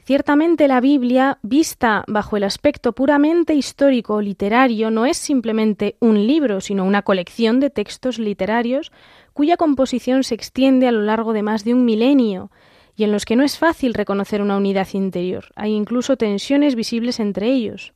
Ciertamente 0.04 0.68
la 0.68 0.82
Biblia, 0.82 1.38
vista 1.40 2.04
bajo 2.06 2.36
el 2.36 2.44
aspecto 2.44 2.92
puramente 2.92 3.54
histórico 3.54 4.16
o 4.16 4.20
literario, 4.20 4.90
no 4.90 5.06
es 5.06 5.16
simplemente 5.16 5.96
un 5.98 6.26
libro, 6.26 6.60
sino 6.60 6.84
una 6.84 7.00
colección 7.00 7.58
de 7.58 7.70
textos 7.70 8.18
literarios 8.18 8.92
cuya 9.32 9.56
composición 9.56 10.22
se 10.22 10.34
extiende 10.34 10.88
a 10.88 10.92
lo 10.92 11.00
largo 11.00 11.32
de 11.32 11.42
más 11.42 11.64
de 11.64 11.72
un 11.72 11.86
milenio 11.86 12.50
y 12.96 13.04
en 13.04 13.12
los 13.12 13.24
que 13.24 13.34
no 13.34 13.44
es 13.44 13.56
fácil 13.56 13.94
reconocer 13.94 14.42
una 14.42 14.58
unidad 14.58 14.88
interior. 14.92 15.46
Hay 15.56 15.72
incluso 15.72 16.18
tensiones 16.18 16.74
visibles 16.74 17.18
entre 17.18 17.50
ellos. 17.50 17.94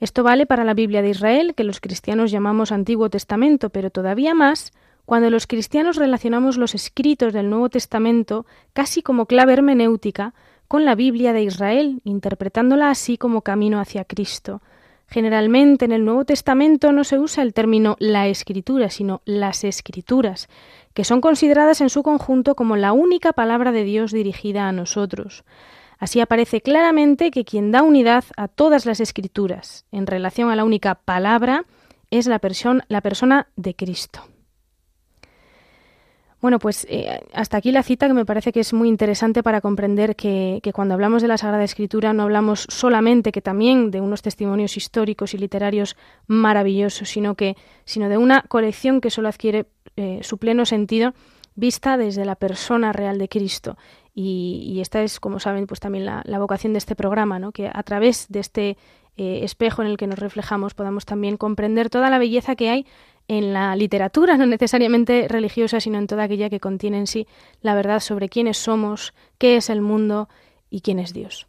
Esto 0.00 0.22
vale 0.22 0.46
para 0.46 0.64
la 0.64 0.74
Biblia 0.74 1.02
de 1.02 1.10
Israel, 1.10 1.54
que 1.54 1.64
los 1.64 1.80
cristianos 1.80 2.30
llamamos 2.30 2.72
Antiguo 2.72 3.08
Testamento, 3.08 3.70
pero 3.70 3.90
todavía 3.90 4.34
más 4.34 4.72
cuando 5.06 5.30
los 5.30 5.46
cristianos 5.46 5.96
relacionamos 5.96 6.58
los 6.58 6.74
escritos 6.74 7.32
del 7.32 7.48
Nuevo 7.48 7.70
Testamento 7.70 8.44
casi 8.72 9.02
como 9.02 9.26
clave 9.26 9.52
hermenéutica 9.52 10.34
con 10.68 10.84
la 10.84 10.96
Biblia 10.96 11.32
de 11.32 11.44
Israel, 11.44 12.00
interpretándola 12.04 12.90
así 12.90 13.16
como 13.16 13.42
camino 13.42 13.78
hacia 13.80 14.04
Cristo. 14.04 14.60
Generalmente 15.08 15.84
en 15.84 15.92
el 15.92 16.04
Nuevo 16.04 16.24
Testamento 16.24 16.90
no 16.90 17.04
se 17.04 17.20
usa 17.20 17.44
el 17.44 17.54
término 17.54 17.96
la 18.00 18.26
escritura, 18.26 18.90
sino 18.90 19.22
las 19.24 19.62
escrituras, 19.62 20.48
que 20.92 21.04
son 21.04 21.20
consideradas 21.20 21.80
en 21.80 21.90
su 21.90 22.02
conjunto 22.02 22.56
como 22.56 22.74
la 22.76 22.92
única 22.92 23.32
palabra 23.32 23.70
de 23.70 23.84
Dios 23.84 24.10
dirigida 24.10 24.66
a 24.66 24.72
nosotros. 24.72 25.44
Así 25.98 26.20
aparece 26.20 26.60
claramente 26.60 27.30
que 27.30 27.44
quien 27.44 27.72
da 27.72 27.82
unidad 27.82 28.24
a 28.36 28.48
todas 28.48 28.84
las 28.84 29.00
escrituras 29.00 29.86
en 29.92 30.06
relación 30.06 30.50
a 30.50 30.56
la 30.56 30.64
única 30.64 30.94
palabra 30.94 31.64
es 32.10 32.26
la, 32.26 32.38
persona 32.38 33.48
de 33.56 33.74
Cristo. 33.74 34.20
Bueno, 36.40 36.58
pues 36.58 36.86
eh, 36.88 37.20
hasta 37.32 37.56
aquí 37.56 37.72
la 37.72 37.82
cita 37.82 38.06
que 38.06 38.14
me 38.14 38.26
parece 38.26 38.52
que 38.52 38.60
es 38.60 38.72
muy 38.72 38.88
interesante 38.88 39.42
para 39.42 39.60
comprender 39.60 40.14
que, 40.14 40.60
cuando 40.74 40.94
hablamos 40.94 41.22
de 41.22 41.28
la 41.28 41.38
Sagrada 41.38 41.64
Escritura 41.64 42.12
no 42.12 42.24
hablamos 42.24 42.66
solamente 42.68 43.32
que 43.32 43.40
también 43.40 43.90
de 43.90 44.00
unos 44.00 44.22
testimonios 44.22 44.76
históricos 44.76 45.34
y 45.34 45.38
literarios 45.38 45.96
maravillosos, 46.26 47.08
sino 47.08 47.34
que 47.34 47.56
sino 47.84 48.08
de 48.08 48.18
una 48.18 48.42
colección 48.42 49.00
que 49.00 49.10
solo 49.10 49.28
adquiere 49.28 49.66
eh, 49.96 50.20
su 50.22 50.38
pleno 50.38 50.66
sentido 50.66 51.14
vista 51.54 51.96
desde 51.96 52.26
la 52.26 52.36
persona 52.36 52.92
real 52.92 53.18
de 53.18 53.28
Cristo. 53.28 53.76
Y, 54.18 54.80
esta 54.80 55.02
es, 55.02 55.20
como 55.20 55.38
saben, 55.40 55.66
pues 55.66 55.78
también 55.78 56.06
la, 56.06 56.38
vocación 56.38 56.72
de 56.72 56.78
este 56.78 56.96
programa, 56.96 57.38
¿no? 57.38 57.52
que 57.52 57.70
a 57.70 57.82
través 57.82 58.28
de 58.30 58.40
este 58.40 58.78
eh, 59.18 59.40
espejo 59.42 59.82
en 59.82 59.88
el 59.88 59.98
que 59.98 60.06
nos 60.06 60.18
reflejamos 60.18 60.72
podamos 60.72 61.04
también 61.04 61.36
comprender 61.36 61.90
toda 61.90 62.08
la 62.08 62.18
belleza 62.18 62.56
que 62.56 62.70
hay 62.70 62.86
en 63.28 63.52
la 63.52 63.76
literatura, 63.76 64.38
no 64.38 64.46
necesariamente 64.46 65.28
religiosa, 65.28 65.80
sino 65.80 65.98
en 65.98 66.06
toda 66.06 66.22
aquella 66.22 66.48
que 66.48 66.60
contiene 66.60 66.98
en 66.98 67.06
sí 67.06 67.26
la 67.60 67.74
verdad 67.74 68.00
sobre 68.00 68.30
quiénes 68.30 68.56
somos, 68.56 69.12
qué 69.36 69.56
es 69.56 69.68
el 69.68 69.82
mundo 69.82 70.30
y 70.70 70.80
quién 70.80 70.98
es 70.98 71.12
Dios. 71.12 71.46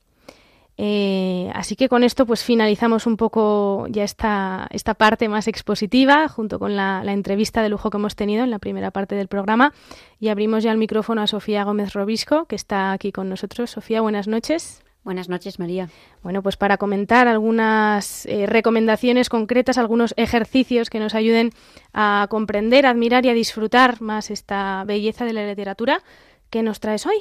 Eh, 0.79 1.49
así 1.55 1.75
que 1.75 1.89
con 1.89 2.03
esto 2.03 2.27
pues 2.27 2.43
finalizamos 2.43 3.07
un 3.07 3.17
poco 3.17 3.87
ya 3.89 4.03
esta, 4.03 4.67
esta 4.69 4.93
parte 4.93 5.27
más 5.27 5.47
expositiva 5.47 6.27
junto 6.27 6.59
con 6.59 6.75
la, 6.75 7.03
la, 7.03 7.13
entrevista 7.13 7.63
de 7.63 7.69
lujo 7.69 7.89
que 7.89 7.97
hemos 7.97 8.15
tenido 8.15 8.43
en 8.43 8.51
la 8.51 8.59
primera 8.59 8.91
parte 8.91 9.15
del 9.15 9.27
programa 9.27 9.73
y 10.19 10.27
abrimos 10.27 10.63
ya 10.63 10.71
el 10.71 10.77
micrófono 10.77 11.23
a 11.23 11.27
Sofía 11.27 11.63
Gómez 11.63 11.93
Robisco 11.93 12.45
que 12.45 12.55
está 12.55 12.91
aquí 12.91 13.11
con 13.11 13.27
nosotros. 13.27 13.71
Sofía, 13.71 14.01
buenas 14.01 14.27
noches. 14.27 14.83
Buenas 15.07 15.29
noches, 15.29 15.57
María. 15.57 15.87
Bueno, 16.21 16.43
pues 16.43 16.57
para 16.57 16.75
comentar 16.75 17.29
algunas 17.29 18.25
eh, 18.25 18.45
recomendaciones 18.45 19.29
concretas, 19.29 19.77
algunos 19.77 20.13
ejercicios 20.17 20.89
que 20.89 20.99
nos 20.99 21.15
ayuden 21.15 21.51
a 21.93 22.27
comprender, 22.29 22.85
admirar 22.85 23.25
y 23.25 23.29
a 23.29 23.33
disfrutar 23.33 24.01
más 24.01 24.29
esta 24.31 24.83
belleza 24.85 25.23
de 25.23 25.31
la 25.31 25.47
literatura, 25.47 26.03
¿qué 26.49 26.61
nos 26.61 26.81
traes 26.81 27.05
hoy? 27.05 27.15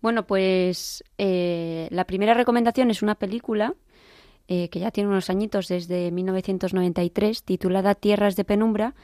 Bueno, 0.00 0.26
pues 0.26 1.04
eh, 1.18 1.88
la 1.90 2.04
primera 2.04 2.34
recomendación 2.34 2.90
es 2.90 3.02
una 3.02 3.14
película 3.14 3.74
eh, 4.52 4.68
que 4.68 4.80
ya 4.80 4.90
tiene 4.90 5.08
unos 5.08 5.30
añitos 5.30 5.68
desde 5.68 6.10
1993, 6.10 7.44
titulada 7.44 7.94
Tierras 7.94 8.34
de 8.34 8.44
Penumbra, 8.44 8.96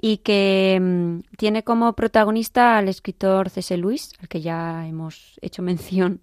y 0.00 0.18
que 0.18 0.78
mm, 0.80 1.36
tiene 1.36 1.64
como 1.64 1.92
protagonista 1.92 2.78
al 2.78 2.88
escritor 2.88 3.50
C.S. 3.50 3.76
Lewis, 3.76 4.14
al 4.20 4.28
que 4.28 4.40
ya 4.40 4.88
hemos 4.88 5.38
hecho 5.42 5.60
mención 5.62 6.20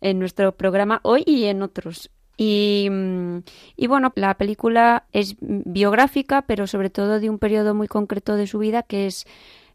en 0.00 0.20
nuestro 0.20 0.52
programa 0.52 1.00
hoy 1.02 1.24
y 1.26 1.46
en 1.46 1.62
otros. 1.62 2.10
Y, 2.36 2.86
mm, 2.88 3.38
y, 3.76 3.86
bueno, 3.88 4.12
la 4.14 4.34
película 4.34 5.04
es 5.12 5.34
biográfica, 5.40 6.42
pero 6.42 6.68
sobre 6.68 6.90
todo 6.90 7.18
de 7.18 7.28
un 7.28 7.40
periodo 7.40 7.74
muy 7.74 7.88
concreto 7.88 8.36
de 8.36 8.46
su 8.46 8.60
vida, 8.60 8.84
que 8.84 9.06
es 9.06 9.26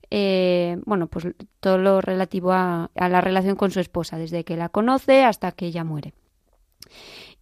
eh, 0.09 0.77
bueno, 0.85 1.07
pues 1.07 1.27
todo 1.59 1.77
lo 1.77 2.01
relativo 2.01 2.51
a, 2.51 2.89
la 2.95 3.21
relación 3.21 3.55
con 3.55 3.71
su 3.71 3.79
esposa, 3.79 4.17
desde 4.17 4.43
que 4.43 4.57
la 4.57 4.69
conoce 4.69 5.23
hasta 5.23 5.51
que 5.51 5.67
ella 5.67 5.83
muere. 5.83 6.13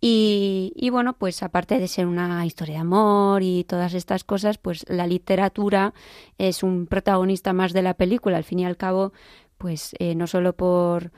Y, 0.02 0.90
bueno, 0.92 1.14
pues 1.14 1.42
aparte 1.42 1.80
de 1.80 1.88
ser 1.88 2.06
una 2.06 2.46
historia 2.46 2.76
de 2.76 2.82
amor 2.82 3.42
y 3.42 3.64
todas 3.64 3.96
estas 3.96 4.24
cosas, 4.24 4.60
pues 4.60 4.86
la 4.88 5.08
literatura 5.08 5.94
es 6.38 6.62
un 6.62 6.86
protagonista 6.86 7.54
más 7.54 7.74
de 7.74 7.82
la 7.82 7.96
película. 7.96 8.38
Al 8.38 8.44
fin 8.44 8.60
y 8.60 8.66
al 8.66 8.78
cabo, 8.78 9.14
pues 9.58 9.96
eh, 9.98 10.14
no 10.14 10.28
solo 10.28 10.54
por 10.54 11.12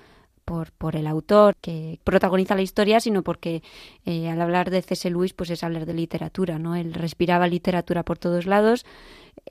por, 0.48 0.72
por 0.72 0.95
el 0.95 1.08
autor 1.08 1.58
que 1.58 2.00
protagoniza 2.06 2.56
la 2.56 2.62
historia, 2.62 3.02
sino 3.02 3.22
porque 3.22 3.64
eh, 4.06 4.30
al 4.30 4.39
hablar 4.39 4.70
de 4.72 4.82
C.S. 4.82 5.10
Lewis, 5.10 5.34
pues 5.34 5.50
es 5.50 5.62
hablar 5.62 5.86
de 5.86 5.93
literatura, 5.93 6.58
¿no? 6.58 6.78
Él 6.78 6.93
respiraba 6.93 7.48
literatura 7.48 8.04
por 8.04 8.18
todos 8.18 8.45
lados, 8.45 8.86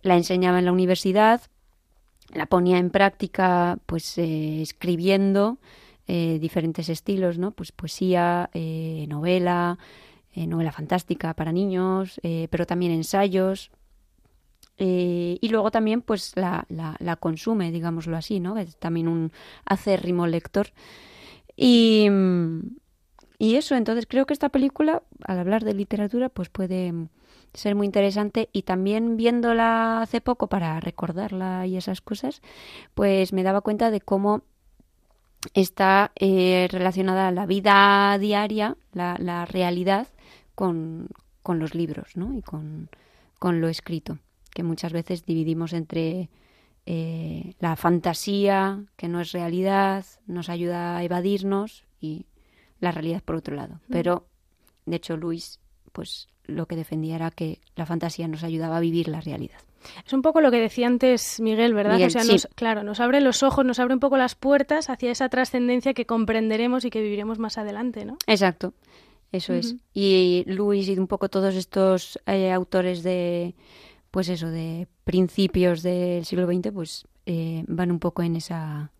la 0.01 0.17
enseñaba 0.17 0.59
en 0.59 0.65
la 0.65 0.73
universidad, 0.73 1.43
la 2.33 2.47
ponía 2.47 2.79
en 2.79 2.91
práctica, 2.91 3.79
pues 3.87 4.19
eh, 4.19 4.63
escribiendo 4.63 5.59
eh, 6.07 6.39
diferentes 6.41 6.89
estilos, 6.89 7.39
¿no? 7.39 7.51
Pues 7.53 7.73
poesía, 7.73 8.51
novela, 9.09 9.79
novela 10.35 10.73
fantástica 10.73 11.35
para 11.35 11.53
niños, 11.53 12.21
pero 12.51 12.67
también 12.67 12.93
ensayos, 12.93 13.71
eh, 14.79 15.39
y 15.41 15.49
luego 15.49 15.71
también 15.71 16.03
pues 16.03 16.33
la, 16.37 16.67
la, 16.69 17.17
consume, 17.17 17.73
digámoslo 17.73 18.17
así, 18.17 18.41
¿no? 18.41 18.59
Es 18.59 18.77
también 18.77 19.09
un 19.09 19.33
acérrimo 19.65 20.27
lector. 20.27 20.69
Y, 21.57 22.09
y 23.39 23.55
eso, 23.57 23.75
entonces 23.75 24.07
creo 24.07 24.27
que 24.27 24.35
esta 24.35 24.51
película, 24.51 25.03
al 25.25 25.39
hablar 25.39 25.65
de 25.65 25.75
literatura, 25.75 26.29
pues 26.29 26.51
puede 26.51 26.93
ser 27.55 27.75
muy 27.75 27.87
interesante 27.87 28.49
y 28.53 28.63
también 28.63 29.17
viéndola 29.17 30.03
hace 30.03 30.21
poco 30.21 30.49
para 30.49 30.81
recordarla 30.81 31.67
y 31.67 31.77
esas 31.77 32.01
cosas, 32.01 32.43
pues 32.95 33.33
me 33.33 33.43
daba 33.43 33.61
cuenta 33.61 33.91
de 33.91 34.01
cómo 34.01 34.43
está 35.55 36.13
eh, 36.17 36.69
relacionada 36.71 37.31
la 37.31 37.47
vida 37.47 38.19
diaria, 38.19 38.77
la, 38.93 39.17
la 39.19 39.45
realidad, 39.45 40.09
con, 40.55 41.09
con, 41.43 41.59
los 41.59 41.75
libros 41.75 42.17
¿no? 42.17 42.35
y 42.35 42.43
con, 42.43 42.89
con 43.39 43.61
lo 43.61 43.69
escrito 43.69 44.19
que 44.57 44.63
muchas 44.63 44.91
veces 44.91 45.27
dividimos 45.27 45.75
entre 45.75 46.31
eh, 46.87 47.53
la 47.59 47.77
fantasía, 47.77 48.87
que 48.97 49.07
no 49.07 49.21
es 49.21 49.33
realidad, 49.33 50.07
nos 50.27 50.49
ayuda 50.49 50.97
a 50.97 51.05
evadirnos, 51.05 51.85
y 52.01 52.25
la 52.81 52.91
realidad 52.91 53.23
por 53.23 53.37
otro 53.37 53.55
lado. 53.55 53.75
Mm. 53.75 53.93
Pero, 53.93 54.27
de 54.87 54.97
hecho, 54.97 55.19
Luis, 55.19 55.61
pues 55.97 56.29
lo 56.45 56.67
que 56.67 56.77
defendía 56.77 57.17
era 57.17 57.31
que 57.31 57.59
la 57.75 57.87
fantasía 57.87 58.29
nos 58.29 58.45
ayudaba 58.45 58.77
a 58.77 58.81
vivir 58.81 59.09
la 59.09 59.23
realidad. 59.23 59.57
Es 60.05 60.13
un 60.13 60.21
poco 60.21 60.43
lo 60.43 60.51
que 60.51 60.61
decía 60.61 60.87
antes 60.87 61.41
Miguel, 61.41 61.73
¿verdad? 61.73 61.99
o 62.03 62.11
sea, 62.11 62.23
claro, 62.55 62.83
nos 62.83 63.01
abre 63.01 63.23
los 63.23 63.43
ojos, 63.43 63.65
nos 63.65 63.79
abre 63.79 63.95
un 63.95 64.01
poco 64.01 64.19
las 64.19 64.35
puertas 64.35 64.91
hacia 64.91 65.11
esa 65.11 65.31
trascendencia 65.31 65.95
que 65.95 66.05
comprenderemos 66.05 66.85
y 66.85 66.91
que 66.91 67.01
viviremos 67.01 67.39
más 67.39 67.57
adelante, 67.57 68.05
¿no? 68.05 68.19
Exacto, 68.27 68.75
eso 69.33 69.55
es. 69.55 69.77
Y 69.95 70.45
Luis 70.47 70.87
y 70.89 70.99
un 70.99 71.07
poco 71.07 71.31
todos 71.31 71.55
estos 71.55 72.21
eh, 72.27 72.53
autores 72.53 73.03
de 73.03 73.55
pues 74.11 74.29
eso, 74.29 74.51
de 74.51 74.89
principios 75.05 75.83
del 75.83 76.27
siglo 76.27 76.47
XX, 76.47 76.73
pues 76.73 77.07
eh, 77.25 77.65
van 77.69 77.91
un 77.91 78.01
poco 78.01 78.23
en 78.23 78.37
esa, 78.37 78.91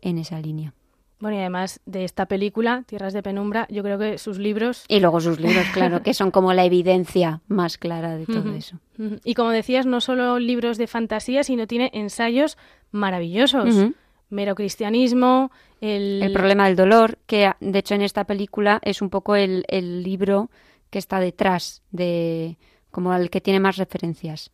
en 0.00 0.16
esa 0.16 0.40
línea. 0.40 0.72
Bueno, 1.20 1.36
y 1.36 1.40
además 1.40 1.80
de 1.84 2.04
esta 2.04 2.26
película, 2.26 2.84
Tierras 2.86 3.12
de 3.12 3.22
Penumbra, 3.22 3.66
yo 3.70 3.82
creo 3.82 3.98
que 3.98 4.18
sus 4.18 4.38
libros... 4.38 4.84
Y 4.88 5.00
luego 5.00 5.20
sus 5.20 5.40
libros, 5.40 5.66
claro, 5.74 6.02
que 6.02 6.14
son 6.14 6.30
como 6.30 6.52
la 6.52 6.64
evidencia 6.64 7.40
más 7.48 7.76
clara 7.76 8.16
de 8.16 8.26
todo 8.26 8.54
eso. 8.54 8.78
Y 9.24 9.34
como 9.34 9.50
decías, 9.50 9.84
no 9.86 10.00
solo 10.00 10.38
libros 10.38 10.78
de 10.78 10.86
fantasía, 10.86 11.42
sino 11.42 11.66
tiene 11.66 11.90
ensayos 11.92 12.56
maravillosos. 12.92 13.92
mero 14.30 14.54
cristianismo, 14.54 15.50
el... 15.80 16.22
el 16.22 16.32
problema 16.32 16.66
del 16.66 16.76
dolor, 16.76 17.18
que 17.26 17.52
de 17.60 17.78
hecho 17.78 17.94
en 17.94 18.02
esta 18.02 18.24
película 18.24 18.78
es 18.82 19.02
un 19.02 19.10
poco 19.10 19.34
el, 19.34 19.64
el 19.68 20.02
libro 20.02 20.50
que 20.90 20.98
está 20.98 21.18
detrás 21.20 21.82
de 21.90 22.58
como 22.90 23.14
el 23.14 23.30
que 23.30 23.40
tiene 23.40 23.60
más 23.60 23.76
referencias. 23.76 24.50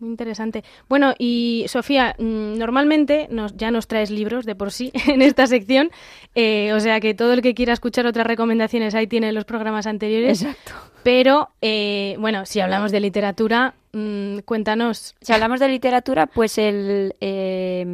Muy 0.00 0.10
interesante. 0.10 0.62
Bueno, 0.88 1.14
y 1.18 1.64
Sofía, 1.66 2.14
mm, 2.18 2.56
normalmente 2.56 3.26
nos, 3.30 3.56
ya 3.56 3.72
nos 3.72 3.88
traes 3.88 4.10
libros 4.10 4.46
de 4.46 4.54
por 4.54 4.70
sí 4.70 4.92
en 5.08 5.22
esta 5.22 5.46
sección, 5.48 5.90
eh, 6.36 6.72
o 6.72 6.78
sea 6.78 7.00
que 7.00 7.14
todo 7.14 7.32
el 7.32 7.42
que 7.42 7.52
quiera 7.54 7.72
escuchar 7.72 8.06
otras 8.06 8.26
recomendaciones 8.26 8.94
ahí 8.94 9.08
tiene 9.08 9.32
los 9.32 9.44
programas 9.44 9.86
anteriores. 9.88 10.42
Exacto. 10.42 10.72
Pero, 11.02 11.48
eh, 11.62 12.14
bueno, 12.20 12.46
si 12.46 12.60
hablamos 12.60 12.92
de 12.92 13.00
literatura, 13.00 13.74
mm, 13.92 14.38
cuéntanos. 14.44 15.16
Si 15.20 15.32
hablamos 15.32 15.58
de 15.58 15.68
literatura, 15.68 16.26
pues 16.26 16.58
el, 16.58 17.14
eh, 17.20 17.84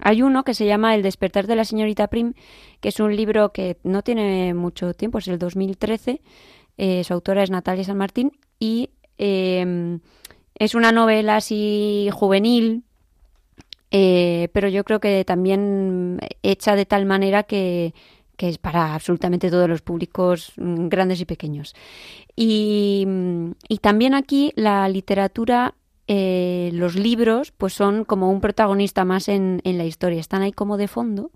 hay 0.00 0.22
uno 0.22 0.42
que 0.42 0.54
se 0.54 0.66
llama 0.66 0.96
El 0.96 1.02
despertar 1.02 1.46
de 1.46 1.54
la 1.54 1.64
señorita 1.64 2.08
Prim, 2.08 2.32
que 2.80 2.88
es 2.88 2.98
un 2.98 3.14
libro 3.14 3.52
que 3.52 3.76
no 3.84 4.02
tiene 4.02 4.52
mucho 4.54 4.94
tiempo, 4.94 5.18
es 5.18 5.28
el 5.28 5.38
2013. 5.38 6.20
eh, 6.78 7.04
su 7.04 7.14
autora 7.14 7.42
es 7.42 7.50
Natalia 7.50 7.84
San 7.84 7.96
Martín 7.98 8.32
y 8.58 8.90
eh, 9.18 9.98
es 10.58 10.74
una 10.74 10.92
novela 10.92 11.36
así 11.36 12.08
juvenil, 12.12 12.84
eh, 13.90 14.48
pero 14.52 14.68
yo 14.68 14.84
creo 14.84 15.00
que 15.00 15.24
también 15.24 16.18
hecha 16.42 16.74
de 16.76 16.86
tal 16.86 17.06
manera 17.06 17.44
que, 17.44 17.94
es 18.38 18.58
para 18.58 18.94
absolutamente 18.94 19.50
todos 19.50 19.68
los 19.68 19.82
públicos 19.82 20.52
mm, 20.56 20.88
grandes 20.88 21.20
y 21.20 21.24
pequeños. 21.24 21.74
Y, 22.34 23.04
mm, 23.06 23.50
y 23.68 23.78
también 23.78 24.14
aquí 24.14 24.52
la 24.56 24.88
literatura, 24.88 25.74
eh, 26.08 26.70
los 26.74 26.94
libros, 26.96 27.52
pues 27.52 27.72
son 27.72 28.04
como 28.04 28.30
un 28.30 28.40
protagonista 28.40 29.04
más 29.04 29.28
en, 29.28 29.60
en 29.64 29.78
la 29.78 29.84
historia, 29.84 30.20
están 30.20 30.42
ahí 30.42 30.52
como 30.52 30.76
de 30.76 30.88
fondo. 30.88 31.30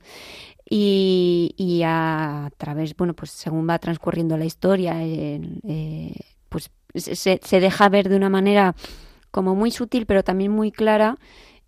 Y, 0.73 1.55
y 1.57 1.83
a 1.85 2.51
través, 2.57 2.97
bueno, 2.97 3.15
pues 3.15 3.33
según 3.33 3.69
va 3.69 3.79
transcurriendo 3.81 4.37
la 4.37 4.45
historia, 4.45 4.95
eh, 5.03 6.15
pues 6.49 6.71
se, 6.95 7.41
se 7.43 7.61
deja 7.61 7.89
ver 7.89 8.09
de 8.09 8.17
una 8.17 8.29
manera 8.29 8.77
como 9.31 9.55
muy 9.55 9.71
sutil, 9.71 10.07
pero 10.07 10.23
también 10.25 10.51
muy 10.53 10.73
clara, 10.73 11.17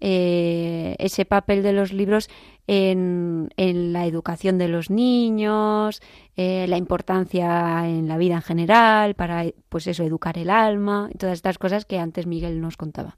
eh, 0.00 0.96
ese 0.98 1.24
papel 1.24 1.62
de 1.62 1.72
los 1.72 1.92
libros 1.92 2.28
en, 2.66 3.50
en 3.56 3.92
la 3.92 4.06
educación 4.06 4.58
de 4.58 4.68
los 4.68 4.90
niños, 4.90 6.00
eh, 6.36 6.66
la 6.68 6.76
importancia 6.76 7.88
en 7.88 8.08
la 8.08 8.18
vida 8.18 8.34
en 8.34 8.42
general, 8.42 9.14
para, 9.14 9.44
pues 9.68 9.86
eso, 9.86 10.02
educar 10.02 10.38
el 10.38 10.50
alma, 10.50 11.08
y 11.12 11.18
todas 11.18 11.34
estas 11.34 11.58
cosas 11.58 11.84
que 11.84 11.98
antes 11.98 12.26
Miguel 12.26 12.60
nos 12.60 12.76
contaba. 12.76 13.16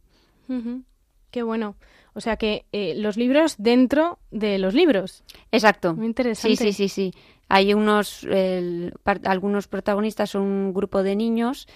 Qué 1.31 1.43
bueno. 1.43 1.77
O 2.13 2.21
sea 2.21 2.37
que 2.37 2.65
eh, 2.73 2.95
los 2.97 3.17
libros 3.17 3.57
dentro 3.59 4.19
de 4.31 4.59
los 4.59 4.73
libros. 4.75 5.25
Exacto. 5.51 5.95
Muy 5.95 6.07
interesante. 6.07 6.57
Sí, 6.57 6.73
sí, 6.73 6.73
sí, 6.73 6.89
sí. 6.89 7.13
Hay 7.49 7.75
unos, 7.75 8.25
el- 8.25 8.95
algunos 9.25 9.67
protagonistas 9.69 10.31
son 10.31 10.43
un 10.43 10.75
grupo 10.75 11.03
de 11.03 11.17
niños 11.17 11.67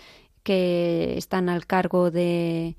que 0.48 1.18
están 1.18 1.50
al 1.50 1.66
cargo 1.66 2.10
de, 2.10 2.74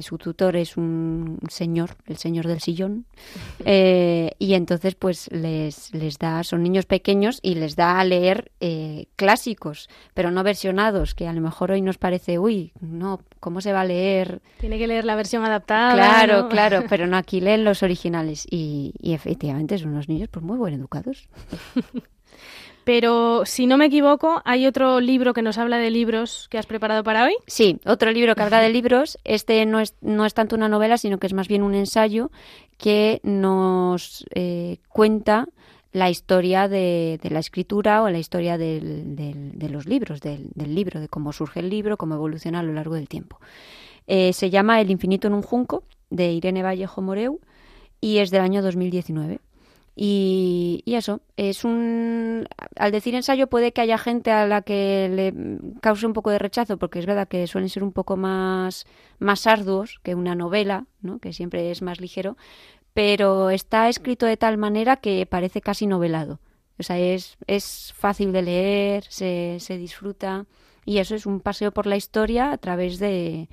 su 0.00 0.16
tutor, 0.16 0.56
es 0.56 0.78
un 0.78 1.38
señor, 1.50 1.90
el 2.06 2.16
señor 2.16 2.46
del 2.46 2.60
sillón, 2.60 3.04
Eh, 3.68 4.32
y 4.38 4.54
entonces 4.54 4.94
pues 4.94 5.28
les, 5.32 5.92
les 5.92 6.18
da, 6.18 6.42
son 6.44 6.62
niños 6.62 6.86
pequeños 6.86 7.40
y 7.42 7.56
les 7.56 7.74
da 7.74 7.98
a 7.98 8.04
leer 8.04 8.52
eh, 8.60 9.08
clásicos, 9.16 9.88
pero 10.14 10.30
no 10.30 10.42
versionados, 10.42 11.14
que 11.14 11.26
a 11.26 11.32
lo 11.32 11.40
mejor 11.40 11.72
hoy 11.72 11.82
nos 11.82 11.98
parece, 11.98 12.38
uy, 12.38 12.72
no, 12.80 13.20
¿cómo 13.40 13.60
se 13.60 13.72
va 13.72 13.82
a 13.82 13.84
leer? 13.84 14.40
Tiene 14.58 14.78
que 14.78 14.86
leer 14.86 15.04
la 15.04 15.16
versión 15.16 15.44
adaptada. 15.44 15.94
Claro, 15.94 16.42
¿no? 16.44 16.48
claro, 16.48 16.84
pero 16.88 17.06
no 17.08 17.16
aquí 17.18 17.40
leen 17.40 17.64
los 17.64 17.82
originales 17.82 18.46
y, 18.50 18.94
y 19.00 19.12
efectivamente 19.12 19.76
son 19.76 19.90
unos 19.90 20.08
niños 20.08 20.28
pues 20.30 20.44
muy 20.44 20.56
buen 20.56 20.72
educados. 20.72 21.28
Pero 22.86 23.44
si 23.46 23.66
no 23.66 23.78
me 23.78 23.86
equivoco, 23.86 24.42
hay 24.44 24.64
otro 24.64 25.00
libro 25.00 25.34
que 25.34 25.42
nos 25.42 25.58
habla 25.58 25.76
de 25.78 25.90
libros 25.90 26.46
que 26.50 26.56
has 26.56 26.66
preparado 26.66 27.02
para 27.02 27.24
hoy. 27.24 27.34
Sí, 27.48 27.80
otro 27.84 28.12
libro 28.12 28.36
que 28.36 28.42
habla 28.42 28.60
de 28.60 28.68
libros. 28.70 29.18
Este 29.24 29.66
no 29.66 29.80
es, 29.80 29.96
no 30.02 30.24
es 30.24 30.34
tanto 30.34 30.54
una 30.54 30.68
novela, 30.68 30.96
sino 30.96 31.18
que 31.18 31.26
es 31.26 31.32
más 31.32 31.48
bien 31.48 31.64
un 31.64 31.74
ensayo 31.74 32.30
que 32.78 33.18
nos 33.24 34.24
eh, 34.36 34.76
cuenta 34.88 35.48
la 35.90 36.10
historia 36.10 36.68
de, 36.68 37.18
la 37.28 37.40
escritura 37.40 38.04
o 38.04 38.08
la 38.08 38.18
historia 38.20 38.56
del- 38.56 39.16
de 39.16 39.68
los 39.68 39.86
libros, 39.86 40.20
del, 40.20 40.50
del 40.54 40.72
libro, 40.72 41.00
de 41.00 41.08
cómo 41.08 41.32
surge 41.32 41.58
el 41.58 41.68
libro, 41.70 41.96
cómo 41.96 42.14
evoluciona 42.14 42.60
a 42.60 42.62
lo 42.62 42.72
largo 42.72 42.94
del 42.94 43.08
tiempo. 43.08 43.40
Eh, 44.06 44.32
se 44.32 44.48
llama 44.48 44.80
El 44.80 44.92
infinito 44.92 45.26
en 45.26 45.34
un 45.34 45.42
junco, 45.42 45.82
de 46.10 46.30
Irene 46.30 46.62
Vallejo 46.62 47.02
Moreu, 47.02 47.40
y 48.00 48.18
es 48.18 48.30
del 48.30 48.42
año 48.42 48.62
2019. 48.62 49.40
Y, 49.98 50.82
eso, 50.86 51.22
es 51.38 51.64
un... 51.64 52.46
Al 52.76 52.92
decir 52.92 53.14
ensayo 53.14 53.46
puede 53.46 53.72
que 53.72 53.80
haya 53.80 53.96
gente 53.96 54.30
a 54.30 54.46
la 54.46 54.60
que 54.60 55.08
le 55.10 55.78
cause 55.80 56.06
un 56.06 56.12
poco 56.12 56.30
de 56.30 56.38
rechazo, 56.38 56.76
porque 56.76 56.98
es 56.98 57.06
verdad 57.06 57.28
que 57.28 57.46
suelen 57.46 57.70
ser 57.70 57.82
un 57.82 57.92
poco 57.92 58.18
más, 58.18 58.84
más 59.18 59.46
arduos 59.46 59.98
que 60.02 60.14
una 60.14 60.34
novela, 60.34 60.86
¿no? 61.00 61.18
que 61.18 61.32
siempre 61.32 61.70
es 61.70 61.80
más 61.80 61.98
ligero, 61.98 62.36
pero 62.92 63.48
está 63.48 63.88
escrito 63.88 64.26
de 64.26 64.36
tal 64.36 64.58
manera 64.58 64.96
que 64.96 65.24
parece 65.24 65.62
casi 65.62 65.86
novelado. 65.86 66.40
O 66.78 66.82
sea, 66.82 66.98
es, 66.98 67.38
es 67.46 67.94
fácil 67.96 68.32
de 68.32 68.42
leer, 68.42 69.04
se, 69.08 69.56
se 69.60 69.78
disfruta, 69.78 70.44
y 70.84 70.98
eso 70.98 71.14
es 71.14 71.24
un 71.24 71.40
paseo 71.40 71.72
por 71.72 71.86
la 71.86 71.96
historia 71.96 72.52
a 72.52 72.58
través 72.58 72.98
de, 72.98 73.48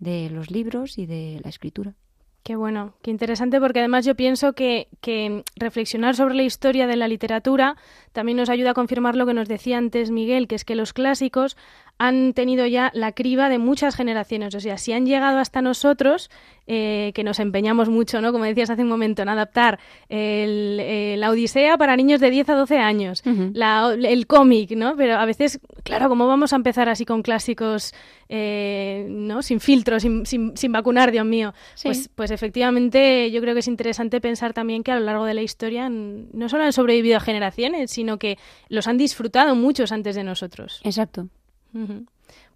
de 0.00 0.28
los 0.28 0.50
libros 0.50 0.98
y 0.98 1.06
de 1.06 1.40
la 1.42 1.48
escritura. 1.48 1.94
Qué 2.42 2.56
bueno, 2.56 2.94
qué 3.02 3.10
interesante, 3.10 3.60
porque 3.60 3.80
además 3.80 4.06
yo 4.06 4.14
pienso 4.14 4.54
que, 4.54 4.88
que 5.02 5.44
reflexionar 5.56 6.16
sobre 6.16 6.34
la 6.34 6.44
historia 6.44 6.86
de 6.86 6.96
la 6.96 7.06
literatura 7.06 7.76
también 8.12 8.38
nos 8.38 8.48
ayuda 8.48 8.70
a 8.70 8.74
confirmar 8.74 9.16
lo 9.16 9.26
que 9.26 9.34
nos 9.34 9.48
decía 9.48 9.76
antes 9.76 10.10
Miguel, 10.10 10.48
que 10.48 10.54
es 10.54 10.64
que 10.64 10.74
los 10.74 10.94
clásicos 10.94 11.58
han 11.98 12.32
tenido 12.32 12.64
ya 12.66 12.90
la 12.94 13.12
criba 13.12 13.48
de 13.48 13.58
muchas 13.58 13.96
generaciones. 13.96 14.54
O 14.54 14.60
sea, 14.60 14.78
si 14.78 14.92
han 14.92 15.04
llegado 15.04 15.38
hasta 15.38 15.60
nosotros, 15.62 16.30
eh, 16.68 17.10
que 17.14 17.24
nos 17.24 17.40
empeñamos 17.40 17.88
mucho, 17.88 18.20
¿no? 18.20 18.30
Como 18.30 18.44
decías 18.44 18.70
hace 18.70 18.82
un 18.82 18.88
momento, 18.88 19.22
en 19.22 19.28
adaptar 19.30 19.78
el, 20.08 20.78
eh, 20.80 21.16
la 21.18 21.30
Odisea 21.30 21.76
para 21.78 21.96
niños 21.96 22.20
de 22.20 22.30
10 22.30 22.48
a 22.50 22.54
12 22.54 22.78
años, 22.78 23.22
Ujú. 23.26 23.50
la- 23.54 23.94
el 23.94 24.26
cómic, 24.26 24.70
¿no? 24.76 24.94
Pero 24.96 25.16
a 25.16 25.24
veces, 25.24 25.60
claro, 25.82 26.08
¿cómo 26.08 26.26
vamos 26.26 26.52
a 26.52 26.56
empezar 26.56 26.88
así 26.88 27.04
con 27.04 27.22
clásicos, 27.22 27.92
eh, 28.28 29.06
¿no? 29.08 29.42
Sin 29.42 29.58
filtro, 29.60 29.98
sin, 29.98 30.26
sin, 30.26 30.56
sin 30.56 30.70
vacunar, 30.72 31.10
Dios 31.10 31.24
mío. 31.26 31.54
Sí. 31.74 31.88
Pues, 31.88 32.10
pues 32.14 32.30
efectivamente 32.30 33.30
yo 33.30 33.40
creo 33.40 33.54
que 33.54 33.60
es 33.60 33.68
interesante 33.68 34.20
pensar 34.20 34.52
también 34.52 34.82
que 34.82 34.92
a 34.92 34.98
lo 35.00 35.04
largo 35.06 35.24
de 35.24 35.34
la 35.34 35.42
historia 35.42 35.88
no 35.88 36.48
solo 36.48 36.64
han 36.64 36.72
sobrevivido 36.72 37.18
generaciones, 37.20 37.90
sino 37.90 38.18
que 38.18 38.38
los 38.68 38.86
han 38.86 38.98
disfrutado 38.98 39.54
muchos 39.54 39.90
antes 39.90 40.14
de 40.16 40.24
nosotros. 40.24 40.80
Exacto. 40.84 41.28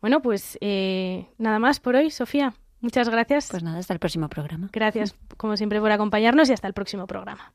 Bueno, 0.01 0.23
pues 0.23 0.59
eh, 0.61 1.27
nada 1.39 1.59
más 1.59 1.81
por 1.81 1.97
hoy, 1.97 2.11
Sofía. 2.11 2.55
Muchas 2.81 3.09
gracias. 3.09 3.49
Pues 3.51 3.63
nada, 3.63 3.79
hasta 3.79 3.95
el 3.95 4.01
próximo 4.01 4.29
programa. 4.29 4.69
Gracias, 4.73 5.15
como 5.37 5.57
siempre, 5.57 5.81
por 5.81 5.93
acompañarnos 5.93 6.51
y 6.51 6.53
hasta 6.53 6.67
el 6.67 6.75
próximo 6.75 7.07
programa. 7.07 7.53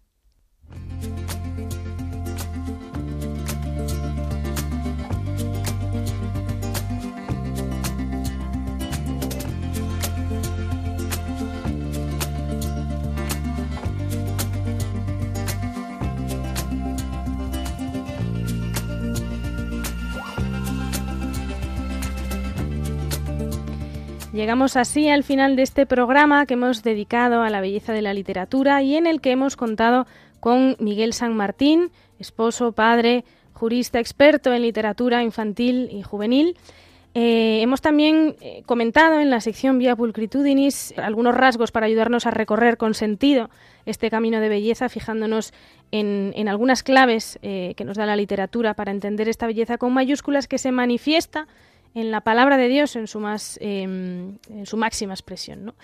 Llegamos 24.38 24.78
así 24.78 25.10
al 25.10 25.24
final 25.24 25.56
de 25.56 25.64
este 25.64 25.88
programa 25.88 26.46
que 26.46 26.54
hemos 26.54 26.84
dedicado 26.84 27.42
a 27.42 27.50
la 27.50 27.60
belleza 27.60 27.92
de 27.92 28.04
la 28.04 28.14
literatura 28.14 28.84
y 28.84 28.96
en 28.96 29.08
el 29.08 29.20
que 29.20 29.32
hemos 29.32 29.56
contado 29.56 30.06
con 30.40 30.76
Miguel 30.80 31.14
San 31.14 31.36
Martín, 31.36 31.90
esposo, 32.20 32.72
padre, 32.72 33.26
jurista 33.54 34.00
experto 34.00 34.54
en 34.54 34.62
literatura 34.62 35.24
infantil 35.24 35.90
y 35.92 36.04
juvenil. 36.04 36.56
Eh, 37.16 37.62
hemos 37.64 37.82
también 37.82 38.36
eh, 38.40 38.62
comentado 38.68 39.20
en 39.20 39.32
la 39.32 39.42
sección 39.42 39.80
Via 39.80 39.96
Pulcritudinis 39.96 40.94
algunos 40.98 41.34
rasgos 41.34 41.72
para 41.72 41.88
ayudarnos 41.88 42.28
a 42.28 42.30
recorrer 42.30 42.78
con 42.78 42.94
sentido 42.94 43.50
este 43.88 44.12
camino 44.12 44.40
de 44.40 44.50
belleza, 44.50 44.88
fijándonos 44.88 45.52
en, 45.90 46.32
en 46.36 46.48
algunas 46.48 46.84
claves 46.84 47.40
eh, 47.42 47.74
que 47.76 47.86
nos 47.86 47.98
da 47.98 48.06
la 48.06 48.16
literatura 48.16 48.76
para 48.76 48.92
entender 48.92 49.30
esta 49.30 49.48
belleza 49.48 49.80
con 49.80 49.94
mayúsculas 49.94 50.48
que 50.48 50.60
se 50.60 50.72
manifiesta 50.72 51.48
en 51.98 52.12
la 52.12 52.22
palabra 52.22 52.58
de 52.58 52.68
Dios 52.68 52.96
en 52.96 53.08
su, 53.08 53.20
más, 53.20 53.58
em, 53.60 54.38
en 54.50 54.66
su 54.68 54.78
máxima 54.78 55.14
expresión. 55.14 55.66
¿no? 55.66 55.76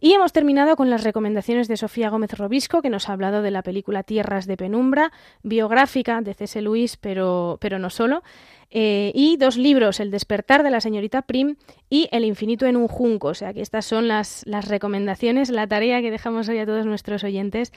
Y 0.00 0.14
hemos 0.14 0.32
terminado 0.32 0.76
con 0.76 0.88
las 0.88 1.04
recomendaciones 1.04 1.68
de 1.68 1.76
Sofía 1.76 2.08
Gómez 2.08 2.32
Robisco, 2.32 2.80
que 2.80 2.88
nos 2.88 3.08
ha 3.08 3.12
hablado 3.12 3.42
de 3.42 3.50
la 3.50 3.62
película 3.62 4.02
Tierras 4.02 4.46
de 4.46 4.56
Penumbra, 4.56 5.12
biográfica 5.42 6.22
de 6.22 6.32
C.S. 6.32 6.62
Luis, 6.62 6.96
pero, 6.96 7.58
pero 7.60 7.78
no 7.78 7.90
solo. 7.90 8.22
Eh, 8.70 9.12
y 9.14 9.36
dos 9.36 9.58
libros, 9.58 10.00
El 10.00 10.10
despertar 10.10 10.62
de 10.62 10.70
la 10.70 10.80
señorita 10.80 11.22
Prim 11.22 11.56
y 11.90 12.08
El 12.12 12.24
infinito 12.24 12.64
en 12.64 12.76
un 12.76 12.88
junco. 12.88 13.28
O 13.28 13.34
sea 13.34 13.52
que 13.52 13.60
estas 13.60 13.84
son 13.84 14.08
las, 14.08 14.44
las 14.46 14.68
recomendaciones, 14.68 15.50
la 15.50 15.66
tarea 15.66 16.00
que 16.00 16.10
dejamos 16.10 16.48
hoy 16.48 16.58
a 16.60 16.66
todos 16.66 16.86
nuestros 16.86 17.24
oyentes 17.24 17.72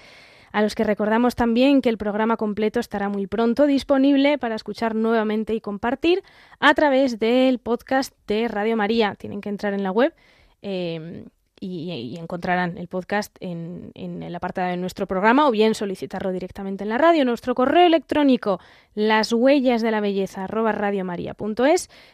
a 0.52 0.62
los 0.62 0.76
que 0.76 0.84
recordamos 0.84 1.36
también 1.36 1.82
que 1.82 1.90
el 1.90 1.98
programa 1.98 2.38
completo 2.38 2.80
estará 2.80 3.10
muy 3.10 3.28
pronto 3.28 3.66
disponible 3.66 4.38
para 4.38 4.56
escuchar 4.56 4.96
nuevamente 4.96 5.54
y 5.54 5.62
compartir 5.62 6.24
a 6.60 6.74
través 6.74 7.20
del 7.20 7.60
podcast 7.60 8.14
de 8.28 8.48
Radio 8.48 8.78
María. 8.78 9.16
Tienen 9.16 9.42
que 9.42 9.50
entrar 9.50 9.74
en 9.74 9.84
la 9.84 9.92
web 9.92 10.14
eh, 10.62 11.26
y, 11.62 12.18
encontrarán 12.18 12.78
el 12.78 12.88
podcast 12.88 13.36
en, 13.40 13.92
el 13.96 14.36
apartado 14.36 14.70
de 14.70 14.78
nuestro 14.78 15.06
programa 15.06 15.48
o 15.48 15.52
bien 15.52 15.76
solicitarlo 15.76 16.32
directamente 16.32 16.84
en 16.84 16.90
la 16.90 16.98
radio. 16.98 17.24
Nuestro 17.24 17.56
correo 17.56 17.86
electrónico, 17.86 18.60
las 18.96 19.32
huellas 19.32 19.82
de 19.82 19.92
la 19.92 20.02
belleza 20.02 20.48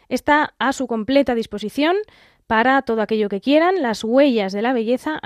está 0.08 0.54
a 0.58 0.72
su 0.72 0.86
completa 0.86 1.34
disposición 1.34 1.96
para 2.46 2.82
todo 2.82 3.00
aquello 3.02 3.28
que 3.28 3.40
quieran, 3.40 3.82
las 3.82 4.04
huellas 4.04 4.52
de 4.52 4.62
la 4.62 4.72
belleza 4.72 5.18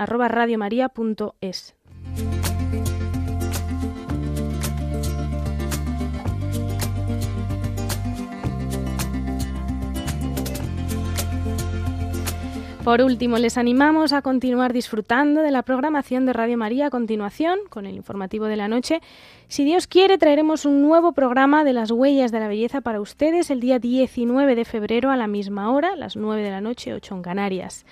Por 12.83 13.01
último, 13.01 13.37
les 13.37 13.57
animamos 13.57 14.11
a 14.11 14.21
continuar 14.21 14.73
disfrutando 14.73 15.41
de 15.41 15.51
la 15.51 15.61
programación 15.61 16.25
de 16.25 16.33
Radio 16.33 16.57
María 16.57 16.87
a 16.87 16.89
continuación, 16.89 17.59
con 17.69 17.85
el 17.85 17.95
informativo 17.95 18.47
de 18.47 18.57
la 18.57 18.67
noche. 18.67 18.99
Si 19.47 19.63
Dios 19.63 19.87
quiere, 19.87 20.17
traeremos 20.17 20.65
un 20.65 20.81
nuevo 20.81 21.13
programa 21.13 21.63
de 21.63 21.71
las 21.71 21.91
huellas 21.91 22.33
de 22.33 22.41
la 22.41 22.49
belleza 22.49 22.81
para 22.81 22.99
ustedes 22.99 23.49
el 23.51 23.61
día 23.61 23.79
19 23.79 24.55
de 24.55 24.65
febrero 24.65 25.11
a 25.11 25.15
la 25.15 25.27
misma 25.27 25.71
hora, 25.71 25.95
las 25.95 26.17
9 26.17 26.43
de 26.43 26.51
la 26.51 26.59
noche, 26.59 26.93
8 26.93 27.15
en 27.15 27.21
Canarias. 27.21 27.85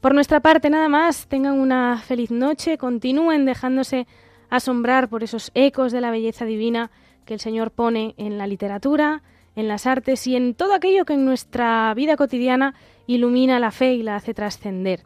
Por 0.00 0.14
nuestra 0.14 0.40
parte, 0.40 0.70
nada 0.70 0.88
más, 0.88 1.26
tengan 1.26 1.60
una 1.60 1.98
feliz 1.98 2.30
noche, 2.30 2.78
continúen 2.78 3.44
dejándose 3.44 4.06
asombrar 4.48 5.10
por 5.10 5.22
esos 5.22 5.50
ecos 5.52 5.92
de 5.92 6.00
la 6.00 6.10
belleza 6.10 6.46
divina 6.46 6.90
que 7.26 7.34
el 7.34 7.40
Señor 7.40 7.70
pone 7.70 8.14
en 8.16 8.38
la 8.38 8.46
literatura, 8.46 9.22
en 9.58 9.66
las 9.66 9.86
artes 9.86 10.24
y 10.28 10.36
en 10.36 10.54
todo 10.54 10.72
aquello 10.72 11.04
que 11.04 11.14
en 11.14 11.24
nuestra 11.24 11.92
vida 11.94 12.16
cotidiana 12.16 12.74
ilumina 13.08 13.58
la 13.58 13.72
fe 13.72 13.94
y 13.94 14.04
la 14.04 14.14
hace 14.14 14.32
trascender. 14.32 15.02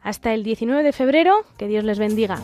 Hasta 0.00 0.32
el 0.32 0.44
19 0.44 0.82
de 0.82 0.92
febrero, 0.92 1.44
que 1.58 1.68
Dios 1.68 1.84
les 1.84 1.98
bendiga. 1.98 2.40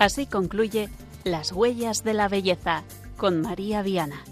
Así 0.00 0.26
concluye 0.26 0.88
Las 1.22 1.52
huellas 1.52 2.02
de 2.02 2.14
la 2.14 2.26
belleza 2.26 2.82
con 3.16 3.42
María 3.42 3.82
Viana. 3.82 4.24